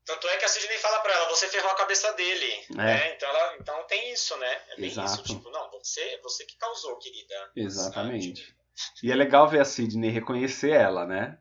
Tanto 0.09 0.27
é 0.27 0.39
que 0.39 0.45
a 0.47 0.49
Sidney 0.49 0.79
fala 0.79 1.01
pra 1.01 1.13
ela, 1.13 1.29
você 1.29 1.47
ferrou 1.49 1.71
a 1.71 1.75
cabeça 1.75 2.11
dele. 2.15 2.51
É. 2.71 2.75
Né? 2.77 3.15
Então, 3.15 3.29
ela, 3.29 3.57
então 3.61 3.87
tem 3.87 4.11
isso, 4.11 4.35
né? 4.39 4.59
É 4.71 4.77
bem 4.77 4.87
Exato. 4.87 5.07
isso, 5.07 5.23
tipo, 5.23 5.51
não, 5.51 5.71
você, 5.71 6.19
você 6.23 6.47
que 6.47 6.57
causou, 6.57 6.97
querida. 6.97 7.35
Exatamente. 7.55 8.57
E 9.03 9.13
é 9.13 9.15
legal 9.15 9.47
ver 9.47 9.61
a 9.61 9.67
Sidney 9.67 10.11
reconhecer 10.11 10.71
ela, 10.71 11.05
né? 11.05 11.37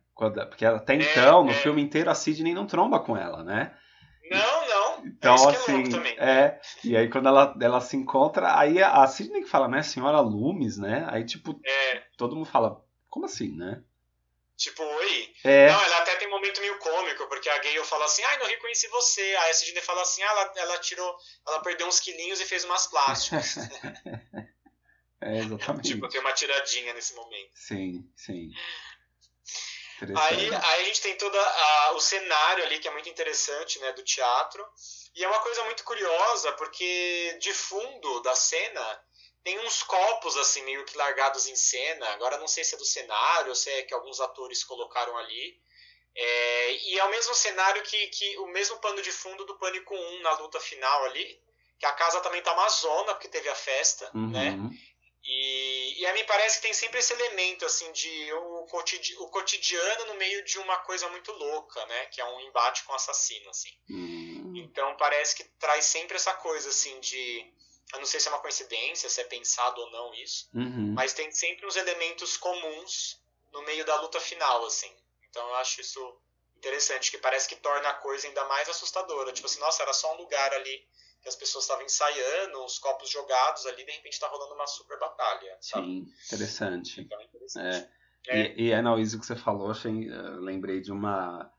Porque 0.49 0.65
até 0.65 0.95
então, 0.95 1.45
no 1.45 1.51
é. 1.51 1.53
filme 1.53 1.81
inteiro, 1.81 2.09
a 2.09 2.15
Sidney 2.15 2.53
não 2.53 2.67
tromba 2.67 2.99
com 2.99 3.15
ela, 3.15 3.41
né? 3.41 3.73
Não, 4.29 4.67
não. 4.67 5.05
Então, 5.05 5.35
é 5.35 5.53
é 5.53 5.55
assim, 5.55 5.83
é. 6.17 6.59
E 6.83 6.97
aí, 6.97 7.09
quando 7.09 7.29
ela, 7.29 7.55
ela 7.61 7.79
se 7.79 7.95
encontra, 7.95 8.59
aí 8.59 8.83
a 8.83 9.03
a 9.03 9.07
Sidney 9.07 9.43
que 9.43 9.49
fala, 9.49 9.69
né, 9.69 9.81
senhora 9.81 10.19
Loomis, 10.19 10.77
né? 10.77 11.07
Aí, 11.09 11.23
tipo, 11.23 11.57
É, 11.65 12.03
todo 12.17 12.35
mundo 12.35 12.47
fala, 12.47 12.83
como 13.07 13.25
assim, 13.25 13.55
né? 13.55 13.81
Tipo, 14.57 14.83
oi. 14.83 15.33
É, 15.43 15.67
Não, 15.67 15.81
ela 15.81 15.97
até 15.99 16.15
tem 16.15 16.27
um 16.27 16.31
momento 16.31 16.59
meio 16.59 16.77
cômico, 16.79 17.27
porque 17.27 17.49
a 17.49 17.57
Gale 17.59 17.83
fala 17.85 18.05
assim, 18.05 18.23
ai, 18.23 18.37
não 18.39 18.47
reconheci 18.47 18.87
você. 18.87 19.21
Aí 19.21 19.51
a 19.51 19.53
Sidney 19.53 19.81
fala 19.81 20.01
assim, 20.01 20.23
ah, 20.23 20.29
ela, 20.31 20.53
ela 20.57 20.77
tirou, 20.79 21.15
ela 21.47 21.61
perdeu 21.61 21.87
uns 21.87 21.99
quilinhos 21.99 22.41
e 22.41 22.45
fez 22.45 22.63
umas 22.65 22.87
plásticas. 22.87 23.55
é 25.21 25.37
exatamente. 25.37 25.89
tipo, 25.89 26.09
tem 26.09 26.19
uma 26.19 26.33
tiradinha 26.33 26.93
nesse 26.93 27.13
momento. 27.13 27.51
Sim, 27.53 28.11
sim. 28.15 28.51
Aí, 30.15 30.53
aí 30.53 30.81
a 30.81 30.83
gente 30.83 31.01
tem 31.01 31.17
todo 31.17 31.35
o 31.95 31.99
cenário 31.99 32.63
ali, 32.63 32.79
que 32.79 32.87
é 32.87 32.91
muito 32.91 33.09
interessante, 33.09 33.79
né, 33.79 33.93
do 33.93 34.03
teatro. 34.03 34.63
E 35.15 35.23
é 35.23 35.27
uma 35.27 35.39
coisa 35.39 35.63
muito 35.63 35.83
curiosa, 35.83 36.51
porque 36.53 37.37
de 37.41 37.51
fundo 37.51 38.21
da 38.21 38.35
cena 38.35 39.01
tem 39.43 39.57
uns 39.59 39.83
copos, 39.83 40.35
assim, 40.37 40.63
meio 40.63 40.85
que 40.85 40.97
largados 40.97 41.47
em 41.47 41.55
cena. 41.55 42.07
Agora 42.09 42.37
não 42.37 42.47
sei 42.47 42.63
se 42.63 42.75
é 42.75 42.77
do 42.77 42.85
cenário 42.85 43.49
ou 43.49 43.55
se 43.55 43.69
é 43.69 43.83
que 43.83 43.93
alguns 43.93 44.19
atores 44.19 44.63
colocaram 44.63 45.17
ali. 45.17 45.59
É, 46.15 46.71
e 46.73 46.97
é 46.99 47.03
o 47.05 47.09
mesmo 47.09 47.33
cenário 47.35 47.81
que, 47.83 48.07
que 48.07 48.37
o 48.39 48.47
mesmo 48.47 48.77
pano 48.79 49.01
de 49.01 49.11
fundo 49.11 49.45
do 49.45 49.57
Pânico 49.57 49.95
1 49.95 50.21
na 50.21 50.31
luta 50.39 50.59
final 50.59 51.05
ali. 51.05 51.39
Que 51.79 51.85
a 51.85 51.93
casa 51.93 52.19
também 52.21 52.41
tá 52.41 52.53
uma 52.53 52.67
zona, 52.69 53.13
porque 53.13 53.27
teve 53.27 53.47
a 53.49 53.55
festa, 53.55 54.09
né? 54.13 54.49
Uhum. 54.51 54.71
E, 55.23 56.01
e 56.01 56.05
a 56.05 56.13
mim 56.13 56.23
parece 56.25 56.55
que 56.55 56.61
tem 56.63 56.73
sempre 56.73 56.99
esse 56.99 57.11
elemento, 57.11 57.65
assim, 57.65 57.91
de 57.91 58.31
o, 58.33 58.65
o 58.65 59.29
cotidiano 59.29 60.05
no 60.05 60.13
meio 60.15 60.43
de 60.45 60.57
uma 60.57 60.77
coisa 60.77 61.07
muito 61.09 61.31
louca, 61.33 61.85
né? 61.85 62.05
Que 62.05 62.21
é 62.21 62.25
um 62.25 62.39
embate 62.39 62.83
com 62.85 62.93
o 62.93 62.95
assassino, 62.95 63.49
assim. 63.49 63.69
Hum, 63.89 64.53
Então 64.55 64.95
parece 64.95 65.35
que 65.35 65.43
traz 65.59 65.83
sempre 65.85 66.15
essa 66.15 66.33
coisa, 66.33 66.69
assim, 66.69 66.99
de... 67.01 67.45
Eu 67.93 67.99
não 67.99 68.05
sei 68.05 68.19
se 68.19 68.27
é 68.27 68.31
uma 68.31 68.41
coincidência, 68.41 69.09
se 69.09 69.21
é 69.21 69.23
pensado 69.23 69.79
ou 69.81 69.91
não 69.91 70.13
isso, 70.13 70.49
uhum. 70.53 70.93
mas 70.93 71.13
tem 71.13 71.31
sempre 71.31 71.65
uns 71.65 71.75
elementos 71.75 72.35
comuns 72.35 73.21
no 73.53 73.61
meio 73.63 73.85
da 73.85 73.99
luta 74.01 74.19
final, 74.19 74.65
assim. 74.65 74.91
Então 75.29 75.47
eu 75.47 75.55
acho 75.55 75.81
isso 75.81 75.99
interessante, 76.57 77.11
que 77.11 77.17
parece 77.17 77.47
que 77.47 77.55
torna 77.55 77.89
a 77.89 77.93
coisa 77.93 78.27
ainda 78.27 78.43
mais 78.45 78.67
assustadora. 78.67 79.31
Tipo 79.31 79.47
assim, 79.47 79.59
nossa, 79.59 79.83
era 79.83 79.93
só 79.93 80.13
um 80.13 80.17
lugar 80.17 80.53
ali 80.53 80.85
que 81.21 81.29
as 81.29 81.35
pessoas 81.35 81.63
estavam 81.63 81.85
ensaiando, 81.85 82.63
os 82.63 82.77
copos 82.77 83.09
jogados 83.09 83.65
ali, 83.65 83.85
de 83.85 83.91
repente 83.91 84.19
tá 84.19 84.27
rolando 84.27 84.53
uma 84.53 84.67
super 84.67 84.99
batalha, 84.99 85.57
sabe? 85.61 85.85
Sim, 85.85 86.05
interessante. 86.27 87.01
Então 87.01 87.21
interessante. 87.21 87.89
É. 87.93 87.97
É. 88.27 88.53
E, 88.57 88.67
e 88.67 88.71
é, 88.71 88.81
não, 88.81 88.99
isso 88.99 89.19
que 89.19 89.25
você 89.25 89.35
falou, 89.35 89.71
achei, 89.71 90.09
eh, 90.09 90.29
lembrei 90.39 90.81
de 90.81 90.91
uma 90.91 91.51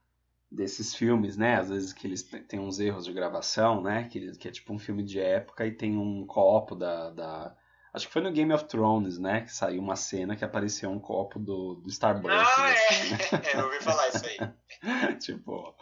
desses 0.50 0.94
filmes, 0.94 1.36
né? 1.36 1.56
Às 1.56 1.68
vezes 1.68 1.92
que 1.92 2.06
eles 2.06 2.22
têm 2.22 2.58
uns 2.58 2.78
erros 2.80 3.04
de 3.04 3.12
gravação, 3.12 3.82
né? 3.82 4.08
Que, 4.10 4.32
que 4.36 4.48
é 4.48 4.50
tipo 4.50 4.72
um 4.72 4.78
filme 4.78 5.02
de 5.02 5.20
época 5.20 5.66
e 5.66 5.72
tem 5.72 5.96
um 5.96 6.26
copo 6.26 6.74
da, 6.74 7.10
da- 7.10 7.56
Acho 7.92 8.06
que 8.06 8.12
foi 8.12 8.22
no 8.22 8.30
Game 8.32 8.52
of 8.52 8.64
Thrones, 8.66 9.18
né? 9.18 9.40
Que 9.42 9.52
saiu 9.52 9.80
uma 9.80 9.96
cena 9.96 10.36
que 10.36 10.44
apareceu 10.44 10.90
um 10.90 10.98
copo 11.00 11.38
do, 11.38 11.74
do 11.76 11.88
Starbucks. 11.88 12.36
Ah, 12.36 12.72
assim, 12.72 13.10
né? 13.10 13.18
é! 13.52 13.56
é, 13.56 13.60
eu 13.60 13.64
ouvi 13.64 13.82
falar 13.82 14.08
isso 14.08 14.26
aí. 14.26 15.16
tipo, 15.18 15.74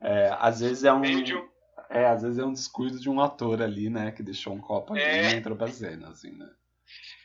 é, 0.00 0.34
às 0.38 0.60
vezes 0.60 0.84
é 0.84 0.92
um, 0.92 1.02
um. 1.02 1.48
é, 1.90 2.06
às 2.06 2.22
vezes 2.22 2.38
é 2.38 2.44
um 2.44 2.52
descuido 2.52 2.98
de 2.98 3.08
um 3.10 3.20
ator 3.20 3.62
ali, 3.62 3.88
né? 3.90 4.10
Que 4.10 4.22
deixou 4.22 4.52
um 4.54 4.60
copo 4.60 4.94
ali 4.94 5.02
É. 5.02 5.32
e 5.34 5.36
entrou 5.36 5.56
pra 5.56 5.68
cena, 5.68 6.08
assim, 6.08 6.32
né? 6.32 6.48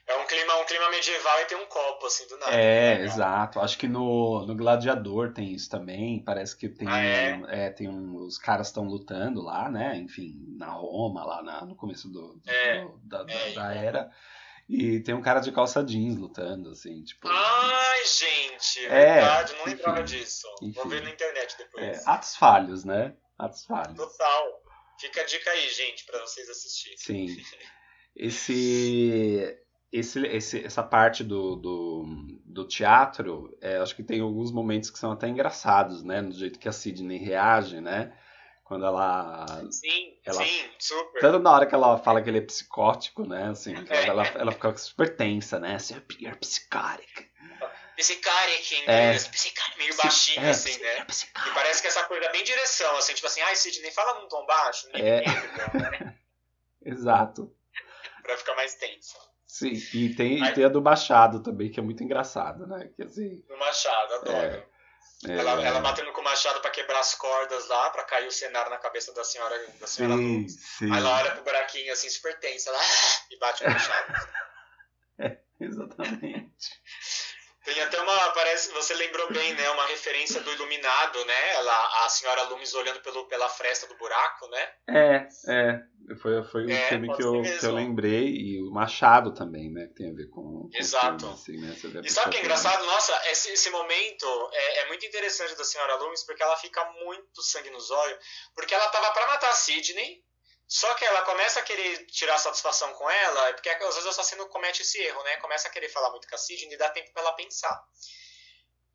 É 0.08 0.16
um 0.18 0.26
clima, 0.28 0.49
clima 0.70 0.90
medieval 0.90 1.42
e 1.42 1.46
tem 1.46 1.58
um 1.58 1.66
copo, 1.66 2.06
assim, 2.06 2.26
do 2.28 2.38
nada. 2.38 2.52
É, 2.54 2.92
Legal. 2.92 3.06
exato. 3.06 3.60
Acho 3.60 3.78
que 3.78 3.88
no, 3.88 4.46
no 4.46 4.56
Gladiador 4.56 5.34
tem 5.34 5.52
isso 5.54 5.70
também. 5.70 6.24
Parece 6.24 6.56
que 6.56 6.70
tem, 6.70 6.88
Ah, 6.88 7.04
é? 7.04 7.42
é, 7.50 7.70
tem 7.72 7.90
um, 7.90 8.16
os 8.26 8.38
caras 8.38 8.68
estão 8.68 8.86
lutando 8.86 9.42
lá, 9.42 9.70
né? 9.70 9.98
Enfim, 9.98 10.36
na 10.58 10.68
Roma, 10.72 11.26
lá 11.26 11.42
na- 11.44 11.66
no 11.66 11.76
começo 11.76 12.08
do, 12.08 12.36
do- 12.36 12.50
É, 12.50 12.82
do- 12.86 12.98
da, 13.04 13.24
da- 13.24 13.34
é, 13.34 13.52
da 13.54 13.76
é. 13.76 13.86
era. 13.86 14.12
E 14.70 15.00
tem 15.00 15.16
um 15.16 15.22
cara 15.22 15.40
de 15.40 15.52
calça 15.52 15.84
jeans 15.84 16.16
lutando, 16.16 16.70
assim, 16.70 17.04
tipo. 17.04 17.28
Ai, 17.28 18.06
gente, 18.06 18.86
É, 18.86 19.16
verdade, 19.16 19.56
não 19.58 19.66
lembrava 19.66 20.02
enfim, 20.02 20.18
disso. 20.18 20.48
enfim. 20.62 20.74
Vou 20.74 20.88
ver 20.88 21.02
na 21.02 21.10
internet 21.10 21.56
é, 21.56 21.58
depois. 21.58 22.08
atos 22.08 22.36
falhos, 22.36 22.86
né? 22.86 23.16
Atos 23.38 23.66
falhos. 23.66 23.98
Total. 23.98 24.62
Fica 25.00 25.22
a 25.22 25.26
dica 25.26 25.50
aí, 25.50 25.70
gente, 25.70 26.06
pra 26.06 26.20
vocês 26.22 26.48
assistirem. 26.50 26.98
Sim. 26.98 27.36
Esse, 28.16 29.58
esse, 29.92 30.26
esse, 30.28 30.66
essa 30.66 30.84
parte 30.84 31.24
do, 31.24 31.56
do, 31.56 32.06
do 32.46 32.68
teatro, 32.68 33.56
é, 33.62 33.78
acho 33.78 33.96
que 33.96 34.04
tem 34.04 34.22
alguns 34.22 34.52
momentos 34.52 34.90
que 34.90 35.00
são 35.00 35.12
até 35.12 35.28
engraçados, 35.28 36.04
né? 36.04 36.22
No 36.22 36.32
jeito 36.32 36.60
que 36.60 36.70
a 36.70 36.72
Sidney 36.72 37.18
reage, 37.18 37.82
né? 37.82 38.14
Quando 38.64 38.86
ela. 38.86 39.48
Sim, 39.72 40.16
Ela- 40.24 40.46
sim, 40.46 40.70
super. 40.78 41.20
Tanto 41.22 41.40
na 41.40 41.52
hora 41.52 41.66
que 41.66 41.74
ela 41.74 41.98
fala 41.98 42.22
que 42.22 42.30
ele 42.30 42.38
é 42.38 42.42
psicótico, 42.42 43.26
né? 43.28 43.50
Assim, 43.50 43.74
É. 43.90 44.06
ela, 44.08 44.24
ela 44.28 44.52
fica 44.52 44.78
super 44.78 45.16
tensa, 45.16 45.60
né? 45.60 45.76
Assim, 45.76 45.96
you're 46.20 46.38
psychotic. 46.38 47.28
Psicárico 47.98 48.74
em 48.76 48.78
É. 48.78 48.82
inglês, 49.08 49.28
psicárico, 49.28 49.78
meio 49.80 49.98
baixinho, 49.98 50.46
É, 50.46 50.50
assim, 50.52 50.78
né? 50.80 50.88
you're 50.92 51.02
E 51.02 51.06
psychotic. 51.08 51.54
parece 51.54 51.82
que 51.82 51.88
essa 51.88 52.04
coisa 52.06 52.26
é 52.28 52.32
bem 52.32 52.44
direção, 52.44 52.96
assim, 52.96 53.14
tipo 53.14 53.26
assim, 53.28 53.42
ai, 53.42 53.56
Sidney, 53.56 53.92
fala 53.92 54.22
num 54.22 54.28
tom 54.30 54.46
baixo, 54.46 54.88
É. 54.94 55.24
é. 55.24 55.26
né? 55.26 56.16
Exato. 56.86 57.52
Pra 58.22 58.38
ficar 58.38 58.56
mais 58.56 58.76
tenso. 58.76 59.18
Sim, 59.52 59.74
e 59.96 60.14
tem, 60.16 60.44
Aí- 60.44 60.54
tem 60.54 60.64
a 60.64 60.70
do 60.70 60.80
Machado 60.80 61.42
também, 61.42 61.72
que 61.72 61.80
é 61.80 61.84
muito 61.84 62.04
engraçado, 62.04 62.68
né? 62.68 62.88
Que 62.96 63.02
assim. 63.02 63.44
No 63.50 63.58
machado, 63.58 64.14
adoro. 64.14 64.38
é, 64.38 64.66
Ela, 65.28 65.62
ela 65.66 65.82
batendo 65.82 66.14
com 66.14 66.22
o 66.22 66.24
machado 66.24 66.62
pra 66.62 66.70
quebrar 66.70 67.00
as 67.00 67.16
cordas 67.16 67.68
lá, 67.68 67.90
pra 67.90 68.04
cair 68.04 68.28
o 68.28 68.32
cenário 68.32 68.70
na 68.70 68.78
cabeça 68.78 69.12
da 69.12 69.24
senhora, 69.24 69.56
da 69.80 69.88
senhora 69.88 70.16
sim, 70.16 70.42
Luz. 70.44 70.54
sim. 70.78 70.92
Aí 70.94 71.00
ela 71.00 71.18
olha 71.18 71.32
pro 71.32 71.44
buraquinho 71.44 71.92
assim, 71.92 72.10
super 72.10 72.40
tensa, 72.40 72.70
ela 72.70 72.78
"Ah!" 72.80 73.26
e 73.32 73.38
bate 73.40 73.64
com 73.64 73.70
o 73.70 73.74
machado. 73.74 74.14
Exatamente. 75.60 76.49
Tem 77.66 77.80
até 77.82 78.00
uma, 78.02 78.32
parece, 78.32 78.72
você 78.72 78.94
lembrou 78.94 79.32
bem, 79.32 79.54
né? 79.54 79.70
Uma 79.72 79.86
referência 79.88 80.42
do 80.42 80.52
Iluminado, 80.54 81.24
né? 81.26 81.54
Ela, 81.56 82.06
a 82.06 82.10
senhora 82.10 82.44
Loomis 82.44 82.74
olhando 82.74 83.02
pelo, 83.02 83.28
pela 83.28 83.50
fresta 83.50 83.86
do 83.88 83.98
buraco, 83.98 84.48
né? 84.48 84.70
É, 84.90 85.28
é. 85.48 85.80
Foi, 86.22 86.44
foi 86.46 86.66
um 86.66 86.70
É, 86.72 86.88
filme 86.88 87.14
que 87.16 87.22
eu, 87.22 87.42
que 87.42 87.66
eu 87.66 87.76
lembrei, 87.76 88.30
e 88.30 88.62
o 88.62 88.72
Machado 88.72 89.34
também, 89.34 89.72
né? 89.72 89.88
Que 89.88 89.96
tem 89.96 90.10
a 90.10 90.14
ver 90.16 90.28
com. 90.30 90.42
com 90.42 90.70
Exato. 90.74 91.38
filme, 91.38 91.70
assim, 91.70 91.88
né? 91.90 92.02
Você 92.02 92.08
E 92.08 92.10
sabe 92.10 92.30
o 92.30 92.32
que 92.32 92.38
é 92.38 92.42
engraçado? 92.42 92.84
Nossa, 92.86 93.14
esse, 93.30 93.52
esse 93.52 93.70
momento 93.70 94.50
é, 94.54 94.80
é 94.80 94.88
muito 94.88 95.06
interessante 95.06 95.56
da 95.56 95.64
senhora 95.64 95.96
Loomis, 95.96 96.24
porque 96.26 96.42
ela 96.42 96.56
fica 96.56 96.84
muito 97.04 97.44
sangue 97.44 97.70
nos 97.70 97.92
olhos, 97.92 98.18
porque 98.56 98.74
ela 98.74 98.88
tava 98.88 99.12
pra 99.12 99.28
matar 99.28 99.50
a 99.50 99.54
Sidney, 99.54 100.24
só 100.72 100.94
que 100.94 101.04
ela 101.04 101.24
começa 101.24 101.60
a 101.60 101.64
querer 101.64 102.06
tirar 102.06 102.38
satisfação 102.38 102.94
com 102.94 103.10
ela, 103.10 103.54
porque 103.54 103.68
às 103.70 103.80
vezes 103.96 104.06
o 104.06 104.10
assassino 104.10 104.48
comete 104.50 104.84
esse 104.84 105.02
erro, 105.02 105.24
né? 105.24 105.36
Começa 105.38 105.68
a 105.68 105.72
querer 105.72 105.90
falar 105.90 106.12
muito 106.12 106.28
com 106.30 106.36
a 106.36 106.38
Sidney 106.38 106.76
e 106.76 106.78
dá 106.78 106.90
tempo 106.92 107.12
pra 107.12 107.24
ela 107.24 107.34
pensar. 107.34 107.84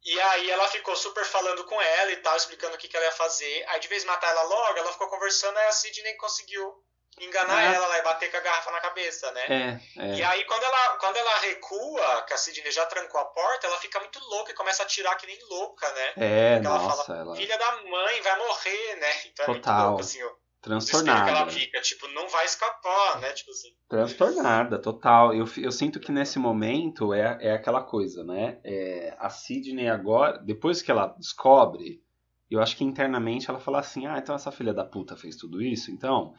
E 0.04 0.20
aí 0.20 0.50
ela 0.50 0.68
ficou 0.68 0.94
super 0.94 1.24
falando 1.24 1.64
com 1.64 1.80
ela 1.82 2.12
e 2.12 2.16
tal, 2.18 2.36
explicando 2.36 2.74
o 2.76 2.78
que, 2.78 2.86
que 2.86 2.96
ela 2.96 3.06
ia 3.06 3.12
fazer. 3.12 3.64
Aí 3.68 3.80
de 3.80 3.88
vez 3.88 4.04
matar 4.04 4.30
ela 4.30 4.42
logo, 4.42 4.78
ela 4.78 4.92
ficou 4.92 5.08
conversando, 5.08 5.56
aí 5.58 5.66
a 5.66 5.72
Sidney 5.72 6.14
conseguiu 6.16 6.74
enganar 7.18 7.58
Ah. 7.58 7.74
ela 7.74 7.86
lá 7.86 7.98
e 7.98 8.02
bater 8.02 8.30
com 8.30 8.36
a 8.36 8.40
garrafa 8.40 8.70
na 8.70 8.80
cabeça, 8.80 9.30
né? 9.32 9.80
É, 9.96 10.02
é. 10.02 10.14
E 10.16 10.22
aí, 10.22 10.44
quando 10.44 10.62
ela, 10.64 10.96
quando 10.96 11.16
ela 11.16 11.38
recua, 11.38 12.22
que 12.22 12.34
a 12.34 12.36
Sidney 12.36 12.70
já 12.70 12.84
trancou 12.86 13.20
a 13.20 13.24
porta, 13.24 13.66
ela 13.66 13.78
fica 13.78 13.98
muito 14.00 14.18
louca 14.28 14.50
e 14.52 14.54
começa 14.54 14.82
a 14.82 14.86
atirar 14.86 15.16
que 15.16 15.26
nem 15.26 15.38
louca, 15.48 15.90
né? 15.92 16.06
É, 16.18 16.54
Porque 16.54 16.66
ela 16.66 16.78
nossa, 16.78 17.04
fala, 17.04 17.20
ela. 17.20 17.36
Filha 17.36 17.56
da 17.58 17.72
mãe, 17.82 18.20
vai 18.20 18.38
morrer, 18.38 18.96
né? 18.96 19.22
Então 19.26 19.44
é 19.46 19.48
muito 19.48 19.64
Total. 19.64 19.86
louco, 19.88 20.00
assim, 20.02 20.22
o, 20.22 20.38
transtornada. 20.64 21.24
que 21.24 21.30
ela 21.30 21.50
fica, 21.50 21.80
tipo, 21.82 22.08
não 22.08 22.26
vai 22.28 22.46
escapar, 22.46 23.20
né? 23.20 23.30
Tipo 23.32 23.50
assim. 23.50 23.68
Transtornada, 23.86 24.78
total. 24.78 25.34
Eu, 25.34 25.44
eu 25.58 25.70
sinto 25.70 26.00
que 26.00 26.10
nesse 26.10 26.38
momento 26.38 27.12
é, 27.12 27.38
é 27.40 27.52
aquela 27.52 27.82
coisa, 27.82 28.24
né? 28.24 28.58
É, 28.64 29.14
a 29.18 29.28
Sidney 29.28 29.88
agora, 29.88 30.38
depois 30.38 30.80
que 30.80 30.90
ela 30.90 31.08
descobre, 31.18 32.02
eu 32.50 32.62
acho 32.62 32.76
que 32.76 32.84
internamente 32.84 33.50
ela 33.50 33.60
fala 33.60 33.80
assim: 33.80 34.06
ah, 34.06 34.18
então 34.18 34.34
essa 34.34 34.50
filha 34.50 34.72
da 34.72 34.84
puta 34.84 35.16
fez 35.16 35.36
tudo 35.36 35.60
isso, 35.60 35.90
então. 35.90 36.32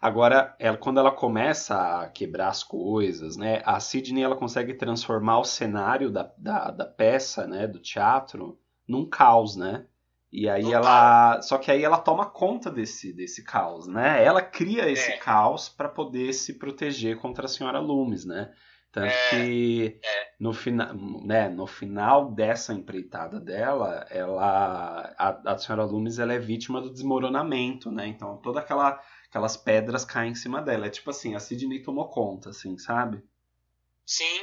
Agora, 0.00 0.54
ela, 0.60 0.76
quando 0.76 1.00
ela 1.00 1.10
começa 1.10 1.74
a 1.76 2.08
quebrar 2.08 2.48
as 2.48 2.62
coisas, 2.62 3.36
né? 3.36 3.62
A 3.64 3.78
Sidney 3.80 4.22
ela 4.22 4.36
consegue 4.36 4.74
transformar 4.74 5.38
o 5.38 5.44
cenário 5.44 6.10
da, 6.10 6.32
da, 6.36 6.70
da 6.70 6.84
peça, 6.84 7.46
né? 7.46 7.66
Do 7.66 7.80
teatro, 7.80 8.58
num 8.88 9.08
caos, 9.08 9.56
né? 9.56 9.86
E 10.30 10.48
aí 10.48 10.62
Total. 10.62 10.82
ela. 10.82 11.42
Só 11.42 11.56
que 11.56 11.70
aí 11.70 11.82
ela 11.82 11.98
toma 11.98 12.26
conta 12.26 12.70
desse, 12.70 13.12
desse 13.12 13.42
caos, 13.42 13.86
né? 13.86 14.22
Ela 14.22 14.42
cria 14.42 14.90
esse 14.90 15.12
é. 15.12 15.16
caos 15.16 15.68
para 15.68 15.88
poder 15.88 16.32
se 16.34 16.58
proteger 16.58 17.16
contra 17.18 17.46
a 17.46 17.48
senhora 17.48 17.78
Loomis, 17.78 18.24
né? 18.24 18.52
Tanto 18.92 19.06
é. 19.06 19.30
que 19.30 20.00
é. 20.02 20.28
no, 20.40 20.52
fina, 20.52 20.94
né, 21.24 21.48
no 21.48 21.66
final 21.66 22.30
dessa 22.32 22.74
empreitada 22.74 23.40
dela, 23.40 24.06
ela. 24.10 25.14
A, 25.18 25.52
a 25.52 25.58
senhora 25.58 25.84
Loomis 25.84 26.18
ela 26.18 26.34
é 26.34 26.38
vítima 26.38 26.80
do 26.80 26.92
desmoronamento, 26.92 27.90
né? 27.90 28.06
Então 28.06 28.36
toda 28.38 28.60
aquela 28.60 29.00
aquelas 29.28 29.56
pedras 29.56 30.04
caem 30.04 30.32
em 30.32 30.34
cima 30.34 30.60
dela. 30.60 30.86
É 30.86 30.90
tipo 30.90 31.10
assim, 31.10 31.34
a 31.34 31.40
Sidney 31.40 31.82
tomou 31.82 32.08
conta, 32.08 32.50
assim, 32.50 32.76
sabe? 32.78 33.22
Sim. 34.04 34.42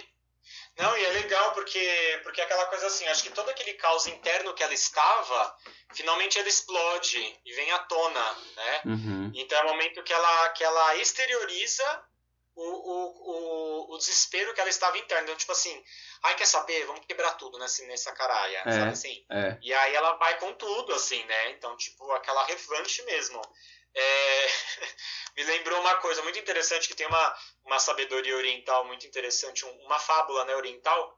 Não, 0.77 0.97
e 0.97 1.05
é 1.05 1.09
legal 1.11 1.53
porque, 1.53 2.19
porque 2.23 2.41
é 2.41 2.43
aquela 2.43 2.65
coisa 2.65 2.87
assim, 2.87 3.07
acho 3.07 3.23
que 3.23 3.29
todo 3.29 3.49
aquele 3.49 3.73
caos 3.75 4.07
interno 4.07 4.53
que 4.53 4.61
ela 4.61 4.73
estava, 4.73 5.57
finalmente 5.93 6.37
ela 6.37 6.49
explode 6.49 7.39
e 7.45 7.53
vem 7.53 7.71
à 7.71 7.79
tona, 7.79 8.33
né? 8.55 8.81
Uhum. 8.85 9.31
Então 9.35 9.57
é 9.57 9.63
o 9.63 9.67
momento 9.69 10.03
que 10.03 10.11
ela, 10.11 10.49
que 10.49 10.63
ela 10.63 10.95
exterioriza 10.97 12.05
o, 12.55 12.61
o, 12.61 13.91
o, 13.91 13.95
o, 13.95 13.97
desespero 13.97 14.53
que 14.53 14.61
ela 14.61 14.69
estava 14.69 14.97
interna. 14.97 15.23
Então, 15.23 15.35
tipo 15.35 15.51
assim, 15.51 15.83
ai, 16.23 16.35
quer 16.35 16.45
saber? 16.45 16.85
Vamos 16.85 17.05
quebrar 17.05 17.33
tudo 17.33 17.59
nessa, 17.59 17.85
nessa 17.85 18.11
caralha, 18.13 18.63
é, 18.65 18.71
sabe 18.71 18.91
assim? 18.91 19.25
É. 19.29 19.57
E 19.61 19.73
aí 19.73 19.93
ela 19.93 20.13
vai 20.15 20.37
com 20.39 20.53
tudo, 20.53 20.93
assim, 20.93 21.23
né? 21.25 21.51
Então, 21.51 21.75
tipo, 21.75 22.09
aquela 22.13 22.45
revanche 22.45 23.01
mesmo. 23.03 23.41
É... 23.95 24.47
me 25.37 25.43
lembrou 25.43 25.79
uma 25.79 25.95
coisa 25.95 26.21
muito 26.23 26.39
interessante, 26.39 26.87
que 26.87 26.95
tem 26.95 27.07
uma, 27.07 27.37
uma 27.65 27.79
sabedoria 27.79 28.35
oriental 28.35 28.85
muito 28.85 29.05
interessante, 29.07 29.65
uma 29.65 29.99
fábula 29.99 30.45
né, 30.45 30.55
oriental, 30.55 31.17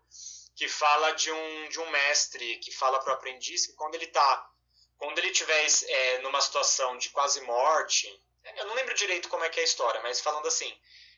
que 0.55 0.67
fala 0.67 1.11
de 1.11 1.31
um, 1.31 1.69
de 1.69 1.79
um 1.79 1.89
mestre 1.89 2.57
que 2.57 2.71
fala 2.71 2.99
para 2.99 3.11
o 3.11 3.15
aprendiz 3.15 3.67
que 3.67 3.73
quando 3.73 3.95
ele 3.95 4.05
está 4.05 4.49
quando 4.97 5.19
ele 5.19 5.29
estiver 5.29 5.63
é, 5.87 6.17
numa 6.19 6.41
situação 6.41 6.97
de 6.97 7.09
quase 7.09 7.39
morte, 7.41 8.11
eu 8.55 8.65
não 8.65 8.73
lembro 8.73 8.95
direito 8.95 9.29
como 9.29 9.43
é 9.43 9.49
que 9.49 9.59
é 9.59 9.61
a 9.61 9.65
história, 9.65 10.01
mas 10.01 10.19
falando 10.19 10.47
assim, 10.47 10.75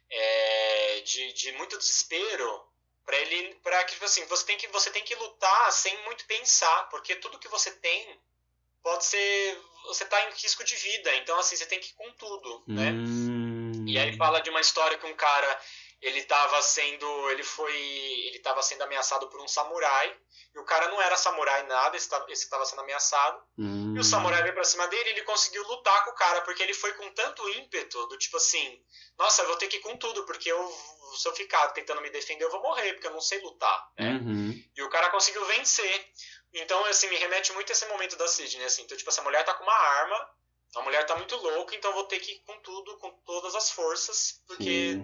é, 0.10 1.00
de, 1.02 1.32
de 1.34 1.52
muito 1.54 1.78
desespero, 1.78 2.68
para 3.06 3.18
ele, 3.18 3.56
para 3.64 3.84
que 3.86 3.94
tipo 3.94 4.06
assim, 4.06 4.24
você 4.26 4.46
tem 4.46 4.58
que 4.58 4.68
você 4.68 4.92
tem 4.92 5.04
que 5.04 5.16
lutar 5.16 5.72
sem 5.72 5.98
muito 6.04 6.26
pensar, 6.26 6.90
porque 6.90 7.16
tudo 7.16 7.40
que 7.40 7.48
você 7.48 7.72
tem 7.72 8.22
pode 8.84 9.06
ser. 9.06 9.62
Você 9.90 10.04
está 10.04 10.22
em 10.28 10.34
risco 10.34 10.64
de 10.64 10.76
vida, 10.76 11.16
então 11.16 11.38
assim, 11.40 11.56
você 11.56 11.66
tem 11.66 11.80
que 11.80 11.90
ir 11.90 11.94
com 11.94 12.12
tudo, 12.14 12.64
né? 12.68 12.92
Hum. 12.92 13.86
E 13.88 13.98
aí 13.98 14.16
fala 14.16 14.40
de 14.40 14.50
uma 14.50 14.62
história 14.62 14.98
que 14.98 15.06
um 15.06 15.16
cara 15.16 15.60
ele 16.02 16.20
estava 16.20 16.62
sendo 16.62 17.30
ele 17.30 17.44
foi 17.44 17.76
ele 17.76 18.38
estava 18.38 18.62
sendo 18.62 18.84
ameaçado 18.84 19.28
por 19.28 19.42
um 19.42 19.48
samurai 19.48 20.16
e 20.56 20.60
o 20.60 20.64
cara 20.64 20.88
não 20.88 21.02
era 21.02 21.18
samurai 21.18 21.64
nada 21.68 21.98
esse 21.98 22.10
estava 22.32 22.66
sendo 22.66 22.82
ameaçado 22.82 23.42
hum. 23.58 23.94
e 23.96 24.00
o 24.00 24.04
samurai 24.04 24.42
veio 24.42 24.54
para 24.54 24.64
cima 24.64 24.88
dele 24.88 25.10
e 25.10 25.12
ele 25.14 25.24
conseguiu 25.24 25.62
lutar 25.68 26.06
com 26.06 26.12
o 26.12 26.16
cara 26.16 26.42
porque 26.42 26.64
ele 26.64 26.74
foi 26.74 26.94
com 26.94 27.10
tanto 27.12 27.48
ímpeto 27.50 28.08
do 28.08 28.18
tipo 28.18 28.38
assim 28.38 28.82
nossa 29.18 29.42
eu 29.42 29.48
vou 29.48 29.58
ter 29.58 29.68
que 29.68 29.78
ir 29.78 29.82
com 29.82 29.98
tudo 29.98 30.26
porque 30.26 30.50
eu 30.50 30.72
se 31.18 31.28
eu 31.28 31.34
ficar 31.34 31.68
tentando 31.70 32.02
me 32.02 32.10
defender 32.10 32.46
eu 32.46 32.52
vou 32.52 32.62
morrer 32.62 32.94
porque 32.94 33.08
eu 33.08 33.14
não 33.14 33.22
sei 33.22 33.42
lutar 33.42 33.92
né? 33.98 34.12
Uhum. 34.12 34.64
e 34.78 34.82
o 34.82 34.90
cara 34.90 35.10
conseguiu 35.10 35.44
vencer 35.46 36.14
então, 36.54 36.84
assim, 36.86 37.08
me 37.10 37.16
remete 37.18 37.54
muito 37.54 37.70
a 37.70 37.74
esse 37.74 37.88
momento 37.88 38.16
da 38.18 38.28
Sidney, 38.28 38.66
assim. 38.66 38.84
Então, 38.84 38.98
tipo, 38.98 39.10
essa 39.10 39.22
mulher 39.22 39.44
tá 39.46 39.54
com 39.54 39.64
uma 39.64 39.74
arma, 39.74 40.30
a 40.76 40.82
mulher 40.82 41.06
tá 41.06 41.16
muito 41.16 41.36
louca, 41.36 41.76
então 41.76 41.94
vou 41.94 42.04
ter 42.04 42.20
que 42.20 42.32
ir 42.32 42.40
com 42.40 42.60
tudo, 42.60 42.98
com 42.98 43.12
todas 43.26 43.56
as 43.56 43.72
forças, 43.72 44.44
porque 44.48 44.98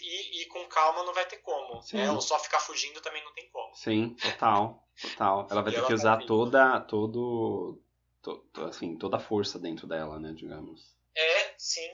e, 0.00 0.42
e, 0.42 0.46
com 0.46 0.66
calma 0.66 1.04
não 1.04 1.14
vai 1.14 1.24
ter 1.26 1.38
como. 1.38 1.80
Né? 1.92 2.10
Ou 2.10 2.20
só 2.20 2.38
ficar 2.38 2.58
fugindo 2.60 3.00
também 3.00 3.22
não 3.24 3.32
tem 3.32 3.48
como. 3.50 3.74
Sim, 3.74 4.16
total, 4.20 4.84
total. 5.00 5.46
Ela 5.50 5.62
vai 5.62 5.72
ter 5.72 5.78
ela 5.78 5.86
que 5.86 5.94
usar 5.94 6.18
tá 6.18 6.26
toda, 6.26 6.80
todo, 6.80 7.80
to, 8.20 8.48
assim, 8.68 8.96
toda 8.96 9.16
a 9.16 9.20
força 9.20 9.58
dentro 9.58 9.86
dela, 9.86 10.18
né, 10.18 10.32
digamos. 10.34 10.96
É, 11.16 11.54
sim. 11.56 11.88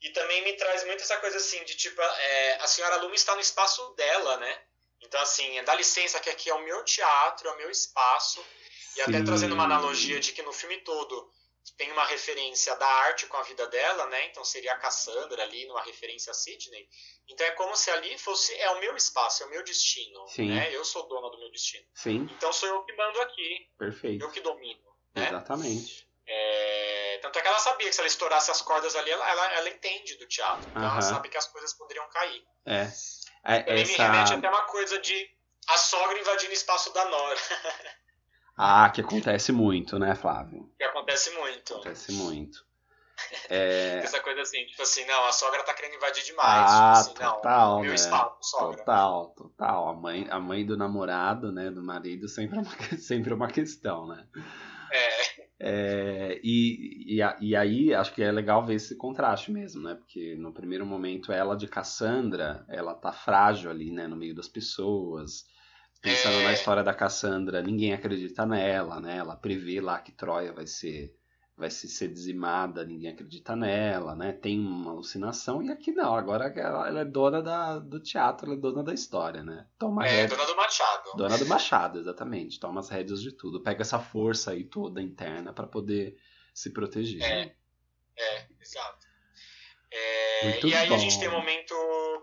E 0.00 0.10
também 0.10 0.44
me 0.44 0.52
traz 0.52 0.84
muito 0.84 1.02
essa 1.02 1.16
coisa 1.16 1.38
assim, 1.38 1.62
de 1.64 1.76
tipo, 1.76 2.00
é, 2.00 2.54
a 2.60 2.66
senhora 2.68 2.96
Luma 3.02 3.14
está 3.16 3.34
no 3.34 3.40
espaço 3.40 3.92
dela, 3.94 4.36
né? 4.36 4.62
Então, 5.00 5.20
assim, 5.20 5.62
dá 5.64 5.74
licença 5.74 6.20
que 6.20 6.30
aqui 6.30 6.50
é 6.50 6.54
o 6.54 6.64
meu 6.64 6.84
teatro, 6.84 7.48
é 7.48 7.52
o 7.52 7.56
meu 7.56 7.70
espaço. 7.70 8.44
E 8.96 9.00
até 9.02 9.22
trazendo 9.22 9.54
uma 9.54 9.64
analogia 9.64 10.18
de 10.18 10.32
que 10.32 10.42
no 10.42 10.52
filme 10.52 10.78
todo 10.78 11.30
tem 11.76 11.92
uma 11.92 12.04
referência 12.04 12.74
da 12.76 12.86
arte 12.86 13.26
com 13.26 13.36
a 13.36 13.42
vida 13.42 13.66
dela, 13.66 14.06
né? 14.06 14.26
Então 14.26 14.44
seria 14.44 14.72
a 14.72 14.78
Cassandra 14.78 15.42
ali, 15.42 15.66
numa 15.66 15.82
referência 15.82 16.30
a 16.30 16.34
Sidney. 16.34 16.88
Então 17.28 17.46
é 17.46 17.50
como 17.52 17.76
se 17.76 17.90
ali 17.90 18.16
fosse 18.18 18.54
é 18.54 18.70
o 18.70 18.80
meu 18.80 18.96
espaço, 18.96 19.42
é 19.42 19.46
o 19.46 19.50
meu 19.50 19.62
destino, 19.62 20.26
Sim. 20.28 20.50
né? 20.50 20.74
Eu 20.74 20.84
sou 20.84 21.06
dona 21.08 21.30
do 21.30 21.38
meu 21.38 21.50
destino. 21.50 21.84
Sim. 21.94 22.28
Então 22.36 22.52
sou 22.52 22.68
eu 22.68 22.82
que 22.84 22.92
mando 22.94 23.20
aqui. 23.20 23.68
Perfeito. 23.78 24.24
Eu 24.24 24.30
que 24.30 24.40
domino. 24.40 24.80
Né? 25.14 25.28
Exatamente. 25.28 26.08
É... 26.26 27.18
Tanto 27.22 27.38
é 27.38 27.42
que 27.42 27.48
ela 27.48 27.58
sabia 27.58 27.88
que 27.88 27.94
se 27.94 28.00
ela 28.00 28.08
estourasse 28.08 28.50
as 28.50 28.62
cordas 28.62 28.94
ali, 28.96 29.10
ela, 29.10 29.28
ela, 29.28 29.52
ela 29.54 29.68
entende 29.68 30.16
do 30.16 30.26
teatro. 30.26 30.68
Então 30.70 30.82
uh 30.82 30.86
-huh. 30.86 30.92
ela 30.92 31.02
sabe 31.02 31.28
que 31.28 31.36
as 31.36 31.46
coisas 31.46 31.72
poderiam 31.74 32.08
cair. 32.08 32.44
É. 32.66 32.90
É, 33.44 33.60
Também 33.62 33.82
essa... 33.82 33.92
me 33.92 33.98
remete 33.98 34.34
até 34.34 34.48
uma 34.48 34.62
coisa 34.62 34.98
de 34.98 35.28
a 35.68 35.76
sogra 35.76 36.18
invadindo 36.18 36.50
o 36.50 36.54
espaço 36.54 36.92
da 36.92 37.04
nora. 37.04 37.38
ah, 38.56 38.90
que 38.90 39.00
acontece 39.00 39.52
muito, 39.52 39.98
né, 39.98 40.14
Flávio? 40.14 40.72
Que 40.78 40.84
acontece 40.84 41.30
muito. 41.32 41.74
Acontece 41.74 42.12
muito. 42.12 42.66
É... 43.50 43.98
Essa 44.04 44.20
coisa 44.20 44.42
assim, 44.42 44.64
tipo 44.66 44.80
assim, 44.80 45.04
não, 45.04 45.26
a 45.26 45.32
sogra 45.32 45.64
tá 45.64 45.74
querendo 45.74 45.96
invadir 45.96 46.22
demais. 46.24 46.70
Ah, 46.70 47.02
tipo 47.02 47.20
assim, 47.20 47.34
total, 47.34 47.74
não, 47.74 47.80
meu 47.80 47.88
né? 47.88 47.94
espaço, 47.96 48.36
sogra. 48.42 48.78
Total, 48.78 49.34
total. 49.36 49.88
A 49.88 49.92
mãe, 49.92 50.28
a 50.30 50.38
mãe 50.38 50.64
do 50.64 50.76
namorado, 50.76 51.50
né, 51.50 51.68
do 51.68 51.82
marido, 51.82 52.28
sempre 52.28 52.58
é 52.58 52.60
uma, 52.60 52.70
sempre 52.96 53.32
é 53.32 53.34
uma 53.34 53.48
questão, 53.48 54.06
né? 54.06 54.24
É. 54.92 55.47
É, 55.60 56.40
e, 56.42 57.18
e, 57.18 57.20
e, 57.40 57.56
aí 57.56 57.92
acho 57.92 58.14
que 58.14 58.22
é 58.22 58.30
legal 58.30 58.64
ver 58.64 58.74
esse 58.74 58.96
contraste 58.96 59.50
mesmo, 59.50 59.82
né? 59.82 59.96
Porque 59.96 60.36
no 60.36 60.52
primeiro 60.52 60.86
momento 60.86 61.32
ela 61.32 61.56
de 61.56 61.66
Cassandra, 61.66 62.64
ela 62.68 62.94
tá 62.94 63.12
frágil 63.12 63.70
ali, 63.70 63.90
né? 63.90 64.06
No 64.06 64.16
meio 64.16 64.34
das 64.34 64.48
pessoas. 64.48 65.46
Pensando 66.00 66.36
é... 66.36 66.44
na 66.44 66.52
história 66.52 66.84
da 66.84 66.94
Cassandra, 66.94 67.60
ninguém 67.60 67.92
acredita 67.92 68.46
nela, 68.46 69.00
né? 69.00 69.16
Ela 69.16 69.34
prevê 69.34 69.80
lá 69.80 69.98
que 69.98 70.12
Troia 70.12 70.52
vai 70.52 70.66
ser 70.66 71.17
vai 71.58 71.70
ser 71.70 72.08
dizimada, 72.08 72.84
ninguém 72.84 73.10
acredita 73.10 73.56
nela, 73.56 74.14
né? 74.14 74.32
Tem 74.32 74.60
uma 74.60 74.92
alucinação 74.92 75.60
e 75.60 75.72
aqui 75.72 75.90
não. 75.90 76.14
Agora 76.14 76.46
ela, 76.56 76.86
ela 76.86 77.00
é 77.00 77.04
dona 77.04 77.42
da, 77.42 77.80
do 77.80 78.00
teatro, 78.00 78.46
ela 78.46 78.54
é 78.54 78.60
dona 78.60 78.84
da 78.84 78.94
história, 78.94 79.42
né? 79.42 79.66
Toma 79.76 80.06
é, 80.06 80.10
rédea, 80.10 80.36
dona 80.36 80.46
do 80.46 80.56
Machado. 80.56 81.10
Dona 81.16 81.38
do 81.38 81.46
Machado, 81.46 81.98
exatamente. 81.98 82.60
Toma 82.60 82.78
as 82.78 82.88
rédeas 82.88 83.20
de 83.20 83.32
tudo. 83.32 83.60
Pega 83.60 83.82
essa 83.82 83.98
força 83.98 84.52
aí 84.52 84.62
toda 84.62 85.02
interna 85.02 85.52
para 85.52 85.66
poder 85.66 86.16
se 86.54 86.72
proteger. 86.72 87.20
É, 87.20 87.46
né? 87.46 87.54
é 88.16 88.46
exato. 88.60 89.08
É, 89.90 90.64
e 90.64 90.74
aí 90.74 90.88
bom. 90.88 90.94
a 90.94 90.98
gente 90.98 91.18
tem 91.18 91.28
o 91.28 91.32
momento 91.32 91.74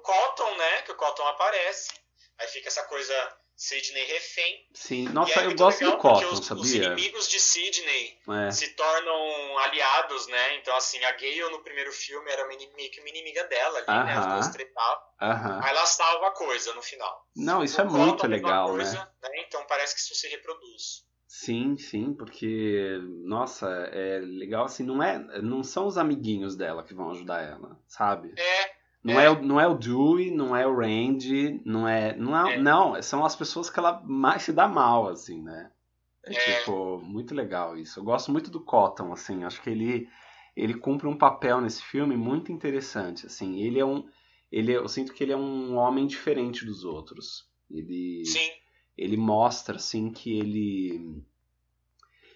Cotton, 0.01 0.57
né? 0.57 0.81
Que 0.83 0.93
o 0.93 0.95
Cotton 0.95 1.27
aparece. 1.27 1.91
Aí 2.39 2.47
fica 2.47 2.69
essa 2.69 2.83
coisa 2.83 3.13
Sidney 3.55 4.03
refém. 4.05 4.67
Sim, 4.73 5.09
nossa, 5.09 5.41
eu 5.41 5.55
gosto 5.55 5.85
do 5.85 5.97
Cotton, 5.97 6.33
os, 6.33 6.45
sabia? 6.45 6.61
Os 6.63 6.73
inimigos 6.73 7.29
de 7.29 7.39
Sidney 7.39 8.19
é. 8.29 8.51
se 8.51 8.75
tornam 8.75 9.57
aliados, 9.59 10.27
né? 10.27 10.57
Então, 10.57 10.75
assim, 10.75 11.03
a 11.05 11.11
Gale 11.13 11.49
no 11.51 11.63
primeiro 11.63 11.91
filme 11.93 12.29
era 12.29 12.45
meio 12.47 12.91
que 12.91 12.99
uma 12.99 13.09
inimiga 13.09 13.45
dela 13.45 13.77
ali, 13.79 13.87
uh 13.87 13.91
-huh. 13.91 14.05
né? 14.05 14.13
As 14.13 14.27
duas 14.27 14.47
tretavam. 14.49 15.03
Uh 15.21 15.25
-huh. 15.25 15.63
Aí 15.63 15.69
ela 15.69 15.85
salva 15.85 16.27
a 16.27 16.31
coisa 16.31 16.73
no 16.73 16.81
final. 16.81 17.25
Não, 17.35 17.63
isso 17.63 17.81
no 17.81 17.87
é 17.87 17.91
Cotton, 17.91 18.05
muito 18.05 18.27
legal, 18.27 18.69
coisa, 18.69 18.99
né? 18.99 19.29
né? 19.29 19.43
Então 19.47 19.65
parece 19.67 19.95
que 19.95 20.01
isso 20.01 20.15
se 20.15 20.27
reproduz. 20.27 21.05
Sim, 21.27 21.77
sim, 21.77 22.13
porque, 22.13 22.99
nossa, 23.25 23.67
é 23.91 24.19
legal 24.19 24.65
assim, 24.65 24.83
não 24.83 25.03
é, 25.03 25.19
não 25.41 25.63
são 25.63 25.85
os 25.85 25.97
amiguinhos 25.97 26.55
dela 26.55 26.83
que 26.83 26.93
vão 26.93 27.11
ajudar 27.11 27.41
ela, 27.41 27.77
sabe? 27.87 28.33
É, 28.37 28.71
não 29.05 29.19
é. 29.19 29.25
é, 29.25 29.29
o, 29.29 29.41
não 29.43 29.61
é 29.61 29.67
o 29.67 29.75
Dewey, 29.75 30.31
não 30.31 30.55
é 30.55 30.65
o 30.65 30.75
Randy, 30.75 31.61
não 31.63 31.87
é, 31.87 32.15
não 32.17 32.47
é, 32.47 32.55
é. 32.55 32.57
não, 32.57 33.01
são 33.03 33.23
as 33.23 33.35
pessoas 33.35 33.69
que 33.69 33.77
ela 33.77 34.01
mais 34.03 34.41
se 34.41 34.51
dá 34.51 34.67
mal, 34.67 35.07
assim, 35.07 35.43
né? 35.43 35.71
É, 36.25 36.33
é, 36.33 36.59
tipo, 36.59 36.99
muito 37.03 37.35
legal 37.35 37.77
isso. 37.77 37.99
Eu 37.99 38.03
gosto 38.03 38.31
muito 38.31 38.49
do 38.49 38.59
Cotton, 38.59 39.13
assim, 39.13 39.43
acho 39.43 39.61
que 39.61 39.69
ele 39.69 40.09
ele 40.55 40.73
cumpre 40.73 41.05
um 41.05 41.17
papel 41.17 41.61
nesse 41.61 41.83
filme 41.83 42.17
muito 42.17 42.51
interessante, 42.51 43.27
assim. 43.27 43.61
Ele 43.61 43.79
é 43.79 43.85
um 43.85 44.03
ele 44.51 44.71
eu 44.71 44.87
sinto 44.87 45.13
que 45.13 45.23
ele 45.23 45.33
é 45.33 45.37
um 45.37 45.75
homem 45.75 46.07
diferente 46.07 46.65
dos 46.65 46.83
outros. 46.83 47.47
Ele 47.69 48.25
Sim. 48.25 48.49
ele 48.97 49.17
mostra 49.17 49.75
assim 49.75 50.09
que 50.11 50.35
ele 50.35 51.23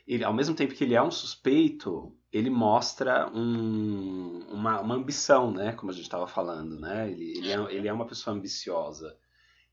ele, 0.10 0.24
ao 0.24 0.34
mesmo 0.34 0.56
tempo 0.56 0.74
que 0.74 0.84
ele 0.84 0.96
é 0.96 1.02
um 1.02 1.12
suspeito, 1.12 2.18
ele 2.34 2.50
mostra 2.50 3.30
um, 3.32 4.40
uma, 4.50 4.82
uma 4.82 4.96
ambição, 4.96 5.52
né? 5.52 5.74
Como 5.74 5.92
a 5.92 5.94
gente 5.94 6.06
estava 6.06 6.26
falando, 6.26 6.80
né? 6.80 7.12
Ele, 7.12 7.38
ele, 7.38 7.52
é, 7.52 7.74
ele 7.76 7.88
é 7.88 7.94
uma 7.94 8.08
pessoa 8.08 8.36
ambiciosa. 8.36 9.16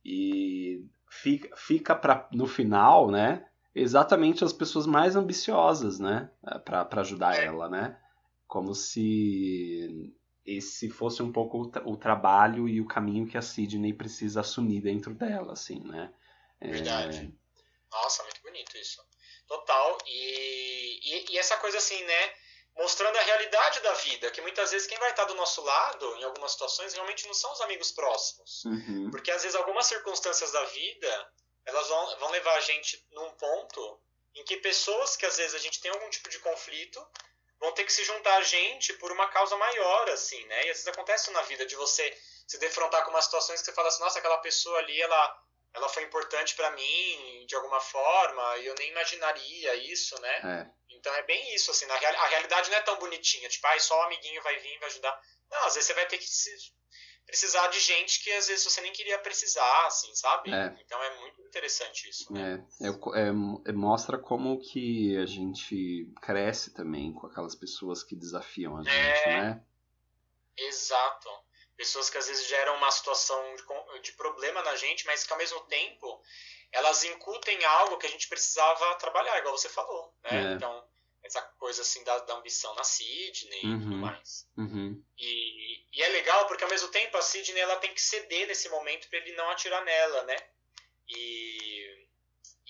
E 0.05 0.85
fica, 1.09 1.57
fica 1.57 1.95
pra, 1.95 2.29
no 2.33 2.47
final, 2.47 3.11
né? 3.11 3.47
Exatamente 3.75 4.45
as 4.45 4.53
pessoas 4.53 4.87
mais 4.87 5.17
ambiciosas, 5.17 5.99
né? 5.99 6.31
para 6.67 7.01
ajudar 7.01 7.37
É. 7.37 7.47
ela, 7.47 7.71
né? 7.71 7.99
Como 8.47 8.75
se 8.75 10.15
esse 10.45 10.91
fosse 10.91 11.23
um 11.23 11.33
pouco 11.33 11.63
o, 11.63 11.71
tra- 11.71 11.83
o 11.89 11.97
trabalho 11.97 12.69
e 12.69 12.79
o 12.79 12.87
caminho 12.87 13.27
que 13.27 13.39
a 13.39 13.43
Sidney 13.43 13.95
precisa 13.95 14.41
assumir 14.41 14.83
dentro 14.83 15.15
dela, 15.15 15.55
assim, 15.55 15.81
né? 15.81 16.13
É, 16.61 16.73
Verdade. 16.73 17.35
Nossa, 17.91 18.23
muito 18.23 18.43
bonito 18.43 18.77
isso. 18.77 19.01
Total. 19.49 19.99
E, 20.07 21.01
e, 21.03 21.33
e 21.33 21.39
essa 21.39 21.57
coisa 21.59 21.79
assim, 21.79 22.03
né? 22.05 22.35
Mostrando 22.77 23.17
a 23.17 23.23
realidade 23.23 23.81
da 23.81 23.93
vida, 23.95 24.31
que 24.31 24.43
muitas 24.43 24.71
vezes 24.71 24.87
quem 24.87 24.99
vai 24.99 25.11
estar 25.11 25.25
do 25.25 25.35
nosso 25.35 25.63
lado, 25.63 26.17
em 26.17 26.25
algumas 26.25 26.53
situações, 26.53 26.93
realmente 26.93 27.27
não 27.27 27.33
são 27.35 27.51
os 27.53 27.61
amigos 27.63 27.91
próximos. 27.93 28.65
uhum, 28.67 29.11
Porque 29.11 29.31
às 29.31 29.43
vezes 29.43 29.57
algumas 29.57 29.87
circunstâncias 29.87 30.53
da 30.53 30.63
vida, 30.65 31.33
elas 31.65 31.89
vão, 31.89 32.19
vão 32.19 32.31
levar 32.31 32.55
a 32.57 32.61
gente 32.61 33.03
num 33.13 33.31
ponto 33.31 34.01
em 34.35 34.45
que 34.45 34.59
pessoas 34.59 35.17
que 35.17 35.25
às 35.25 35.39
vezes 35.39 35.55
a 35.55 35.59
gente 35.59 35.81
tem 35.81 35.91
algum 35.91 36.11
tipo 36.11 36.29
de 36.29 36.39
conflito 36.41 37.05
vão 37.59 37.73
ter 37.73 37.85
que 37.85 37.93
se 37.93 38.05
juntar 38.05 38.37
a 38.37 38.43
gente 38.43 38.93
por 38.95 39.11
uma 39.11 39.29
causa 39.29 39.57
maior, 39.57 40.11
assim, 40.11 40.45
né? 40.47 40.67
E 40.67 40.71
às 40.71 40.77
vezes 40.77 40.89
acontece 40.89 41.31
na 41.31 41.43
vida 41.43 41.65
de 41.65 41.75
você 41.75 42.15
se 42.47 42.59
defrontar 42.59 43.05
com 43.05 43.11
umas 43.11 43.25
situações 43.25 43.61
que 43.61 43.67
você 43.67 43.73
fala 43.73 43.89
assim, 43.89 44.03
nossa, 44.03 44.19
aquela 44.19 44.39
pessoa 44.39 44.79
ali, 44.79 45.01
ela, 45.01 45.43
ela 45.77 45.89
foi 45.89 46.03
importante 46.03 46.55
pra 46.57 46.71
mim 46.73 47.45
de 47.47 47.55
alguma 47.55 47.79
forma, 47.81 48.57
e 48.59 48.67
eu 48.67 48.75
nem 48.79 48.91
imaginaria 48.91 49.75
isso, 49.93 50.21
né? 50.21 50.37
é, 50.39 50.71
Então 50.97 51.15
é 51.15 51.23
bem 51.23 51.55
isso, 51.55 51.71
assim, 51.71 51.87
na 51.87 51.97
real, 51.97 52.15
a 52.17 52.27
realidade 52.29 52.71
não 52.71 52.77
é 52.79 52.81
tão 52.83 52.99
bonitinha, 52.99 53.49
tipo, 53.49 53.67
ah, 53.67 53.79
só 53.79 53.97
o 53.99 54.03
amiguinho 54.03 54.43
vai 54.43 54.59
vir 54.59 54.75
e 54.75 54.79
vai 54.79 54.89
ajudar. 54.89 55.21
Não, 55.51 55.59
às 55.67 55.75
vezes 55.75 55.87
você 55.87 55.95
vai 55.95 56.07
ter 56.07 56.19
que 56.19 56.27
se- 56.27 56.75
precisar 57.27 57.67
de 57.69 57.79
gente 57.81 58.23
que 58.23 58.31
às 58.33 58.47
vezes 58.49 58.65
você 58.65 58.81
nem 58.81 58.93
queria 58.93 59.19
precisar, 59.19 59.87
assim, 59.87 60.15
sabe? 60.15 60.51
É. 60.53 60.77
Então 60.81 61.03
é 61.03 61.21
muito 61.21 61.41
interessante 61.43 62.09
isso. 62.09 62.33
né? 62.33 62.65
É, 62.81 62.87
é, 62.87 62.91
é, 62.91 63.29
é, 63.71 63.73
mostra 63.73 64.17
como 64.19 64.59
que 64.61 65.17
a 65.19 65.27
gente 65.27 66.07
cresce 66.23 66.73
também 66.73 67.13
com 67.13 67.27
aquelas 67.27 67.55
pessoas 67.55 68.03
que 68.03 68.15
desafiam 68.17 68.77
a 68.79 68.83
gente, 68.83 69.27
né? 69.27 69.63
Exato. 70.57 71.29
Pessoas 71.77 72.09
que 72.09 72.19
às 72.19 72.27
vezes 72.27 72.47
geram 72.47 72.77
uma 72.77 72.91
situação 72.91 73.55
de, 73.57 74.01
de 74.01 74.13
problema 74.13 74.63
na 74.63 74.75
gente, 74.77 75.05
mas 75.07 75.25
que 75.25 75.33
ao 75.33 75.39
mesmo 75.39 75.61
tempo 75.63 76.23
elas 76.73 77.05
incutem 77.05 77.63
algo 77.65 77.99
que 77.99 78.07
a 78.07 78.11
gente 78.11 78.29
precisava 78.29 78.95
trabalhar, 78.97 79.39
igual 79.39 79.57
você 79.57 79.69
falou, 79.69 80.13
né? 80.25 80.31
É. 80.31 80.55
Então, 80.55 80.89
essa 81.23 81.43
coisa 81.59 81.83
assim 81.83 82.03
da, 82.05 82.19
da 82.21 82.35
ambição 82.35 82.75
na 82.75 82.85
Sidney 82.85 83.59
e 83.59 83.63
tudo 83.81 83.93
Uhum. 83.93 83.97
mais. 83.99 84.49
Uhum. 84.57 85.05
E, 85.19 85.85
e 85.93 86.03
é 86.03 86.09
legal 86.09 86.47
porque 86.47 86.65
ao 86.65 86.71
mesmo 86.71 86.89
tempo 86.89 87.17
a 87.17 87.23
Sidney 87.23 87.61
ela 87.61 87.77
tem 87.77 87.93
que 87.93 88.01
ceder 88.01 88.47
nesse 88.47 88.69
momento 88.69 89.09
para 89.09 89.19
ele 89.19 89.33
não 89.33 89.51
atirar 89.51 89.85
nela, 89.85 90.23
né? 90.25 90.37
E, 91.09 91.15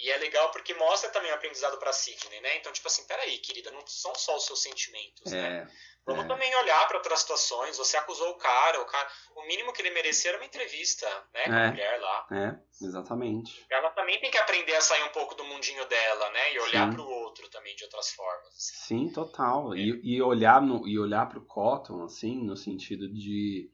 e 0.07 0.11
é 0.11 0.16
legal 0.19 0.51
porque 0.53 0.73
mostra 0.75 1.11
também 1.11 1.33
o 1.33 1.35
aprendizado 1.35 1.79
para 1.79 1.92
Sidney, 1.92 2.40
né? 2.40 2.57
Então, 2.59 2.73
tipo 2.73 2.87
assim, 2.87 3.05
peraí, 3.07 3.38
querida, 3.38 3.73
não 3.73 3.85
são 3.87 4.14
só 4.14 4.37
os 4.37 4.47
seus 4.47 4.62
sentimentos, 4.62 5.33
né? 5.33 5.62
É, 5.62 5.97
Vamos 6.07 6.25
é. 6.25 6.29
também 6.29 6.55
olhar 6.55 6.87
para 6.87 6.99
outras 6.99 7.19
situações. 7.19 7.77
Você 7.77 7.97
acusou 7.97 8.31
o 8.31 8.38
cara, 8.38 8.81
o 8.81 8.85
cara, 8.85 9.09
o 9.35 9.42
mínimo 9.49 9.73
que 9.73 9.83
ele 9.83 9.90
merecia 9.90 10.31
era 10.31 10.38
uma 10.38 10.47
entrevista, 10.47 11.05
né, 11.35 11.45
com 11.47 11.53
É. 11.53 11.66
a 11.66 11.71
mulher 11.73 12.01
lá. 12.01 12.27
é, 12.31 12.85
exatamente. 12.87 13.66
Ela 13.69 13.90
também 13.90 14.21
tem 14.21 14.31
que 14.31 14.38
aprender 14.38 14.77
a 14.77 14.81
sair 14.81 15.03
um 15.03 15.09
pouco 15.09 15.35
do 15.35 15.42
mundinho 15.45 15.85
dela, 15.87 16.31
né, 16.31 16.55
e 16.55 16.61
olhar 16.61 16.88
para 16.92 17.03
o 17.03 17.11
outro 17.11 17.49
também 17.51 17.75
de 17.75 17.83
outras 17.83 18.11
formas. 18.12 18.55
Sim, 18.57 19.11
total. 19.12 19.75
É. 19.75 19.79
E, 19.79 20.01
e 20.05 20.23
olhar 20.23 20.62
no, 20.62 20.87
e 20.87 20.97
olhar 20.97 21.29
pro 21.29 21.45
Cotton, 21.45 22.05
assim, 22.05 22.45
no 22.45 22.57
sentido 22.57 23.12
de. 23.12 23.69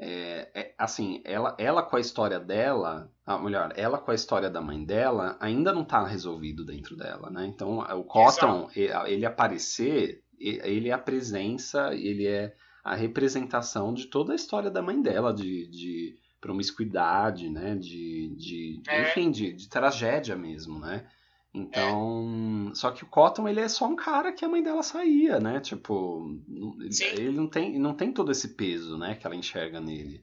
é, 0.00 0.50
é, 0.54 0.74
assim, 0.78 1.22
ela, 1.26 1.54
ela 1.58 1.82
com 1.82 1.96
a 1.96 2.00
história 2.00 2.40
dela, 2.40 3.12
ah, 3.26 3.38
melhor, 3.38 3.72
ela 3.76 3.98
com 3.98 4.10
a 4.10 4.14
história 4.14 4.50
da 4.50 4.60
mãe 4.60 4.84
dela, 4.84 5.36
ainda 5.40 5.72
não 5.72 5.84
tá 5.84 6.04
resolvido 6.04 6.64
dentro 6.64 6.96
dela, 6.96 7.30
né? 7.30 7.46
Então, 7.46 7.78
o 7.78 8.04
Cotton, 8.04 8.68
e- 8.76 8.90
ele 9.06 9.24
aparecer, 9.24 10.22
ele 10.38 10.90
é 10.90 10.92
a 10.92 10.98
presença, 10.98 11.94
ele 11.94 12.26
é 12.26 12.54
a 12.84 12.94
representação 12.94 13.94
de 13.94 14.06
toda 14.06 14.32
a 14.32 14.36
história 14.36 14.70
da 14.70 14.82
mãe 14.82 15.00
dela, 15.00 15.32
de, 15.32 15.66
de 15.70 16.18
promiscuidade, 16.38 17.48
né? 17.48 17.74
De, 17.76 18.34
de 18.36 18.82
É. 18.88 19.00
enfim, 19.02 19.30
de, 19.30 19.54
de 19.54 19.68
tragédia 19.68 20.36
mesmo, 20.36 20.78
né? 20.78 21.08
Então, 21.56 22.72
só 22.74 22.90
que 22.90 23.04
o 23.04 23.06
Cotton 23.06 23.48
ele 23.48 23.60
é 23.60 23.68
só 23.68 23.86
um 23.86 23.94
cara 23.94 24.32
que 24.32 24.44
a 24.44 24.48
mãe 24.48 24.60
dela 24.60 24.82
saía, 24.82 25.38
né? 25.38 25.60
Tipo, 25.60 26.28
Sim. 26.90 27.04
ele 27.04 27.30
não 27.30 27.48
tem, 27.48 27.78
não 27.78 27.94
tem 27.94 28.12
todo 28.12 28.32
esse 28.32 28.48
peso, 28.56 28.98
né, 28.98 29.14
que 29.14 29.24
ela 29.24 29.36
enxerga 29.36 29.80
nele. 29.80 30.20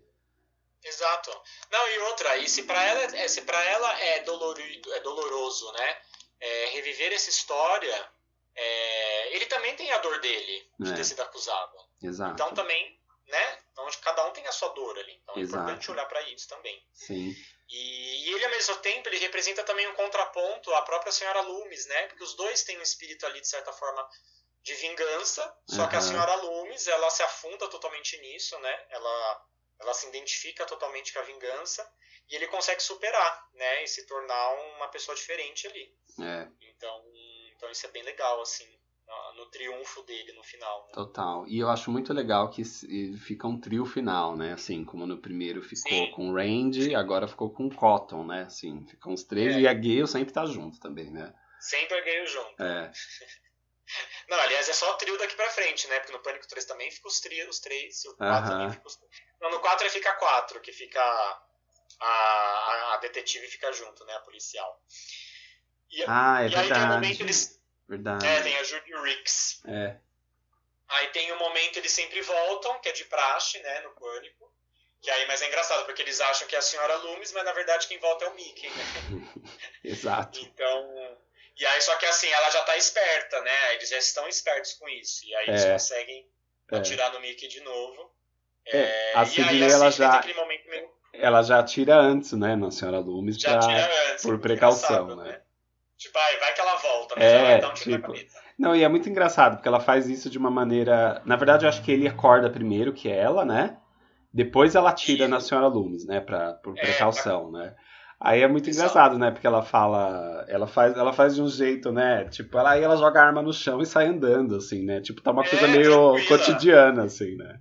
Exato. 0.83 1.29
Não, 1.71 1.87
e 1.89 1.99
outra, 1.99 2.37
e 2.37 2.49
se 2.49 2.63
para 2.63 2.83
ela, 2.83 3.01
é, 3.17 3.27
se 3.27 3.41
pra 3.43 3.63
ela 3.63 3.99
é, 4.01 4.19
dolorido, 4.21 4.93
é 4.93 4.99
doloroso, 4.99 5.71
né, 5.73 6.01
é, 6.39 6.65
reviver 6.67 7.13
essa 7.13 7.29
história, 7.29 8.11
é, 8.55 9.35
ele 9.35 9.45
também 9.45 9.75
tem 9.75 9.91
a 9.91 9.97
dor 9.99 10.19
dele 10.19 10.69
de 10.79 10.91
É. 10.91 10.95
ter 10.95 11.05
sido 11.05 11.21
acusado. 11.21 11.77
Exato. 12.03 12.33
Então 12.33 12.53
também, 12.53 12.99
né, 13.27 13.59
então 13.71 13.87
cada 14.01 14.25
um 14.27 14.31
tem 14.31 14.45
a 14.47 14.51
sua 14.51 14.69
dor 14.69 14.97
ali. 14.99 15.13
Então 15.23 15.35
é 15.35 15.39
Exato. 15.39 15.63
importante 15.63 15.91
olhar 15.91 16.05
para 16.05 16.21
isso 16.23 16.47
também. 16.49 16.83
Sim. 16.93 17.33
E, 17.69 18.27
e 18.29 18.33
ele, 18.33 18.43
ao 18.43 18.51
mesmo 18.51 18.75
tempo, 18.77 19.07
ele 19.07 19.17
representa 19.19 19.63
também 19.63 19.87
um 19.87 19.93
contraponto 19.95 20.73
à 20.73 20.81
própria 20.81 21.11
senhora 21.11 21.39
Loomis, 21.39 21.85
né? 21.85 22.07
Porque 22.07 22.23
os 22.23 22.33
dois 22.35 22.63
têm 22.63 22.77
um 22.77 22.81
espírito 22.81 23.25
ali, 23.25 23.39
de 23.39 23.47
certa 23.47 23.71
forma, 23.71 24.05
de 24.61 24.73
vingança. 24.75 25.57
Só 25.67 25.87
que 25.87 25.95
a 25.95 26.01
senhora 26.01 26.35
Loomis, 26.35 26.87
ela 26.87 27.09
se 27.09 27.23
afunda 27.23 27.69
totalmente 27.69 28.17
nisso, 28.17 28.59
né? 28.59 28.85
Ela, 28.89 29.45
ela 29.81 29.93
se 29.93 30.07
identifica 30.07 30.65
totalmente 30.65 31.13
com 31.13 31.19
a 31.19 31.23
vingança. 31.23 31.87
E 32.29 32.35
ele 32.35 32.47
consegue 32.47 32.81
superar, 32.81 33.49
né? 33.53 33.83
E 33.83 33.87
se 33.87 34.05
tornar 34.05 34.53
uma 34.77 34.87
pessoa 34.87 35.15
diferente 35.15 35.67
ali. 35.67 35.93
É, 36.21 36.47
Então, 36.61 37.03
então 37.55 37.69
isso 37.69 37.85
é 37.85 37.91
bem 37.91 38.03
legal, 38.03 38.41
assim, 38.41 38.65
no, 39.35 39.45
triunfo 39.47 40.01
dele 40.03 40.31
no 40.33 40.43
final. 40.43 40.85
Né? 40.85 40.93
total. 40.93 41.47
E 41.47 41.59
eu 41.59 41.69
acho 41.69 41.91
muito 41.91 42.13
legal 42.13 42.49
que 42.49 42.63
fica 43.17 43.47
um 43.47 43.59
trio 43.59 43.85
final, 43.85 44.37
né? 44.37 44.53
Assim, 44.53 44.85
como 44.85 45.05
no 45.05 45.17
primeiro 45.17 45.61
ficou 45.61 45.91
Sim. 45.91 46.11
com 46.11 46.29
o 46.29 46.35
Randy, 46.35 46.95
agora 46.95 47.27
ficou 47.27 47.51
com 47.51 47.67
o 47.67 47.75
Cotton, 47.75 48.25
né? 48.25 48.43
Assim, 48.43 48.85
ficam 48.87 49.13
os 49.13 49.23
três 49.23 49.55
É. 49.55 49.59
e 49.59 49.67
a 49.67 49.73
Gale 49.73 50.07
sempre 50.07 50.33
tá 50.33 50.45
junto 50.45 50.79
também, 50.79 51.11
né? 51.11 51.33
Sempre 51.59 51.97
erguei 51.97 52.25
junto. 52.25 52.63
É, 52.63 52.91
Não, 54.27 54.39
aliás, 54.39 54.69
é 54.69 54.73
só 54.73 54.93
trio 54.93 55.17
daqui 55.17 55.35
pra 55.35 55.49
frente, 55.51 55.87
né? 55.87 55.99
Porque 55.99 56.13
no 56.13 56.21
Pânico 56.21 56.47
3 56.47 56.65
também 56.65 56.89
fica 56.91 57.07
os, 57.07 57.19
tri, 57.19 57.43
os 57.47 57.59
três, 57.59 58.05
o 58.05 58.15
4 58.15 58.33
Aham. 58.33 58.49
também 58.49 58.71
fica 58.71 58.87
os 58.87 58.99
Não, 59.41 59.51
no 59.51 59.59
4 59.59 59.89
fica 59.89 60.13
4, 60.13 60.61
que 60.61 60.71
fica 60.71 61.01
a, 61.01 62.05
a, 62.07 62.93
a 62.93 62.97
detetive 62.97 63.47
fica 63.47 63.71
junto, 63.73 64.05
né? 64.05 64.13
A 64.15 64.21
policial. 64.21 64.81
E, 65.89 66.03
Ah, 66.07 66.43
é 66.43 66.47
e 66.47 66.55
aí 66.55 66.67
tem 66.69 66.83
um 66.83 66.87
momento 66.87 67.17
verdade. 67.17 67.23
eles. 67.23 67.61
Verdade. 67.87 68.25
É, 68.25 68.41
tem 68.41 68.57
a 68.57 68.63
Judy 68.63 68.95
Ricks. 69.01 69.61
É, 69.65 69.99
Aí 70.91 71.07
tem 71.07 71.31
um 71.31 71.37
momento 71.39 71.77
eles 71.77 71.91
sempre 71.91 72.21
voltam, 72.21 72.79
que 72.79 72.89
é 72.89 72.91
de 72.91 73.05
praxe, 73.05 73.59
né? 73.59 73.79
No 73.81 73.91
Pânico. 73.91 74.51
Que 75.01 75.09
aí, 75.09 75.25
mas 75.25 75.41
é 75.41 75.47
engraçado, 75.47 75.85
porque 75.85 76.01
eles 76.01 76.19
acham 76.19 76.47
que 76.47 76.55
é 76.55 76.59
a 76.59 76.61
senhora 76.61 76.95
Loomis, 76.97 77.31
mas 77.31 77.45
na 77.45 77.53
verdade 77.53 77.87
quem 77.87 77.97
volta 77.97 78.25
é 78.25 78.27
o 78.27 78.35
Mickey, 78.35 78.69
né? 78.69 78.83
exato. 79.83 80.39
Então. 80.41 81.17
E 81.59 81.65
aí, 81.65 81.81
só 81.81 81.95
que 81.97 82.05
assim, 82.05 82.27
ela 82.29 82.49
já 82.49 82.61
tá 82.63 82.75
esperta, 82.77 83.41
né? 83.41 83.75
Eles 83.75 83.89
já 83.89 83.97
estão 83.97 84.27
espertos 84.27 84.73
com 84.73 84.87
isso. 84.89 85.25
E 85.25 85.35
aí 85.35 85.47
eles 85.49 85.63
É. 85.63 85.73
conseguem 85.73 86.25
É. 86.71 86.77
atirar 86.77 87.11
no 87.13 87.19
Mickey 87.19 87.47
de 87.47 87.61
novo. 87.61 88.11
É, 88.67 88.77
É, 88.77 89.11
a 89.15 89.23
e 89.23 89.27
Sidney, 89.27 89.63
aí 89.63 89.71
a 89.71 89.73
ela 89.75 89.91
já- 89.91 90.21
meio. 90.67 90.89
Ela 91.13 91.41
já 91.41 91.61
tira 91.63 91.95
antes, 91.97 92.31
né, 92.31 92.55
na 92.55 92.71
Senhora 92.71 92.99
Loomis, 92.99 93.37
Já 93.37 93.57
pra... 93.57 93.67
antes. 94.11 94.21
por 94.23 94.29
muito 94.31 94.41
precaução, 94.43 95.03
engraçado, 95.03 95.23
né? 95.29 95.41
Tipo, 95.97 96.17
ai, 96.17 96.37
vai 96.37 96.53
que 96.53 96.61
ela 96.61 96.75
volta, 96.77 97.15
mas 97.17 97.23
É, 97.25 97.35
ela 97.35 97.43
vai 97.47 97.61
dar 97.61 97.69
um 97.69 97.73
tiro 97.73 98.01
tipo. 98.01 98.41
Não, 98.57 98.75
e 98.75 98.83
é 98.83 98.87
muito 98.87 99.09
engraçado, 99.09 99.57
porque 99.57 99.67
ela 99.67 99.79
faz 99.79 100.07
isso 100.07 100.29
de 100.29 100.37
uma 100.37 100.49
maneira. 100.49 101.21
Na 101.25 101.35
verdade, 101.35 101.65
eu 101.65 101.69
acho 101.69 101.83
que 101.83 101.91
ele 101.91 102.07
acorda 102.07 102.49
primeiro, 102.49 102.93
que 102.93 103.09
é 103.11 103.17
ela, 103.17 103.43
né? 103.43 103.77
Depois 104.33 104.73
ela 104.75 104.91
atira 104.91 105.23
Isso. 105.23 105.29
na 105.29 105.39
Senhora 105.41 105.67
Loomis, 105.67 106.05
né? 106.05 106.21
Pra, 106.21 106.53
por 106.53 106.77
É, 106.77 106.81
precaução, 106.81 107.51
né? 107.51 107.75
Aí 108.23 108.41
é 108.43 108.47
muito 108.47 108.69
engraçado, 108.69 109.17
né? 109.17 109.31
Porque 109.31 109.47
ela 109.47 109.63
fala. 109.63 110.45
Ela 110.47 110.67
faz, 110.67 110.95
ela 110.95 111.11
faz 111.11 111.33
de 111.35 111.41
um 111.41 111.47
jeito, 111.47 111.91
né? 111.91 112.25
Tipo, 112.25 112.57
ela, 112.59 112.71
aí 112.71 112.83
ela 112.83 112.95
joga 112.95 113.19
a 113.19 113.25
arma 113.25 113.41
no 113.41 113.51
chão 113.51 113.81
e 113.81 113.85
sai 113.85 114.05
andando, 114.07 114.55
assim, 114.55 114.85
né? 114.85 115.01
Tipo, 115.01 115.21
tá 115.21 115.31
uma 115.31 115.43
É, 115.43 115.49
coisa 115.49 115.67
meio 115.67 116.13
tranquila. 116.13 116.27
cotidiana, 116.37 117.03
assim, 117.05 117.35
né? 117.35 117.59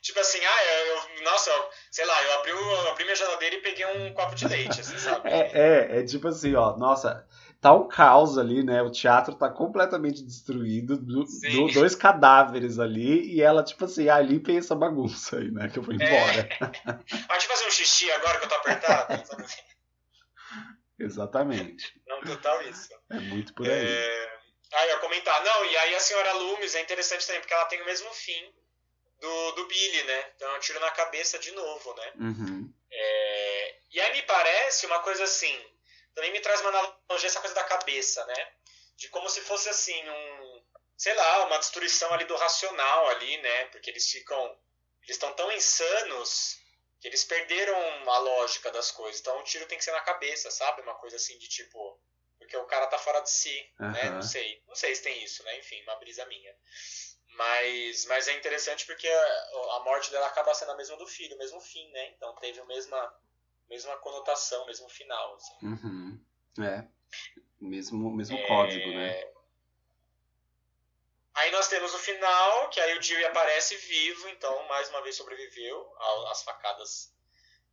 Tipo 0.00 0.20
assim, 0.20 0.38
ah, 0.38 0.64
eu, 0.64 0.86
eu- 1.18 1.24
nossa, 1.24 1.50
eu- 1.50 1.68
sei 1.90 2.06
lá, 2.06 2.14
eu 2.22 2.38
abri, 2.38 2.50
eu 2.50 2.88
abri 2.90 3.04
minha 3.04 3.16
geladeira 3.16 3.56
e 3.56 3.60
peguei 3.60 3.84
um 3.86 4.12
copo 4.14 4.34
de 4.34 4.46
leite, 4.46 4.80
assim, 4.80 4.96
sabe? 4.98 5.28
É, 5.28 5.50
é, 5.52 5.98
é 5.98 6.04
tipo 6.04 6.28
assim, 6.28 6.54
ó, 6.54 6.76
nossa, 6.76 7.26
tá 7.66 7.72
um 7.74 7.88
caos 7.88 8.38
ali, 8.38 8.62
né? 8.62 8.80
O 8.80 8.92
teatro 8.92 9.34
tá 9.34 9.50
completamente 9.50 10.22
destruído, 10.22 10.96
do, 10.96 11.24
do- 11.24 11.72
dois 11.72 11.96
cadáveres 11.96 12.78
ali, 12.78 13.34
e 13.34 13.42
ela, 13.42 13.64
tipo 13.64 13.84
assim, 13.84 14.08
ah, 14.08 14.20
limpem 14.20 14.58
essa 14.58 14.74
bagunça 14.74 15.38
aí, 15.38 15.50
né? 15.50 15.68
Que 15.68 15.80
eu 15.80 15.82
vou 15.82 15.92
embora. 15.92 16.48
Ah, 17.28 17.32
deixa 17.32 17.46
eu 17.46 17.56
fazer 17.56 17.66
um 17.66 17.70
xixi 17.70 18.10
agora 18.12 18.38
que 18.38 18.44
eu 18.44 18.48
tô 18.48 18.54
apertado. 18.54 19.22
Exatamente. 20.98 22.00
Não, 22.06 22.20
total 22.22 22.62
isso. 22.62 22.88
É 23.10 23.18
muito 23.18 23.52
por 23.52 23.68
aí. 23.68 23.86
É... 23.86 24.38
Ah, 24.72 24.86
eu 24.86 25.00
comentar. 25.00 25.44
Não, 25.44 25.64
e 25.64 25.76
aí 25.76 25.94
a 25.94 26.00
senhora 26.00 26.32
Loomis 26.34 26.74
é 26.74 26.82
interessante 26.82 27.26
também, 27.26 27.40
porque 27.40 27.54
ela 27.54 27.64
tem 27.66 27.82
o 27.82 27.84
mesmo 27.84 28.08
fim 28.12 28.52
do, 29.20 29.52
do 29.52 29.66
Billy, 29.66 30.02
né? 30.04 30.24
Então 30.36 30.48
é 30.50 30.56
um 30.56 30.60
tiro 30.60 30.80
na 30.80 30.90
cabeça 30.90 31.38
de 31.38 31.50
novo, 31.52 31.94
né? 31.94 32.12
Uhum. 32.20 32.72
É... 32.90 33.76
E 33.92 34.00
aí 34.00 34.12
me 34.12 34.22
parece 34.22 34.86
uma 34.86 35.00
coisa 35.00 35.24
assim, 35.24 35.54
também 36.16 36.32
me 36.32 36.40
traz 36.40 36.62
uma 36.62 36.70
analogia 36.70 37.28
essa 37.28 37.40
coisa 37.40 37.54
da 37.54 37.62
cabeça, 37.62 38.24
né? 38.24 38.52
De 38.96 39.08
como 39.10 39.28
se 39.28 39.42
fosse 39.42 39.68
assim, 39.68 40.08
um, 40.08 40.62
sei 40.96 41.12
lá, 41.14 41.44
uma 41.44 41.58
destruição 41.58 42.10
ali 42.14 42.24
do 42.24 42.34
racional 42.36 43.08
ali, 43.10 43.36
né? 43.36 43.66
Porque 43.66 43.90
eles 43.90 44.10
ficam, 44.10 44.42
eles 45.02 45.16
estão 45.16 45.32
tão 45.34 45.52
insanos 45.52 46.58
que 46.98 47.06
eles 47.06 47.22
perderam 47.22 47.76
a 48.10 48.18
lógica 48.18 48.70
das 48.72 48.90
coisas. 48.90 49.20
Então 49.20 49.38
o 49.38 49.44
tiro 49.44 49.66
tem 49.66 49.76
que 49.76 49.84
ser 49.84 49.92
na 49.92 50.00
cabeça, 50.00 50.50
sabe? 50.50 50.80
Uma 50.80 50.94
coisa 50.94 51.16
assim 51.16 51.36
de 51.36 51.48
tipo, 51.48 52.00
porque 52.38 52.56
o 52.56 52.64
cara 52.64 52.86
tá 52.86 52.96
fora 52.96 53.20
de 53.20 53.30
si, 53.30 53.70
uhum. 53.78 53.92
né? 53.92 54.10
Não 54.10 54.22
sei, 54.22 54.62
não 54.66 54.74
sei 54.74 54.94
se 54.94 55.02
tem 55.02 55.22
isso, 55.22 55.44
né? 55.44 55.58
Enfim, 55.58 55.82
uma 55.82 55.96
brisa 55.96 56.24
minha. 56.24 56.56
Mas, 57.28 58.06
mas 58.06 58.26
é 58.28 58.32
interessante 58.32 58.86
porque 58.86 59.06
a, 59.06 59.76
a 59.76 59.80
morte 59.84 60.10
dela 60.10 60.28
acaba 60.28 60.54
sendo 60.54 60.72
a 60.72 60.76
mesma 60.76 60.96
do 60.96 61.06
filho, 61.06 61.36
o 61.36 61.38
mesmo 61.38 61.60
fim, 61.60 61.86
né? 61.90 62.06
Então 62.16 62.34
teve 62.36 62.58
a 62.58 62.64
mesma, 62.64 63.20
mesma 63.68 63.96
conotação, 63.98 64.66
mesmo 64.66 64.88
final. 64.88 65.34
Assim. 65.34 65.66
Uhum. 65.66 66.20
É. 66.58 66.84
Mesmo, 67.60 68.10
mesmo 68.10 68.36
é... 68.36 68.46
código, 68.46 68.88
né? 68.90 69.32
Aí 71.34 71.50
nós 71.50 71.68
temos 71.68 71.92
o 71.92 71.98
final, 71.98 72.70
que 72.70 72.80
aí 72.80 72.96
o 72.96 73.00
Dewey 73.00 73.26
aparece 73.26 73.76
vivo, 73.76 74.26
então 74.30 74.66
mais 74.68 74.88
uma 74.88 75.02
vez 75.02 75.16
sobreviveu 75.16 75.86
às 76.30 76.42
facadas 76.42 77.14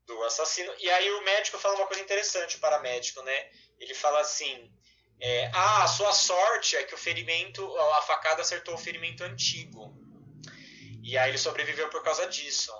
do 0.05 0.21
assassino. 0.23 0.73
E 0.79 0.89
aí 0.89 1.09
o 1.11 1.23
médico 1.23 1.57
fala 1.57 1.75
uma 1.75 1.87
coisa 1.87 2.03
interessante, 2.03 2.57
o 2.57 2.59
paramédico, 2.59 3.21
né? 3.23 3.51
Ele 3.79 3.93
fala 3.93 4.19
assim: 4.19 4.69
é, 5.19 5.49
Ah, 5.53 5.83
a 5.83 5.87
sua 5.87 6.11
sorte 6.11 6.75
é 6.75 6.83
que 6.83 6.93
o 6.93 6.97
ferimento, 6.97 7.65
a 7.77 8.01
facada 8.01 8.41
acertou 8.41 8.75
o 8.75 8.77
ferimento 8.77 9.23
antigo. 9.23 9.95
E 11.01 11.17
aí 11.17 11.31
ele 11.31 11.37
sobreviveu 11.37 11.89
por 11.89 12.03
causa 12.03 12.27
disso. 12.27 12.73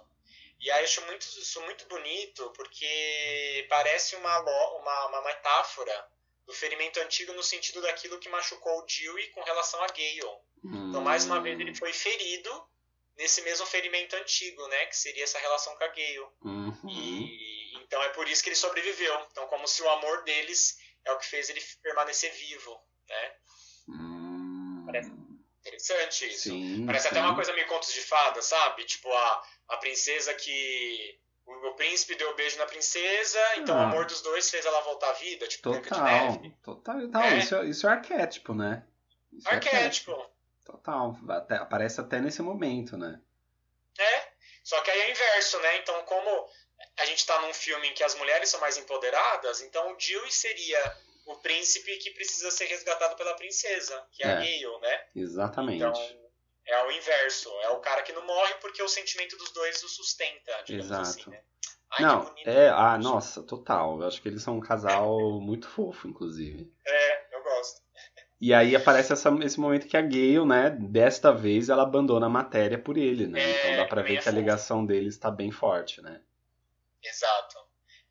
E 0.64 0.72
aí 0.72 0.80
eu 0.80 0.86
acho 0.86 1.06
muito, 1.06 1.24
isso 1.24 1.62
muito 1.64 1.86
bonito, 1.88 2.50
porque 2.56 3.66
parece 3.70 4.16
uma, 4.16 4.40
uma, 4.40 5.08
uma 5.08 5.22
metáfora 5.24 6.08
do 6.46 6.54
ferimento 6.54 7.02
antigo 7.02 7.34
no 7.34 7.44
sentido 7.44 7.82
daquilo 7.82 8.18
que 8.18 8.30
machucou 8.30 8.80
o 8.80 8.86
Dewey 8.86 9.28
com 9.32 9.44
relação 9.44 9.84
a 9.84 9.88
Gale. 9.88 10.24
Hum. 10.64 10.88
Então, 10.90 11.02
mais 11.02 11.26
uma 11.26 11.42
vez, 11.42 11.60
ele 11.60 11.76
foi 11.76 11.92
ferido 11.92 12.50
nesse 13.18 13.42
mesmo 13.42 13.66
ferimento 13.66 14.16
antigo, 14.16 14.66
né? 14.70 14.86
Que 14.86 14.96
seria 14.96 15.26
essa 15.26 15.38
relação 15.38 15.76
com 15.76 15.84
a 15.84 15.88
Gale. 15.88 16.28
Uhum. 16.42 16.90
E, 16.90 17.76
então 17.84 18.02
é 18.02 18.10
por 18.10 18.26
isso 18.30 18.42
que 18.42 18.48
ele 18.48 18.56
sobreviveu. 18.56 19.28
Então, 19.32 19.46
como 19.48 19.68
se 19.68 19.84
o 19.84 19.90
amor 19.90 20.24
deles 20.24 20.78
é 21.04 21.12
o 21.12 21.18
que 21.18 21.26
fez 21.26 21.50
ele 21.50 21.62
permanecer 21.82 22.32
vivo, 22.32 22.82
né? 23.10 23.36
Hum. 23.90 24.84
Parece 24.86 25.12
interessante 25.60 26.28
isso. 26.28 26.50
Sim, 26.50 26.86
Parece 26.86 27.04
sim. 27.04 27.10
até 27.10 27.22
uma 27.22 27.36
coisa 27.36 27.54
meio 27.54 27.68
contos 27.68 27.94
de 27.94 28.02
fada, 28.02 28.42
sabe? 28.42 28.86
Tipo, 28.86 29.12
a, 29.12 29.44
a 29.70 29.78
princesa 29.78 30.34
que. 30.34 31.20
O, 31.46 31.52
o 31.70 31.74
príncipe 31.76 32.16
deu 32.16 32.32
um 32.32 32.36
beijo 32.36 32.58
na 32.58 32.66
princesa, 32.66 33.38
então 33.58 33.76
Ah. 33.76 33.80
o 33.80 33.84
amor 33.84 34.06
dos 34.06 34.22
dois 34.22 34.50
fez 34.50 34.66
ela 34.66 34.80
voltar 34.82 35.10
à 35.10 35.14
vida, 35.14 35.46
tipo 35.46 35.74
Total. 35.74 36.04
Neve. 36.32 36.56
Total. 36.64 36.96
Não, 37.00 37.22
É. 37.22 37.38
Isso, 37.38 37.56
é- 37.56 37.66
isso 37.66 37.86
é 37.86 37.92
arquétipo, 37.92 38.54
né? 38.54 38.86
Isso 39.34 39.50
é 39.50 39.54
Arquétipo. 39.56 40.26
Total. 40.66 41.18
Até- 41.30 41.58
aparece 41.58 42.00
até 42.00 42.22
nesse 42.22 42.42
momento, 42.42 42.96
né? 42.98 43.20
É. 44.00 44.28
Só 44.64 44.80
que 44.82 44.90
aí 44.90 45.02
é 45.02 45.08
o 45.08 45.12
inverso, 45.12 45.60
né? 45.60 45.78
Então, 45.80 46.02
como 46.06 46.48
a 46.98 47.06
gente 47.06 47.26
tá 47.26 47.42
num 47.42 47.54
filme 47.54 47.90
em 47.90 47.94
que 47.94 48.04
as 48.06 48.16
mulheres 48.16 48.48
são 48.50 48.62
mais 48.62 48.78
empoderadas, 48.78 49.60
então 49.62 49.92
o 49.92 49.98
Dewey 49.98 50.32
seria 50.32 50.98
o 51.26 51.36
príncipe 51.38 51.98
que 51.98 52.12
precisa 52.12 52.52
ser 52.52 52.66
resgatado 52.68 53.16
pela 53.18 53.34
princesa, 53.36 54.02
que 54.14 54.24
é, 54.24 54.28
a 54.28 54.32
É. 54.32 54.36
Gale, 54.36 54.80
né? 54.80 55.06
Exatamente. 55.14 55.78
Então, 55.84 56.23
é 56.66 56.84
o 56.86 56.92
inverso. 56.92 57.50
É 57.62 57.70
o 57.70 57.80
cara 57.80 58.02
que 58.02 58.14
não 58.14 58.26
morre 58.26 58.54
porque 58.56 58.82
o 58.82 58.88
sentimento 58.88 59.38
dos 59.38 59.52
dois 59.52 59.82
o 59.84 59.90
sustenta, 59.90 60.52
digamos 60.66 60.86
Exato. 60.92 61.02
assim, 61.10 61.30
né? 61.30 61.42
Ai, 61.92 62.02
não, 62.02 62.22
que 62.26 62.30
bonito. 62.32 62.48
é, 62.50 62.70
ah, 62.70 62.98
nossa, 62.98 63.44
total. 63.44 64.02
Eu 64.02 64.08
acho 64.08 64.22
que 64.22 64.28
eles 64.28 64.42
são 64.42 64.58
um 64.58 64.62
casal 64.62 65.16
muito 65.40 65.68
fofo, 65.70 66.08
inclusive. 66.08 66.72
É, 66.86 67.36
eu 67.36 67.44
gosto. 67.44 67.82
E 68.42 68.54
aí 68.54 68.76
aparece 68.76 69.14
essa- 69.14 69.30
esse 69.44 69.60
momento 69.60 69.88
que 69.88 69.96
a 69.96 70.02
Gale, 70.02 70.46
né, 70.46 70.72
desta 70.72 71.32
vez 71.32 71.70
ela 71.70 71.84
abandona 71.84 72.26
a 72.26 72.30
matéria 72.30 72.78
por 72.78 72.98
ele, 72.98 73.28
né? 73.28 73.40
É, 73.40 73.60
então 73.60 73.84
dá 73.84 73.86
pra 73.88 74.02
ver 74.02 74.16
é 74.18 74.22
que 74.22 74.28
a 74.28 74.32
ligação 74.32 74.86
deles 74.86 75.18
tá 75.18 75.30
bem 75.32 75.52
forte, 75.52 76.02
né? 76.02 76.20
Exato. 77.04 77.56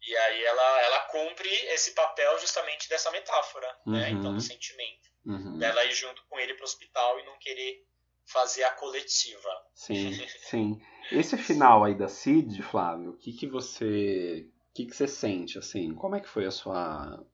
E 0.00 0.16
aí 0.16 0.44
ela, 0.44 0.82
ela 0.82 1.00
cumpre 1.07 1.48
esse 1.66 1.92
papel 1.92 2.38
justamente 2.38 2.88
dessa 2.88 3.11
metáfora, 3.11 3.66
né? 3.86 4.11
Uhum. 4.11 4.18
Então, 4.18 4.34
do 4.34 4.40
sentimento. 4.40 5.11
Uhum. 5.24 5.59
Dela 5.59 5.84
ir 5.84 5.92
junto 5.92 6.24
com 6.28 6.38
ele 6.38 6.55
pro 6.55 6.64
hospital 6.64 7.20
e 7.20 7.24
não 7.24 7.38
querer 7.38 7.84
fazer 8.26 8.64
a 8.64 8.72
coletiva. 8.72 9.48
Sim, 9.74 10.12
sim. 10.48 10.80
Esse 11.10 11.36
final 11.36 11.84
aí 11.84 11.94
da 11.94 12.08
Cid, 12.08 12.62
Flávio, 12.62 13.10
o 13.10 13.16
que 13.16 13.32
que 13.32 13.46
você, 13.46 14.48
o 14.70 14.74
que 14.74 14.86
que 14.86 14.96
você 14.96 15.06
sente 15.06 15.58
assim? 15.58 15.94
Como 15.94 16.14
é 16.16 16.20
que 16.20 16.28
foi 16.28 16.46
a 16.46 16.50
sua 16.50 17.24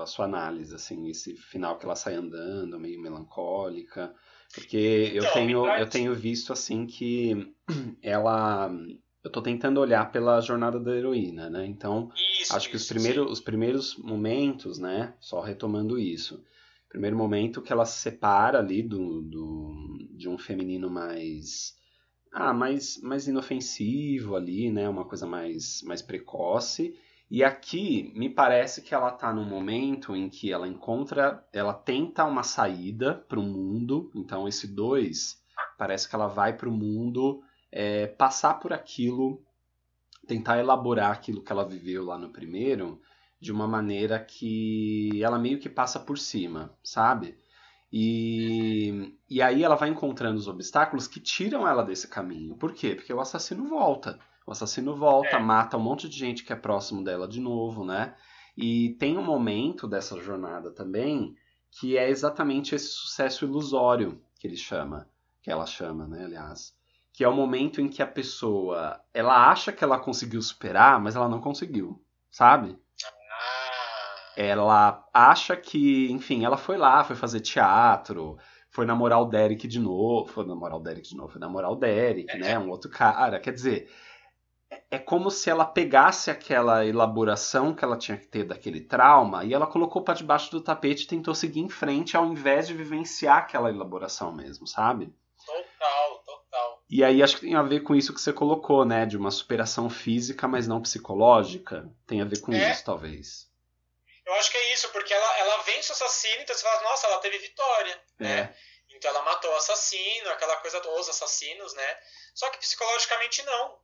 a 0.00 0.06
sua 0.06 0.24
análise 0.26 0.74
assim, 0.74 1.08
esse 1.08 1.34
final 1.36 1.78
que 1.78 1.84
ela 1.84 1.96
sai 1.96 2.14
andando, 2.14 2.78
meio 2.78 3.00
melancólica? 3.00 4.14
Porque 4.54 5.10
eu 5.12 5.22
Então, 5.22 5.32
tenho 5.34 5.58
me 5.60 5.64
traz- 5.66 5.80
eu 5.80 5.88
tenho 5.90 6.14
visto 6.14 6.52
assim 6.52 6.86
que 6.86 7.52
ela 8.02 8.70
eu 9.24 9.30
tô 9.32 9.40
tentando 9.40 9.80
olhar 9.80 10.12
pela 10.12 10.40
jornada 10.40 10.78
da 10.78 10.94
heroína, 10.94 11.48
né? 11.48 11.64
Então, 11.66 12.10
Isso, 12.40 12.54
Acho 12.54 12.68
que 12.68 12.76
os 12.76 12.82
isso, 12.82 12.92
primeiros, 12.92 13.32
os 13.32 13.40
primeiros 13.40 13.96
momentos, 13.96 14.78
né? 14.78 15.14
Só 15.18 15.40
retomando 15.40 15.98
isso. 15.98 16.44
Primeiro 16.94 17.16
momento 17.16 17.60
que 17.60 17.72
ela 17.72 17.84
se 17.84 17.98
separa 17.98 18.60
ali 18.60 18.80
do, 18.80 19.20
do, 19.20 19.98
de 20.12 20.28
um 20.28 20.38
feminino 20.38 20.88
mais. 20.88 21.74
Ah, 22.32 22.54
mais, 22.54 23.02
mais 23.02 23.26
inofensivo 23.26 24.36
ali, 24.36 24.70
né? 24.70 24.88
Uma 24.88 25.04
coisa 25.04 25.26
mais, 25.26 25.82
mais 25.82 26.00
precoce. 26.02 26.96
E 27.28 27.42
aqui 27.42 28.12
me 28.14 28.30
parece 28.30 28.80
que 28.80 28.94
ela 28.94 29.10
tá 29.10 29.34
num 29.34 29.44
momento 29.44 30.14
em 30.14 30.28
que 30.28 30.52
ela 30.52 30.68
encontra. 30.68 31.44
Ela 31.52 31.74
tenta 31.74 32.24
uma 32.24 32.44
saída 32.44 33.24
para 33.28 33.40
o 33.40 33.42
mundo. 33.42 34.08
Então, 34.14 34.46
esse 34.46 34.68
dois 34.68 35.42
parece 35.76 36.08
que 36.08 36.14
ela 36.14 36.28
vai 36.28 36.56
para 36.56 36.68
o 36.68 36.72
mundo 36.72 37.42
é, 37.72 38.06
passar 38.06 38.60
por 38.60 38.72
aquilo 38.72 39.42
tentar 40.28 40.60
elaborar 40.60 41.10
aquilo 41.10 41.42
que 41.42 41.50
ela 41.50 41.68
viveu 41.68 42.04
lá 42.04 42.16
no 42.16 42.30
primeiro 42.30 43.00
de 43.44 43.52
uma 43.52 43.68
maneira 43.68 44.18
que 44.18 45.22
ela 45.22 45.38
meio 45.38 45.58
que 45.60 45.68
passa 45.68 46.00
por 46.00 46.18
cima, 46.18 46.74
sabe? 46.82 47.38
E, 47.92 49.14
e 49.28 49.42
aí 49.42 49.62
ela 49.62 49.76
vai 49.76 49.90
encontrando 49.90 50.38
os 50.38 50.48
obstáculos 50.48 51.06
que 51.06 51.20
tiram 51.20 51.68
ela 51.68 51.84
desse 51.84 52.08
caminho. 52.08 52.56
Por 52.56 52.72
quê? 52.72 52.94
Porque 52.94 53.12
o 53.12 53.20
assassino 53.20 53.68
volta. 53.68 54.18
O 54.46 54.50
assassino 54.52 54.96
volta, 54.96 55.36
É. 55.36 55.38
mata 55.38 55.76
um 55.76 55.80
monte 55.80 56.08
de 56.08 56.18
gente 56.18 56.42
que 56.42 56.52
é 56.52 56.56
próximo 56.56 57.04
dela 57.04 57.28
de 57.28 57.38
novo, 57.40 57.84
né? 57.84 58.14
E 58.56 58.96
tem 58.98 59.18
um 59.18 59.24
momento 59.24 59.86
dessa 59.86 60.18
jornada 60.20 60.70
também 60.70 61.36
que 61.70 61.98
é 61.98 62.08
exatamente 62.08 62.74
esse 62.74 62.88
sucesso 62.88 63.44
ilusório 63.44 64.22
que 64.38 64.46
ele 64.46 64.56
chama, 64.56 65.08
que 65.42 65.50
ela 65.50 65.66
chama, 65.66 66.06
né, 66.06 66.24
aliás 66.24 66.74
que 67.14 67.22
é 67.22 67.28
o 67.28 67.32
momento 67.32 67.80
em 67.80 67.88
que 67.88 68.02
a 68.02 68.06
pessoa 68.08 69.00
ela 69.14 69.48
acha 69.48 69.70
que 69.72 69.84
ela 69.84 70.00
conseguiu 70.00 70.42
superar, 70.42 71.00
mas 71.00 71.14
ela 71.14 71.28
não 71.28 71.40
conseguiu, 71.40 72.04
sabe? 72.28 72.76
Ela 74.36 75.04
acha 75.12 75.56
que, 75.56 76.10
enfim, 76.10 76.44
ela 76.44 76.56
foi 76.56 76.76
lá, 76.76 77.04
foi 77.04 77.14
fazer 77.16 77.40
teatro, 77.40 78.36
foi 78.70 78.84
namorar 78.84 79.20
o 79.22 79.26
Derek 79.26 79.68
de 79.68 79.78
novo, 79.78 80.30
foi 80.32 80.44
namorar 80.46 80.76
o 80.76 80.82
Derek 80.82 81.08
de 81.08 81.16
novo, 81.16 81.30
foi 81.32 81.40
namorar 81.40 81.70
o 81.70 81.76
Derek, 81.76 82.36
né, 82.38 82.58
um 82.58 82.68
outro 82.70 82.90
cara, 82.90 83.38
quer 83.38 83.52
dizer, 83.52 83.88
é- 84.70 84.82
é 84.92 84.98
como 84.98 85.30
se 85.30 85.48
ela 85.48 85.64
pegasse 85.64 86.30
aquela 86.30 86.84
elaboração 86.84 87.72
que 87.74 87.84
ela 87.84 87.96
tinha 87.96 88.16
que 88.18 88.26
ter 88.26 88.44
daquele 88.44 88.80
trauma 88.80 89.44
e 89.44 89.54
ela 89.54 89.66
colocou 89.66 90.02
para 90.02 90.14
debaixo 90.14 90.50
do 90.50 90.60
tapete 90.60 91.04
e 91.04 91.08
tentou 91.08 91.34
seguir 91.34 91.60
em 91.60 91.68
frente 91.68 92.16
ao 92.16 92.26
invés 92.26 92.66
de 92.66 92.74
vivenciar 92.74 93.38
aquela 93.38 93.70
elaboração 93.70 94.32
mesmo, 94.32 94.66
sabe? 94.66 95.14
total, 95.46 96.22
total. 96.24 96.82
E 96.88 97.04
aí 97.04 97.22
acho 97.22 97.36
que 97.36 97.42
tem 97.42 97.54
a 97.54 97.62
ver 97.62 97.80
com 97.80 97.94
isso 97.94 98.14
que 98.14 98.20
você 98.20 98.32
colocou, 98.32 98.84
né? 98.84 99.04
De 99.04 99.16
uma 99.16 99.30
superação 99.30 99.90
física, 99.90 100.48
mas 100.48 100.66
não 100.66 100.80
psicológica. 100.80 101.90
Tem 102.06 102.20
a 102.22 102.24
ver 102.24 102.40
com 102.40 102.52
É. 102.52 102.70
isso, 102.70 102.84
talvez. 102.84 103.46
Eu 104.26 104.34
acho 104.34 104.50
que 104.50 104.56
é 104.56 104.72
isso, 104.72 104.88
porque 104.88 105.12
ela, 105.12 105.38
ela 105.38 105.58
vence 105.64 105.90
o 105.90 105.94
assassino, 105.94 106.42
então 106.42 106.56
você 106.56 106.62
fala, 106.62 106.82
nossa, 106.82 107.06
ela 107.06 107.18
teve 107.18 107.38
vitória, 107.38 108.02
né? 108.18 108.40
É. 108.40 108.94
Então 108.96 109.10
ela 109.10 109.22
matou 109.22 109.50
o 109.52 109.56
assassino, 109.56 110.30
aquela 110.30 110.56
coisa, 110.58 110.80
os 110.88 111.08
assassinos, 111.08 111.74
né? 111.74 111.98
Só 112.34 112.48
que 112.50 112.58
psicologicamente 112.58 113.42
não. 113.42 113.78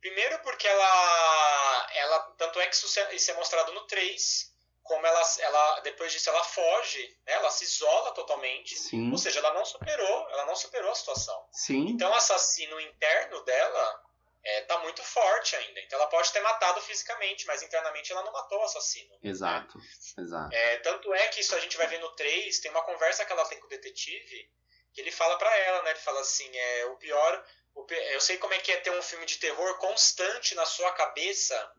Primeiro 0.00 0.38
porque 0.40 0.66
ela, 0.68 1.86
ela 1.94 2.18
tanto 2.36 2.60
é 2.60 2.66
que 2.66 2.74
isso 2.74 3.00
é- 3.00 3.14
isso 3.14 3.30
é 3.30 3.34
mostrado 3.34 3.72
no 3.72 3.86
3, 3.86 4.52
como 4.82 5.04
ela, 5.06 5.22
ela 5.40 5.80
depois 5.80 6.12
disso 6.12 6.28
ela 6.30 6.44
foge, 6.44 7.16
né? 7.26 7.32
Ela 7.34 7.50
se 7.50 7.64
isola 7.64 8.12
totalmente. 8.12 8.76
Sim, 8.76 9.10
Ou 9.10 9.18
seja, 9.18 9.38
ela 9.40 9.54
não 9.54 9.64
superou, 9.64 10.30
ela 10.30 10.44
não 10.46 10.54
superou 10.56 10.90
a 10.90 10.94
situação. 10.94 11.48
sim. 11.52 11.88
Então 11.88 12.10
o 12.10 12.14
assassino 12.14 12.78
interno 12.80 13.42
dela 13.44 14.02
é, 14.46 14.60
tá 14.62 14.78
muito 14.78 15.02
forte 15.02 15.56
ainda. 15.56 15.80
Então 15.80 15.98
Ela 15.98 16.08
pode 16.08 16.32
ter 16.32 16.40
matado 16.40 16.80
fisicamente, 16.80 17.44
mas 17.46 17.62
internamente 17.62 18.12
ela 18.12 18.22
não 18.22 18.32
matou 18.32 18.58
o 18.60 18.62
assassino. 18.62 19.10
Né? 19.10 19.30
Exato, 19.30 19.76
né? 19.76 19.84
exato. 20.18 20.54
É, 20.54 20.76
tanto 20.78 21.12
é 21.12 21.28
que 21.28 21.40
isso 21.40 21.54
a 21.54 21.58
gente 21.58 21.76
vai 21.76 21.88
ver 21.88 21.98
no 21.98 22.14
3, 22.14 22.60
tem 22.60 22.70
uma 22.70 22.84
conversa 22.84 23.24
que 23.24 23.32
ela 23.32 23.44
tem 23.46 23.58
com 23.58 23.66
o 23.66 23.70
detetive, 23.70 24.48
que 24.94 25.00
ele 25.00 25.10
fala 25.10 25.36
para 25.36 25.54
ela, 25.58 25.82
né? 25.82 25.90
Ele 25.90 25.98
fala 25.98 26.20
assim, 26.20 26.48
é 26.56 26.86
o 26.86 26.96
pior, 26.96 27.44
o, 27.74 27.86
eu 27.90 28.20
sei 28.20 28.38
como 28.38 28.54
é 28.54 28.58
que 28.58 28.70
é 28.70 28.76
ter 28.76 28.90
um 28.90 29.02
filme 29.02 29.26
de 29.26 29.38
terror 29.38 29.76
constante 29.78 30.54
na 30.54 30.64
sua 30.64 30.92
cabeça, 30.92 31.72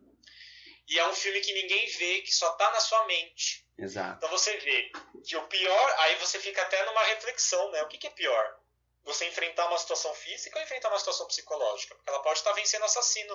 e 0.86 0.98
é 0.98 1.06
um 1.06 1.14
filme 1.14 1.40
que 1.40 1.52
ninguém 1.52 1.86
vê, 1.86 2.20
que 2.20 2.32
só 2.32 2.52
tá 2.52 2.70
na 2.70 2.80
sua 2.80 3.06
mente. 3.06 3.66
Exato. 3.78 4.16
Então 4.16 4.28
você 4.30 4.56
vê 4.58 4.90
que 5.26 5.36
o 5.36 5.46
pior, 5.48 5.94
aí 5.98 6.16
você 6.16 6.38
fica 6.38 6.62
até 6.62 6.84
numa 6.84 7.04
reflexão, 7.04 7.70
né? 7.70 7.82
O 7.82 7.88
que, 7.88 7.98
que 7.98 8.06
é 8.06 8.10
pior? 8.10 8.60
Você 9.08 9.26
enfrentar 9.26 9.66
uma 9.68 9.78
situação 9.78 10.14
física 10.14 10.58
ou 10.58 10.62
enfrentar 10.62 10.90
uma 10.90 10.98
situação 10.98 11.26
psicológica? 11.26 11.94
Porque 11.94 12.10
ela 12.10 12.22
pode 12.22 12.38
estar 12.38 12.52
vencendo 12.52 12.82
o 12.82 12.84
assassino 12.84 13.34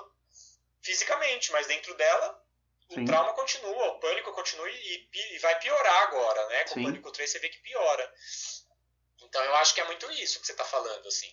fisicamente, 0.84 1.52
mas 1.52 1.66
dentro 1.66 1.96
dela 1.96 2.44
Sim. 2.92 3.02
o 3.02 3.06
trauma 3.06 3.34
continua, 3.34 3.88
o 3.88 4.00
pânico 4.00 4.32
continua 4.34 4.70
e, 4.70 5.10
e 5.12 5.40
vai 5.40 5.58
piorar 5.60 6.04
agora, 6.04 6.46
né? 6.48 6.64
Com 6.66 6.76
Sim. 6.76 6.82
o 6.82 6.84
pânico 6.84 7.12
3 7.12 7.30
você 7.30 7.40
vê 7.40 7.50
que 7.50 7.60
piora. 7.60 8.14
Então 9.24 9.44
eu 9.44 9.56
acho 9.56 9.74
que 9.74 9.82
é 9.82 9.86
muito 9.86 10.12
isso 10.12 10.40
que 10.40 10.46
você 10.46 10.52
está 10.52 10.64
falando, 10.64 11.08
assim. 11.08 11.32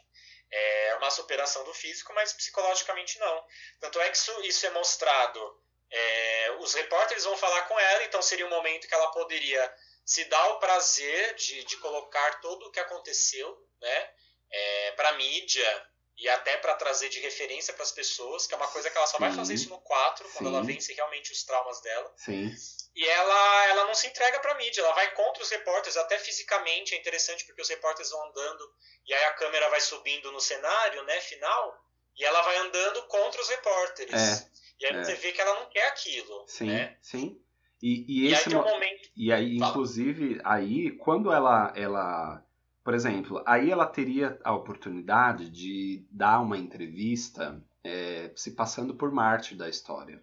É 0.51 0.97
uma 0.97 1.11
superação 1.11 1.63
do 1.65 1.75
físico, 1.75 2.13
mas 2.15 2.33
psicologicamente 2.33 3.19
não. 3.19 3.47
Tanto 3.79 4.01
é 4.01 4.09
que 4.09 4.17
isso, 4.17 4.41
isso 4.41 4.67
é 4.67 4.71
mostrado 4.71 5.63
é, 5.91 6.57
os 6.61 6.73
repórteres 6.73 7.25
vão 7.25 7.37
falar 7.37 7.63
com 7.63 7.79
ela, 7.79 8.05
então 8.05 8.23
seria 8.23 8.47
um 8.47 8.51
momento 8.51 8.89
que 8.89 8.95
ela 8.95 9.11
poderia 9.11 9.75
se 10.05 10.25
dar 10.25 10.49
o 10.51 10.59
prazer 10.59 11.35
de, 11.35 11.63
de 11.65 11.77
colocar 11.77 12.41
tudo 12.41 12.67
o 12.67 12.71
que 12.71 12.81
aconteceu 12.81 13.69
né, 13.81 14.15
é, 14.51 14.93
para 14.93 15.13
mídia 15.15 15.87
e 16.17 16.29
até 16.29 16.59
para 16.59 16.75
trazer 16.75 17.09
de 17.09 17.19
referência 17.21 17.73
para 17.73 17.83
as 17.83 17.93
pessoas, 17.93 18.47
que 18.47 18.53
é 18.53 18.57
uma 18.57 18.69
coisa 18.69 18.91
que 18.91 18.97
ela 18.97 19.07
só 19.07 19.17
Sim. 19.17 19.25
vai 19.25 19.33
fazer 19.33 19.55
isso 19.55 19.71
no 19.71 19.81
4, 19.81 20.29
quando 20.31 20.49
Sim. 20.49 20.55
ela 20.55 20.63
vence 20.63 20.93
realmente 20.93 21.33
os 21.33 21.45
traumas 21.45 21.81
dela. 21.81 22.13
Sim. 22.17 22.53
E 22.95 23.07
ela, 23.07 23.67
ela 23.69 23.87
não 23.87 23.95
se 23.95 24.07
entrega 24.07 24.39
para 24.41 24.57
mídia, 24.57 24.83
ela 24.83 24.93
vai 24.93 25.15
contra 25.15 25.43
os 25.43 25.51
repórteres, 25.51 25.97
até 25.97 26.19
fisicamente 26.19 26.95
é 26.95 26.99
interessante 26.99 27.47
porque 27.47 27.63
os 27.63 27.69
repórteres 27.69 28.11
vão 28.11 28.29
andando 28.29 28.71
e 29.07 29.15
aí 29.15 29.25
a 29.25 29.33
câmera 29.33 29.71
vai 29.71 29.81
subindo 29.81 30.31
no 30.31 30.41
cenário, 30.41 31.03
né, 31.05 31.21
final, 31.21 31.75
e 32.17 32.25
ela 32.25 32.43
vai 32.43 32.57
andando 32.59 33.03
contra 33.07 33.41
os 33.41 33.49
repórteres. 33.49 34.15
É. 34.15 34.51
E 34.81 34.87
aí 34.87 34.97
é. 34.97 35.05
você 35.05 35.15
vê 35.15 35.33
que 35.33 35.41
ela 35.41 35.61
não 35.61 35.71
quer 35.71 35.87
aquilo. 35.89 36.45
Sim, 36.47 36.67
né? 36.67 36.97
sim. 37.01 37.41
E, 37.83 38.05
e, 38.07 38.29
e 38.29 38.33
esse 38.33 38.49
aí, 38.49 38.55
mo... 38.55 38.63
momento... 38.63 39.09
e 39.17 39.33
aí 39.33 39.57
inclusive, 39.57 40.41
aí, 40.45 40.97
quando 40.99 41.33
ela, 41.33 41.73
ela. 41.75 42.45
Por 42.91 42.97
exemplo, 42.97 43.41
aí 43.47 43.71
ela 43.71 43.87
teria 43.87 44.37
a 44.43 44.53
oportunidade 44.53 45.49
de 45.49 46.05
dar 46.11 46.41
uma 46.41 46.59
entrevista 46.59 47.65
é, 47.85 48.33
se 48.35 48.51
passando 48.51 48.97
por 48.97 49.13
Marte 49.13 49.55
da 49.55 49.69
história. 49.69 50.21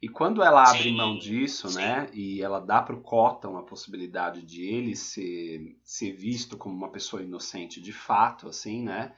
E 0.00 0.08
quando 0.08 0.40
ela 0.40 0.62
abre 0.62 0.84
sim, 0.84 0.96
mão 0.96 1.18
disso, 1.18 1.68
sim. 1.68 1.78
né, 1.78 2.08
e 2.12 2.40
ela 2.40 2.60
dá 2.60 2.80
para 2.80 2.94
o 2.94 3.00
Cotton 3.00 3.56
a 3.56 3.64
possibilidade 3.64 4.42
de 4.42 4.62
ele 4.62 4.94
ser, 4.94 5.76
ser 5.82 6.12
visto 6.12 6.56
como 6.56 6.72
uma 6.72 6.92
pessoa 6.92 7.20
inocente 7.20 7.80
de 7.80 7.92
fato, 7.92 8.48
assim, 8.48 8.84
né, 8.84 9.12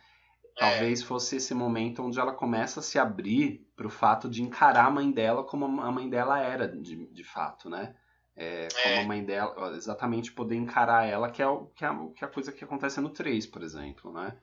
Talvez 0.56 1.02
é. 1.02 1.04
fosse 1.04 1.36
esse 1.36 1.52
momento 1.52 2.02
onde 2.02 2.18
ela 2.18 2.32
começa 2.32 2.80
a 2.80 2.82
se 2.82 2.98
abrir 2.98 3.70
para 3.76 3.86
o 3.86 3.90
fato 3.90 4.26
de 4.26 4.42
encarar 4.42 4.86
a 4.86 4.90
mãe 4.90 5.12
dela 5.12 5.44
como 5.44 5.66
a 5.66 5.92
mãe 5.92 6.08
dela 6.08 6.40
era, 6.40 6.66
de, 6.66 7.06
de 7.12 7.24
fato, 7.24 7.68
né? 7.68 7.94
É, 8.42 8.68
como 8.72 8.94
é. 8.94 9.00
a 9.00 9.04
mãe 9.04 9.22
dela, 9.22 9.76
exatamente 9.76 10.32
poder 10.32 10.56
encarar 10.56 11.06
ela, 11.06 11.30
que 11.30 11.42
é, 11.42 11.46
o, 11.46 11.66
que, 11.66 11.84
é, 11.84 11.90
que 12.16 12.24
é 12.24 12.26
a 12.26 12.30
coisa 12.30 12.50
que 12.50 12.64
acontece 12.64 12.98
no 12.98 13.10
3, 13.10 13.46
por 13.46 13.62
exemplo, 13.62 14.10
né? 14.10 14.34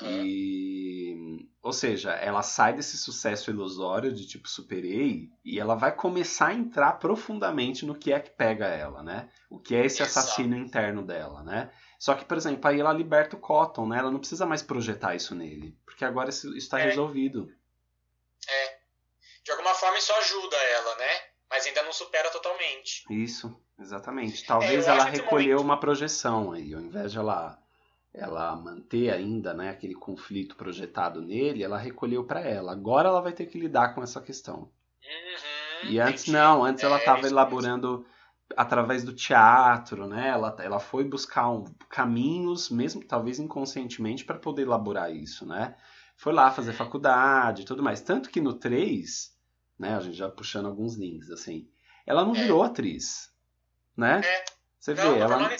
Uhum. 0.00 0.24
E, 0.24 1.48
ou 1.60 1.72
seja, 1.72 2.12
ela 2.12 2.42
sai 2.42 2.74
desse 2.74 2.96
sucesso 2.96 3.50
ilusório 3.50 4.14
de 4.14 4.28
tipo 4.28 4.48
superei 4.48 5.28
e 5.44 5.58
ela 5.58 5.74
vai 5.74 5.90
começar 5.90 6.48
a 6.48 6.54
entrar 6.54 6.92
profundamente 7.00 7.84
no 7.84 7.98
que 7.98 8.12
é 8.12 8.20
que 8.20 8.30
pega 8.30 8.66
ela, 8.66 9.02
né? 9.02 9.28
O 9.50 9.58
que 9.58 9.74
é 9.74 9.84
esse 9.84 10.02
Exato. 10.02 10.20
assassino 10.20 10.56
interno 10.56 11.04
dela, 11.04 11.42
né? 11.42 11.72
Só 11.98 12.14
que, 12.14 12.24
por 12.24 12.36
exemplo, 12.36 12.70
aí 12.70 12.78
ela 12.78 12.92
liberta 12.92 13.34
o 13.34 13.40
Cotton, 13.40 13.88
né? 13.88 13.98
Ela 13.98 14.10
não 14.12 14.20
precisa 14.20 14.46
mais 14.46 14.62
projetar 14.62 15.16
isso 15.16 15.34
nele, 15.34 15.76
porque 15.84 16.04
agora 16.04 16.30
isso 16.30 16.56
está 16.56 16.78
é. 16.78 16.84
resolvido. 16.84 17.52
É. 18.48 18.76
De 19.44 19.50
alguma 19.50 19.74
forma 19.74 19.98
isso 19.98 20.12
ajuda 20.12 20.56
ela, 20.56 20.96
né? 20.96 21.25
Mas 21.56 21.66
ainda 21.66 21.82
não 21.84 21.92
supera 21.92 22.30
totalmente. 22.30 23.02
Isso, 23.08 23.58
exatamente. 23.78 24.44
Talvez 24.44 24.86
é, 24.86 24.90
ela 24.90 25.04
recolheu 25.04 25.58
uma 25.58 25.80
projeção 25.80 26.52
aí, 26.52 26.74
ao 26.74 26.82
invés 26.82 27.12
de 27.12 27.18
ela 27.18 27.58
ela 28.12 28.54
manter 28.56 29.10
ainda 29.10 29.52
né, 29.52 29.70
aquele 29.70 29.94
conflito 29.94 30.54
projetado 30.56 31.20
nele, 31.20 31.62
ela 31.62 31.78
recolheu 31.78 32.24
para 32.24 32.40
ela. 32.40 32.72
Agora 32.72 33.08
ela 33.08 33.20
vai 33.20 33.32
ter 33.32 33.46
que 33.46 33.58
lidar 33.58 33.94
com 33.94 34.02
essa 34.02 34.20
questão. 34.20 34.70
Uhum, 35.82 35.90
e 35.90 36.00
antes 36.00 36.24
entendi. 36.24 36.36
não, 36.36 36.64
antes 36.64 36.82
é, 36.82 36.86
ela 36.86 36.98
estava 36.98 37.26
elaborando 37.26 38.06
através 38.54 39.02
do 39.02 39.14
teatro, 39.14 40.06
né? 40.06 40.28
Ela, 40.28 40.54
ela 40.60 40.78
foi 40.78 41.04
buscar 41.04 41.50
um, 41.50 41.64
caminhos, 41.88 42.70
mesmo 42.70 43.02
talvez 43.04 43.38
inconscientemente, 43.38 44.24
para 44.24 44.38
poder 44.38 44.62
elaborar 44.62 45.10
isso, 45.10 45.46
né? 45.46 45.74
Foi 46.16 46.32
lá 46.32 46.50
fazer 46.50 46.70
uhum. 46.70 46.76
faculdade 46.76 47.62
e 47.62 47.64
tudo 47.64 47.82
mais. 47.82 48.00
Tanto 48.00 48.30
que 48.30 48.40
no 48.40 48.54
3, 48.54 49.35
né, 49.78 49.94
a 49.94 50.00
gente 50.00 50.16
já 50.16 50.28
puxando 50.28 50.66
alguns 50.66 50.96
links, 50.96 51.30
assim, 51.30 51.68
ela 52.06 52.24
não 52.24 52.34
é. 52.34 52.42
virou 52.42 52.62
atriz, 52.62 53.32
né? 53.96 54.20
É. 54.24 54.44
Você 54.78 54.94
não, 54.94 55.14
vê, 55.14 55.18
ela 55.18 55.50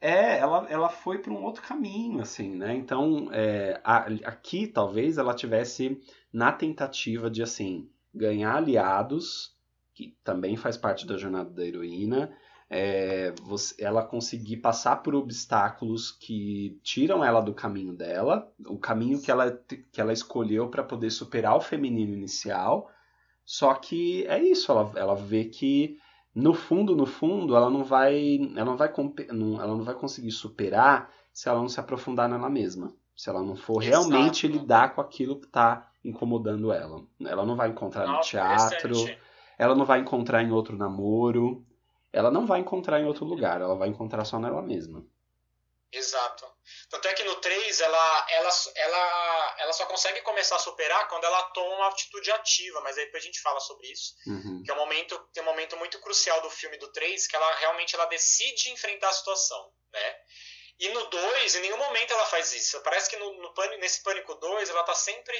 é, 0.00 0.38
ela, 0.38 0.66
ela 0.68 0.88
foi 0.90 1.18
para 1.18 1.32
um 1.32 1.42
outro 1.42 1.62
caminho, 1.62 2.20
assim, 2.20 2.54
né? 2.54 2.74
Então, 2.74 3.30
é, 3.32 3.80
a, 3.82 4.00
aqui 4.24 4.66
talvez 4.66 5.16
ela 5.16 5.32
tivesse 5.32 5.98
na 6.30 6.52
tentativa 6.52 7.30
de 7.30 7.42
assim 7.42 7.88
ganhar 8.12 8.56
aliados, 8.56 9.56
que 9.94 10.14
também 10.22 10.56
faz 10.56 10.76
parte 10.76 11.06
da 11.06 11.16
jornada 11.16 11.48
da 11.48 11.64
heroína, 11.64 12.36
é, 12.68 13.32
você, 13.42 13.74
ela 13.82 14.04
conseguir 14.04 14.58
passar 14.58 14.96
por 14.96 15.14
obstáculos 15.14 16.10
que 16.10 16.78
tiram 16.82 17.24
ela 17.24 17.40
do 17.40 17.54
caminho 17.54 17.94
dela, 17.94 18.52
o 18.66 18.78
caminho 18.78 19.20
que 19.20 19.30
ela, 19.30 19.52
que 19.92 20.00
ela 20.00 20.12
escolheu 20.12 20.68
para 20.68 20.82
poder 20.82 21.10
superar 21.10 21.56
o 21.56 21.60
feminino 21.60 22.12
inicial. 22.12 22.90
Só 23.44 23.74
que 23.74 24.26
é 24.26 24.42
isso, 24.42 24.72
ela, 24.72 24.92
ela 24.96 25.14
vê 25.14 25.44
que 25.44 25.98
no 26.34 26.52
fundo, 26.52 26.96
no 26.96 27.06
fundo, 27.06 27.54
ela 27.54 27.70
não 27.70 27.84
vai, 27.84 28.38
ela 28.56 28.64
não 28.64 28.76
vai, 28.76 28.92
ela 29.28 29.66
não 29.66 29.84
vai 29.84 29.94
conseguir 29.94 30.32
superar 30.32 31.10
se 31.32 31.48
ela 31.48 31.60
não 31.60 31.68
se 31.68 31.78
aprofundar 31.78 32.28
nela 32.28 32.50
mesma. 32.50 32.92
Se 33.14 33.30
ela 33.30 33.42
não 33.42 33.54
for 33.54 33.82
Exato. 33.82 34.08
realmente 34.08 34.48
lidar 34.48 34.94
com 34.94 35.00
aquilo 35.00 35.38
que 35.38 35.46
está 35.46 35.88
incomodando 36.04 36.72
ela. 36.72 37.04
Ela 37.20 37.46
não 37.46 37.54
vai 37.54 37.68
encontrar 37.68 38.08
no 38.08 38.20
teatro, 38.20 38.96
ela 39.56 39.74
não 39.76 39.84
vai 39.84 40.00
encontrar 40.00 40.42
em 40.42 40.50
outro 40.50 40.76
namoro, 40.76 41.64
ela 42.12 42.30
não 42.30 42.46
vai 42.46 42.60
encontrar 42.60 43.00
em 43.00 43.06
outro 43.06 43.24
lugar, 43.24 43.60
ela 43.60 43.76
vai 43.76 43.88
encontrar 43.88 44.24
só 44.24 44.38
nela 44.38 44.60
mesma. 44.60 45.04
Exato. 45.92 46.44
Tanto 46.90 47.08
é 47.08 47.14
que 47.14 47.24
no 47.24 47.36
3 47.36 47.80
ela, 47.80 48.26
ela, 48.30 48.50
ela, 48.76 49.56
ela 49.58 49.72
só 49.72 49.86
consegue 49.86 50.20
começar 50.22 50.56
a 50.56 50.60
superar 50.60 51.08
quando 51.08 51.24
ela 51.24 51.42
toma 51.50 51.74
uma 51.76 51.88
atitude 51.88 52.30
ativa, 52.30 52.80
mas 52.82 52.96
aí 52.96 53.06
depois 53.06 53.22
a 53.22 53.26
gente 53.26 53.40
fala 53.40 53.60
sobre 53.60 53.88
isso. 53.90 54.14
Uhum. 54.26 54.62
Que 54.64 54.70
é 54.70 54.74
um 54.74 54.78
momento, 54.78 55.18
tem 55.32 55.42
um 55.42 55.46
momento 55.46 55.76
muito 55.76 55.98
crucial 56.00 56.40
do 56.42 56.50
filme 56.50 56.76
do 56.78 56.92
3 56.92 57.26
que 57.26 57.36
ela 57.36 57.54
realmente 57.56 57.94
ela 57.94 58.06
decide 58.06 58.70
enfrentar 58.70 59.08
a 59.08 59.12
situação, 59.12 59.72
né? 59.92 60.16
E 60.78 60.88
no 60.88 61.04
2, 61.06 61.54
em 61.54 61.60
nenhum 61.60 61.76
momento 61.76 62.12
ela 62.12 62.26
faz 62.26 62.52
isso. 62.52 62.80
Parece 62.82 63.08
que 63.08 63.16
no, 63.16 63.40
no 63.40 63.54
pânico, 63.54 63.80
nesse 63.80 64.02
Pânico 64.02 64.34
2 64.34 64.68
ela 64.70 64.82
tá 64.82 64.94
sempre 64.94 65.34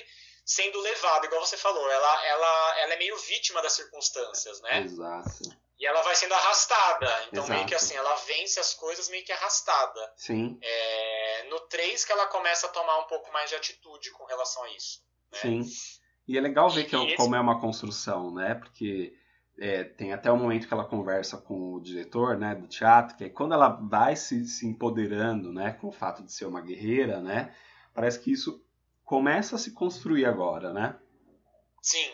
sendo 0.45 0.81
levada, 0.81 1.27
igual 1.27 1.45
você 1.45 1.57
falou. 1.57 1.91
Ela, 1.91 2.27
ela, 2.27 2.81
ela 2.81 2.95
é 2.95 2.97
meio 2.97 3.17
vítima 3.19 3.61
das 3.63 3.73
circunstâncias, 3.73 4.61
né? 4.61 4.83
Exato. 4.83 5.65
E 5.79 5.87
ela 5.87 6.03
vai 6.03 6.15
sendo 6.15 6.35
arrastada. 6.35 7.25
Então, 7.29 7.43
Exato. 7.43 7.53
meio 7.53 7.67
que 7.67 7.75
assim, 7.75 7.97
ela 7.97 8.15
vence 8.15 8.61
as 8.61 8.75
coisas 8.75 9.09
meio 9.09 9.25
que 9.25 9.33
arrastada. 9.33 10.13
Sim. 10.17 10.57
É, 10.63 11.14
no 11.49 11.61
3 11.61 12.05
que 12.05 12.13
ela 12.13 12.27
começa 12.27 12.67
a 12.67 12.71
tomar 12.71 12.99
um 12.99 13.05
pouco 13.05 13.33
mais 13.33 13.51
de 13.51 13.57
atitude 13.57 14.11
com 14.13 14.25
relação 14.25 14.63
a 14.65 14.71
isso. 14.71 15.03
Né? 15.33 15.39
Sim. 15.41 15.63
E 16.27 16.39
é 16.39 16.41
legal 16.41 16.71
ver 16.71 16.85
que, 16.85 16.97
esse... 16.97 17.17
como 17.17 17.35
é 17.35 17.41
uma 17.41 17.61
construção, 17.61 18.33
né? 18.33 18.55
Porque 18.55 19.15
é, 19.59 19.85
tem 19.85 20.13
até 20.13 20.31
o 20.31 20.35
um 20.35 20.39
momento 20.39 20.67
que 20.67 20.75
ela 20.75 20.85
conversa 20.85 21.39
com 21.39 21.75
o 21.75 21.81
diretor 21.81 22.37
né, 22.37 22.55
do 22.55 22.67
teatro, 22.67 23.17
que 23.17 23.25
é 23.25 23.29
quando 23.29 23.55
ela 23.55 23.69
vai 23.69 24.17
se, 24.17 24.47
se 24.47 24.67
empoderando 24.67 25.53
né, 25.53 25.73
com 25.73 25.89
o 25.89 25.93
fato 25.93 26.23
de 26.23 26.33
ser 26.33 26.47
uma 26.47 26.61
guerreira, 26.61 27.21
né? 27.21 27.55
Parece 27.93 28.19
que 28.21 28.33
isso 28.33 28.65
começa 29.05 29.57
a 29.57 29.59
se 29.59 29.73
construir 29.73 30.25
agora, 30.25 30.73
né? 30.73 30.99
Sim. 31.81 32.13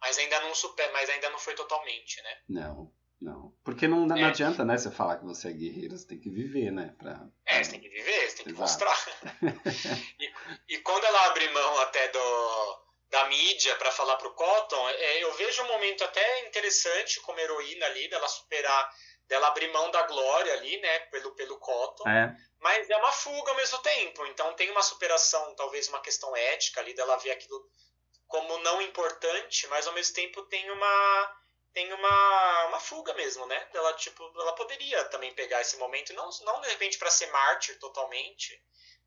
Mas 0.00 0.18
ainda 0.18 0.40
não 0.40 0.54
super, 0.54 0.90
mas 0.92 1.08
ainda 1.08 1.30
não 1.30 1.38
foi 1.38 1.54
totalmente, 1.54 2.20
né? 2.22 2.36
Não, 2.48 2.92
não. 3.22 3.54
Porque 3.64 3.86
não, 3.86 4.04
não 4.06 4.16
é. 4.16 4.24
adianta, 4.24 4.64
né, 4.64 4.76
você 4.76 4.90
falar 4.90 5.16
que 5.16 5.24
você 5.24 5.48
é 5.48 5.52
guerreiro, 5.52 5.96
você 5.96 6.06
tem 6.06 6.18
que 6.18 6.28
viver, 6.28 6.70
né? 6.70 6.94
Pra... 6.98 7.24
É, 7.46 7.62
você 7.62 7.70
tem 7.70 7.80
que 7.80 7.88
viver, 7.88 8.28
você 8.28 8.36
tem 8.36 8.44
que 8.46 8.50
Exato. 8.50 8.60
mostrar. 8.60 8.96
e, 10.18 10.32
e 10.74 10.78
quando 10.78 11.04
ela 11.04 11.26
abre 11.26 11.48
mão 11.50 11.80
até 11.80 12.08
do, 12.08 12.82
da 13.08 13.24
mídia 13.26 13.76
para 13.76 13.92
falar 13.92 14.16
pro 14.16 14.34
Cotton, 14.34 14.88
é, 14.88 15.22
eu 15.22 15.32
vejo 15.34 15.62
um 15.62 15.68
momento 15.68 16.02
até 16.02 16.46
interessante 16.48 17.20
como 17.20 17.38
heroína 17.38 17.86
ali, 17.86 18.08
dela 18.08 18.26
superar, 18.26 18.90
dela 19.28 19.48
abrir 19.48 19.70
mão 19.72 19.90
da 19.90 20.02
glória 20.02 20.52
ali, 20.54 20.80
né, 20.80 20.98
pelo, 21.10 21.34
pelo 21.34 21.58
Cotton. 21.58 22.08
É. 22.08 22.34
Mas 22.60 22.90
é 22.90 22.96
uma 22.96 23.12
fuga 23.12 23.50
ao 23.50 23.56
mesmo 23.56 23.78
tempo. 23.78 24.26
Então 24.26 24.52
tem 24.54 24.70
uma 24.70 24.82
superação, 24.82 25.54
talvez 25.54 25.88
uma 25.88 26.00
questão 26.00 26.34
ética 26.36 26.80
ali 26.80 26.94
dela 26.94 27.16
ver 27.18 27.30
aquilo 27.30 27.64
como 28.26 28.58
não 28.58 28.80
importante, 28.80 29.66
mas 29.68 29.86
ao 29.86 29.92
mesmo 29.92 30.14
tempo 30.14 30.42
tem 30.44 30.70
uma 30.70 31.41
tem 31.72 31.92
uma, 31.92 32.66
uma 32.66 32.80
fuga 32.80 33.14
mesmo, 33.14 33.46
né? 33.46 33.68
Ela 33.72 33.92
tipo, 33.94 34.22
ela 34.36 34.54
poderia 34.54 35.04
também 35.06 35.34
pegar 35.34 35.60
esse 35.60 35.76
momento 35.76 36.12
não 36.12 36.28
não 36.42 36.60
de 36.60 36.68
repente 36.68 36.98
para 36.98 37.10
ser 37.10 37.26
mártir 37.26 37.78
totalmente, 37.78 38.60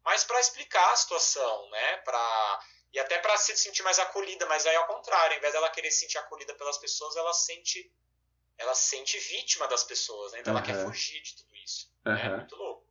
mas 0.04 0.24
para 0.24 0.40
explicar 0.40 0.92
a 0.92 0.96
situação, 0.96 1.70
né? 1.70 1.98
Para 1.98 2.60
e 2.94 3.00
até 3.00 3.20
para 3.20 3.36
se 3.38 3.56
sentir 3.58 3.84
mais 3.84 4.00
acolhida, 4.00 4.46
mas 4.46 4.66
aí 4.66 4.76
ao 4.76 4.88
contrário, 4.88 5.34
ao 5.34 5.38
invés 5.38 5.54
dela 5.54 5.70
querer 5.70 5.92
se 5.92 6.00
sentir 6.00 6.18
acolhida 6.18 6.56
pelas 6.56 6.78
pessoas, 6.78 7.16
ela 7.16 7.34
sente 7.34 7.92
ela 8.58 8.74
se 8.74 8.90
sente 8.90 9.20
vítima 9.20 9.68
das 9.68 9.84
pessoas, 9.84 10.32
né? 10.32 10.40
Então 10.40 10.54
uhum. 10.54 10.60
ela 10.60 10.66
quer 10.66 10.86
fugir 10.86 11.22
de 11.22 11.36
tudo 11.36 11.56
isso. 11.58 11.92
Uhum. 12.06 12.16
É 12.16 12.30
muito 12.38 12.56
louco. 12.56 12.86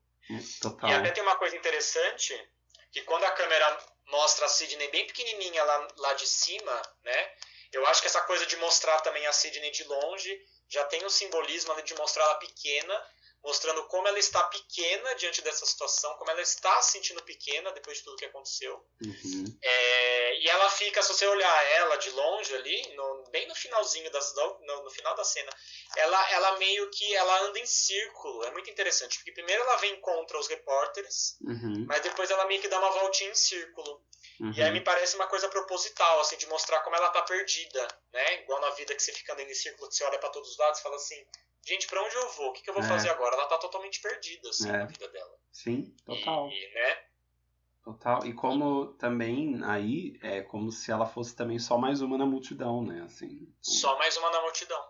Total. 0.60 0.90
E 0.90 0.94
até 0.94 1.10
tem 1.10 1.22
uma 1.22 1.36
coisa 1.36 1.56
interessante, 1.56 2.50
que 2.92 3.02
quando 3.02 3.24
a 3.24 3.32
câmera 3.32 3.78
mostra 4.06 4.46
a 4.46 4.48
Sidney 4.48 4.88
bem 4.90 5.06
pequenininha 5.06 5.64
lá, 5.64 5.88
lá 5.96 6.14
de 6.14 6.26
cima, 6.26 6.82
né? 7.02 7.34
Eu 7.74 7.86
acho 7.86 8.00
que 8.00 8.06
essa 8.06 8.20
coisa 8.22 8.46
de 8.46 8.56
mostrar 8.56 9.00
também 9.00 9.26
a 9.26 9.32
Sidney 9.32 9.70
de 9.70 9.84
longe 9.84 10.40
já 10.68 10.84
tem 10.84 11.04
um 11.04 11.10
simbolismo 11.10 11.72
ali 11.72 11.82
de 11.82 11.94
mostrar 11.94 12.24
ela 12.24 12.36
pequena, 12.36 13.06
mostrando 13.42 13.86
como 13.88 14.08
ela 14.08 14.18
está 14.18 14.42
pequena 14.44 15.14
diante 15.14 15.42
dessa 15.42 15.66
situação, 15.66 16.14
como 16.14 16.30
ela 16.30 16.40
está 16.40 16.80
se 16.80 16.92
sentindo 16.92 17.22
pequena 17.22 17.70
depois 17.72 17.98
de 17.98 18.04
tudo 18.04 18.16
que 18.16 18.24
aconteceu. 18.24 18.74
Uhum. 19.04 19.58
É, 19.62 20.38
e 20.38 20.48
ela 20.48 20.70
fica, 20.70 21.02
se 21.02 21.12
você 21.12 21.26
olhar 21.26 21.72
ela 21.72 21.96
de 21.96 22.10
longe 22.10 22.54
ali, 22.54 22.94
no, 22.94 23.24
bem 23.30 23.46
no 23.46 23.54
finalzinho 23.54 24.10
das, 24.10 24.34
no, 24.34 24.84
no, 24.84 24.90
final 24.90 25.14
da 25.14 25.24
cena, 25.24 25.52
ela, 25.96 26.30
ela 26.32 26.58
meio 26.58 26.90
que 26.90 27.14
ela 27.14 27.42
anda 27.42 27.58
em 27.58 27.66
círculo. 27.66 28.44
É 28.44 28.50
muito 28.50 28.70
interessante, 28.70 29.18
porque 29.18 29.32
primeiro 29.32 29.62
ela 29.62 29.76
vem 29.76 30.00
contra 30.00 30.38
os 30.38 30.48
repórteres, 30.48 31.36
uhum. 31.42 31.84
mas 31.86 32.00
depois 32.02 32.30
ela 32.30 32.46
meio 32.46 32.62
que 32.62 32.68
dá 32.68 32.78
uma 32.78 32.90
voltinha 32.92 33.30
em 33.30 33.34
círculo. 33.34 34.02
Uhum. 34.40 34.52
E 34.52 34.62
aí 34.62 34.72
me 34.72 34.80
parece 34.80 35.14
uma 35.16 35.26
coisa 35.26 35.48
proposital, 35.48 36.20
assim, 36.20 36.36
de 36.36 36.46
mostrar 36.48 36.80
como 36.80 36.96
ela 36.96 37.08
tá 37.10 37.22
perdida, 37.22 37.86
né? 38.12 38.42
Igual 38.42 38.60
na 38.60 38.70
vida 38.70 38.94
que 38.94 39.02
você 39.02 39.12
fica 39.12 39.32
andando 39.32 39.50
em 39.50 39.54
círculo, 39.54 39.90
você 39.90 40.04
olha 40.04 40.18
para 40.18 40.30
todos 40.30 40.50
os 40.50 40.58
lados 40.58 40.80
e 40.80 40.82
fala 40.82 40.96
assim, 40.96 41.24
gente, 41.64 41.86
para 41.86 42.02
onde 42.02 42.14
eu 42.14 42.28
vou? 42.30 42.48
O 42.48 42.52
que, 42.52 42.62
que 42.62 42.70
eu 42.70 42.74
vou 42.74 42.82
é. 42.82 42.88
fazer 42.88 43.10
agora? 43.10 43.36
Ela 43.36 43.46
tá 43.46 43.58
totalmente 43.58 44.00
perdida, 44.00 44.48
assim, 44.48 44.68
é. 44.68 44.72
na 44.72 44.86
vida 44.86 45.08
dela. 45.08 45.38
Sim, 45.52 45.94
total. 46.04 46.48
E, 46.50 46.74
né? 46.74 47.04
Total. 47.84 48.26
E 48.26 48.32
como 48.32 48.94
também 48.94 49.60
aí 49.62 50.18
é 50.22 50.40
como 50.40 50.72
se 50.72 50.90
ela 50.90 51.06
fosse 51.06 51.36
também 51.36 51.58
só 51.58 51.76
mais 51.76 52.00
uma 52.00 52.16
na 52.16 52.24
multidão, 52.24 52.82
né? 52.82 53.02
Assim. 53.04 53.46
Só 53.60 53.96
mais 53.98 54.16
uma 54.16 54.30
na 54.30 54.40
multidão. 54.40 54.82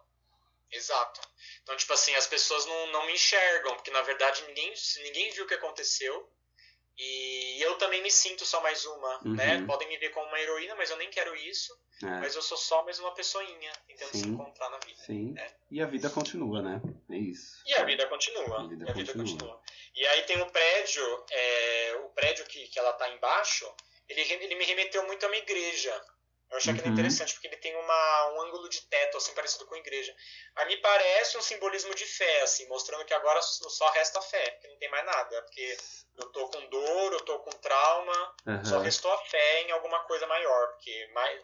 Exato. 0.71 1.21
Então, 1.63 1.77
tipo 1.77 1.93
assim, 1.93 2.15
as 2.15 2.27
pessoas 2.27 2.65
não, 2.67 2.93
não 2.93 3.07
me 3.07 3.13
enxergam, 3.13 3.75
porque 3.75 3.91
na 3.91 4.03
verdade 4.03 4.45
ninguém, 4.47 4.73
ninguém 5.05 5.31
viu 5.33 5.45
o 5.45 5.49
que 5.49 5.55
aconteceu. 5.55 6.31
E 6.97 7.61
eu 7.61 7.77
também 7.77 8.03
me 8.03 8.11
sinto 8.11 8.45
só 8.45 8.63
mais 8.63 8.85
uma, 8.87 9.21
uhum. 9.25 9.35
né? 9.35 9.65
Podem 9.67 9.89
me 9.89 9.99
ver 9.99 10.11
como 10.11 10.27
uma 10.29 10.41
heroína, 10.41 10.77
mas 10.77 10.91
eu 10.91 10.97
nem 10.97 11.11
quero 11.11 11.35
isso. 11.35 11.77
É. 12.03 12.07
Mas 12.07 12.35
eu 12.37 12.43
sou 12.43 12.57
só 12.57 12.85
mais 12.85 12.99
uma 12.99 13.13
pessoinha 13.13 13.73
tentando 13.87 14.11
Sim. 14.13 14.19
se 14.19 14.29
encontrar 14.29 14.71
na 14.71 14.79
vida. 14.79 15.03
Sim. 15.05 15.33
Né? 15.33 15.55
E 15.71 15.81
a 15.81 15.87
vida 15.87 16.09
continua, 16.11 16.63
né? 16.63 16.81
É 17.11 17.17
isso. 17.17 17.63
E 17.67 17.75
a 17.75 17.85
vida 17.85 18.07
continua. 18.07 18.61
A 18.61 18.67
vida, 18.67 18.85
e 18.85 18.91
a 18.91 18.93
vida 18.93 19.13
continua. 19.13 19.39
continua. 19.39 19.63
E 19.95 20.07
aí 20.07 20.23
tem 20.23 20.41
o 20.41 20.51
prédio, 20.51 21.25
é, 21.31 21.97
o 22.05 22.09
prédio 22.11 22.45
que, 22.47 22.69
que 22.69 22.79
ela 22.79 22.93
tá 22.93 23.09
embaixo, 23.11 23.67
ele, 24.09 24.21
ele 24.21 24.55
me 24.55 24.65
remeteu 24.65 25.05
muito 25.07 25.25
a 25.25 25.29
uma 25.29 25.37
igreja. 25.37 26.05
Eu 26.55 26.59
achei 26.59 26.73
uhum. 26.73 26.79
aquilo 26.79 26.95
interessante, 26.95 27.33
porque 27.35 27.49
ele 27.49 27.57
tem 27.57 27.75
uma, 27.75 28.31
um 28.31 28.43
ângulo 28.43 28.69
de 28.69 28.81
teto, 28.83 29.17
assim, 29.17 29.35
parecido 29.35 29.67
com 29.67 29.75
a 29.75 29.79
igreja. 29.79 30.15
Aí 30.55 30.69
me 30.69 30.77
parece 30.77 31.37
um 31.37 31.43
simbolismo 31.43 31.93
de 31.97 32.05
fé, 32.07 32.43
assim, 32.43 32.69
mostrando 32.69 33.05
que 33.05 33.13
agora 33.13 33.43
só 33.43 33.91
resta 33.91 34.23
fé, 34.23 34.53
porque 34.53 34.69
não 34.69 34.79
tem 34.79 34.89
mais 34.89 35.05
nada. 35.05 35.43
Porque 35.43 35.77
eu 36.17 36.31
tô 36.31 36.49
com 36.49 36.65
dor, 36.69 37.13
eu 37.13 37.21
tô 37.23 37.41
com 37.41 37.51
trauma, 37.51 38.35
uhum. 38.47 38.65
só 38.65 38.79
restou 38.79 39.13
a 39.13 39.19
fé 39.25 39.63
em 39.63 39.73
alguma 39.73 39.99
coisa 40.05 40.29
maior, 40.29 40.69
porque 40.75 41.11
mais, 41.13 41.43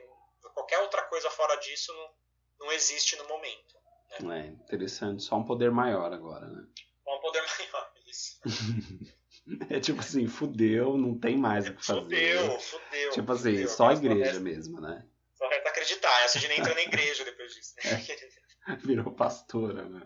qualquer 0.55 0.79
outra 0.79 1.03
coisa 1.03 1.29
fora 1.29 1.57
disso 1.57 1.93
não, 1.93 2.67
não 2.67 2.73
existe 2.73 3.17
no 3.17 3.27
momento. 3.27 3.75
Né? 4.21 4.43
É 4.43 4.47
interessante, 4.47 5.25
só 5.25 5.35
um 5.35 5.45
poder 5.45 5.73
maior 5.73 6.13
agora, 6.13 6.47
né? 6.47 6.63
Só 7.03 7.17
um 7.17 7.21
poder 7.21 7.43
maior, 7.59 7.93
isso. 8.07 8.41
É 9.68 9.80
tipo 9.80 10.01
assim, 10.01 10.26
fudeu, 10.28 10.96
não 10.96 11.18
tem 11.18 11.36
mais 11.36 11.68
o 11.68 11.74
que 11.74 11.84
fazer. 11.84 12.01
Fudeu, 12.03 12.61
fudeu. 12.61 13.11
Tipo 13.11 13.32
assim, 13.32 13.51
fudeu, 13.53 13.68
só 13.68 13.84
a 13.84 13.88
mas 13.88 13.98
igreja 13.98 14.24
resta- 14.24 14.40
mesmo, 14.40 14.80
né? 14.80 15.05
Só 15.36 15.48
resta 15.48 15.68
acreditar. 15.70 16.24
Essa 16.24 16.38
de 16.38 16.48
nem 16.48 16.61
entra 16.61 16.74
na 16.74 16.82
igreja 16.82 17.24
depois 17.24 17.53
disso, 17.55 17.74
né? 17.76 18.76
Virou 18.84 19.12
pastora, 19.12 19.88
né? 19.88 20.03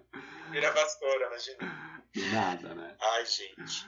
Vira 0.50 0.72
pastora, 0.72 1.26
imagina. 1.26 2.02
Nada, 2.32 2.74
né? 2.74 2.96
Ai, 3.00 3.26
gente. 3.26 3.86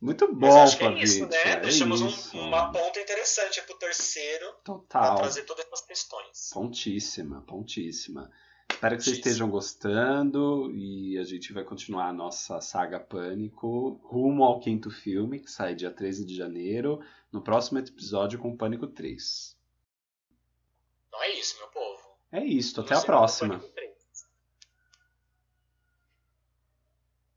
Muito 0.00 0.28
Mas 0.32 0.38
bom, 0.54 0.62
acho 0.62 0.78
que 0.78 0.84
é 0.84 0.92
isso, 1.02 1.26
né? 1.26 1.36
É 1.44 1.56
Deixamos 1.60 2.00
um- 2.02 2.08
isso. 2.08 2.38
uma 2.38 2.70
ponta 2.72 3.00
interessante 3.00 3.62
pro 3.62 3.76
terceiro 3.78 4.46
pra 4.52 4.62
Total. 4.64 5.16
trazer 5.16 5.42
todas 5.42 5.64
essas 5.66 5.80
questões. 5.86 6.50
Pontíssima, 6.52 7.42
pontíssima. 7.42 8.30
Espero 8.70 8.96
que 8.96 9.02
vocês 9.02 9.16
estejam 9.16 9.50
gostando 9.50 10.70
e 10.72 11.18
a 11.18 11.24
gente 11.24 11.52
vai 11.52 11.64
continuar 11.64 12.08
a 12.08 12.12
nossa 12.12 12.60
saga 12.60 13.00
Pânico 13.00 14.00
rumo 14.04 14.44
ao 14.44 14.60
quinto 14.60 14.90
filme, 14.90 15.40
que 15.40 15.50
sai 15.50 15.74
dia 15.74 15.90
13 15.90 16.24
de 16.24 16.36
janeiro, 16.36 17.00
no 17.32 17.42
próximo 17.42 17.78
episódio 17.78 18.38
com 18.38 18.56
Pânico 18.56 18.86
3. 18.86 19.56
Então 21.08 21.22
é 21.22 21.32
isso, 21.32 21.58
meu 21.58 21.68
povo. 21.68 22.02
É 22.30 22.44
isso, 22.44 22.80
até 22.80 22.94
a 22.94 23.00
próxima. 23.00 23.58
Pânico 23.58 23.74
3. 23.74 23.87